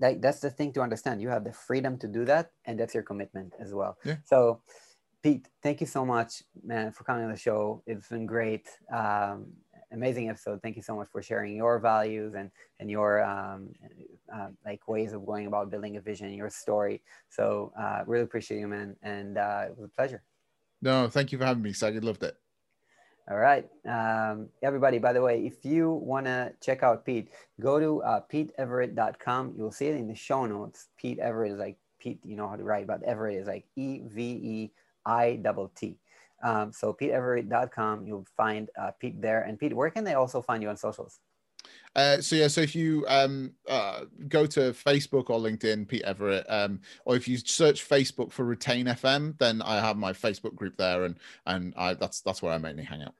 like 0.00 0.20
that's 0.20 0.40
the 0.40 0.50
thing 0.50 0.72
to 0.74 0.80
understand. 0.80 1.20
You 1.20 1.28
have 1.28 1.44
the 1.44 1.52
freedom 1.52 1.98
to 1.98 2.08
do 2.08 2.24
that, 2.26 2.52
and 2.64 2.78
that's 2.78 2.94
your 2.94 3.02
commitment 3.02 3.54
as 3.60 3.74
well. 3.74 3.98
Yeah. 4.04 4.16
So. 4.24 4.62
Pete, 5.20 5.48
thank 5.64 5.80
you 5.80 5.86
so 5.88 6.06
much, 6.06 6.44
man, 6.62 6.92
for 6.92 7.02
coming 7.02 7.24
on 7.24 7.32
the 7.32 7.36
show. 7.36 7.82
It's 7.88 8.08
been 8.08 8.24
great. 8.24 8.68
Um, 8.94 9.46
amazing 9.92 10.28
episode. 10.28 10.60
Thank 10.62 10.76
you 10.76 10.82
so 10.82 10.96
much 10.96 11.08
for 11.10 11.22
sharing 11.22 11.56
your 11.56 11.78
values 11.78 12.34
and 12.34 12.50
and 12.80 12.90
your 12.90 13.24
um, 13.24 13.70
uh, 14.34 14.48
like 14.64 14.86
ways 14.88 15.12
of 15.12 15.24
going 15.26 15.46
about 15.46 15.70
building 15.70 15.96
a 15.96 16.00
vision, 16.00 16.32
your 16.32 16.50
story. 16.50 17.02
So 17.28 17.72
uh, 17.78 18.02
really 18.06 18.24
appreciate 18.24 18.60
you, 18.60 18.68
man, 18.68 18.96
and 19.02 19.38
uh, 19.38 19.64
it 19.66 19.76
was 19.76 19.86
a 19.86 19.88
pleasure. 19.88 20.22
No, 20.80 21.08
thank 21.08 21.32
you 21.32 21.38
for 21.38 21.44
having 21.44 21.62
me, 21.62 21.72
So 21.72 21.88
I 21.88 21.90
loved 21.90 22.22
it. 22.22 22.36
All 23.30 23.36
right, 23.36 23.68
um, 23.86 24.48
everybody. 24.62 24.96
By 24.96 25.12
the 25.12 25.20
way, 25.20 25.44
if 25.44 25.62
you 25.62 25.90
want 25.90 26.24
to 26.24 26.50
check 26.62 26.82
out 26.82 27.04
Pete, 27.04 27.28
go 27.60 27.78
to 27.78 28.02
uh, 28.02 28.20
PeteEveritt.com. 28.32 29.52
You'll 29.54 29.70
see 29.70 29.88
it 29.88 29.96
in 29.96 30.08
the 30.08 30.14
show 30.14 30.46
notes. 30.46 30.86
Pete 30.96 31.20
Everitt 31.20 31.52
is 31.52 31.58
like 31.58 31.76
Pete. 32.00 32.20
You 32.24 32.36
know 32.36 32.48
how 32.48 32.56
to 32.56 32.64
write, 32.64 32.86
but 32.86 33.02
Everitt 33.02 33.38
is 33.38 33.46
like 33.46 33.66
E 33.76 34.00
V 34.06 34.22
E 34.22 34.70
I 35.04 35.36
double 35.42 35.70
T. 35.76 35.98
Um, 36.42 36.72
so 36.72 36.94
PeteEveritt.com. 36.94 38.06
You'll 38.06 38.26
find 38.34 38.70
uh, 38.80 38.92
Pete 38.98 39.20
there. 39.20 39.42
And 39.42 39.58
Pete, 39.58 39.74
where 39.74 39.90
can 39.90 40.04
they 40.04 40.14
also 40.14 40.40
find 40.40 40.62
you 40.62 40.70
on 40.70 40.78
socials? 40.78 41.20
Uh, 41.96 42.20
so 42.20 42.36
yeah, 42.36 42.46
so 42.48 42.60
if 42.60 42.76
you 42.76 43.04
um, 43.08 43.52
uh, 43.68 44.04
go 44.28 44.46
to 44.46 44.72
Facebook 44.72 45.30
or 45.30 45.40
LinkedIn, 45.40 45.88
Pete 45.88 46.04
Everitt, 46.04 46.44
um, 46.48 46.80
or 47.04 47.16
if 47.16 47.26
you 47.26 47.36
search 47.38 47.88
Facebook 47.88 48.30
for 48.30 48.44
Retain 48.44 48.86
FM, 48.86 49.36
then 49.38 49.62
I 49.62 49.80
have 49.80 49.96
my 49.96 50.12
Facebook 50.12 50.54
group 50.54 50.76
there, 50.76 51.04
and 51.04 51.16
and 51.46 51.74
I, 51.76 51.94
that's 51.94 52.20
that's 52.20 52.40
where 52.40 52.52
I 52.52 52.58
mainly 52.58 52.84
hang 52.84 53.02
out. 53.02 53.14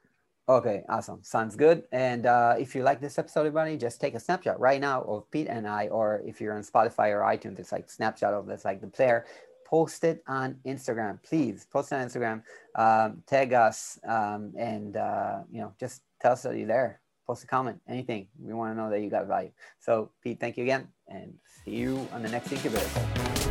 Okay, 0.49 0.83
awesome. 0.89 1.19
Sounds 1.23 1.57
good. 1.57 1.83
And 1.93 2.25
uh, 2.25 2.55
if 2.59 2.75
you 2.75 2.83
like 2.83 3.03
this 3.03 3.19
episode, 3.19 3.41
everybody, 3.41 3.77
just 3.77 4.01
take 4.01 4.15
a 4.15 4.21
snapshot 4.21 4.59
right 4.59 4.81
now 4.81 5.03
of 5.03 5.31
Pete 5.31 5.47
and 5.47 5.69
I, 5.69 5.89
or 5.89 6.23
if 6.25 6.41
you're 6.41 6.55
on 6.55 6.63
Spotify 6.63 7.11
or 7.11 7.21
iTunes, 7.21 7.59
it's 7.59 7.71
like 7.71 7.91
snapshot 7.91 8.33
of 8.33 8.47
this, 8.47 8.65
like 8.65 8.81
the 8.81 8.87
player. 8.87 9.27
Post 9.67 10.05
it 10.05 10.23
on 10.27 10.57
Instagram, 10.65 11.23
please. 11.23 11.67
Post 11.71 11.93
it 11.93 11.97
on 11.97 12.09
Instagram. 12.09 12.43
Um, 12.75 13.23
tag 13.27 13.53
us, 13.53 13.99
um, 14.09 14.55
and 14.57 14.97
uh, 14.97 15.41
you 15.51 15.61
know, 15.61 15.75
just 15.79 16.01
tell 16.23 16.33
us 16.33 16.43
that 16.43 16.57
you're 16.57 16.67
there. 16.67 17.01
Post 17.29 17.45
a 17.45 17.47
comment, 17.47 17.79
anything. 17.87 18.27
We 18.41 18.55
want 18.55 18.75
to 18.75 18.83
know 18.83 18.89
that 18.89 19.03
you 19.03 19.11
got 19.11 19.27
value. 19.27 19.51
So, 19.81 20.11
Pete, 20.25 20.41
thank 20.41 20.57
you 20.57 20.63
again, 20.63 20.89
and 21.09 21.35
see 21.63 21.73
you 21.73 22.09
on 22.15 22.23
the 22.23 22.29
next 22.31 22.51
incubator. 22.51 23.48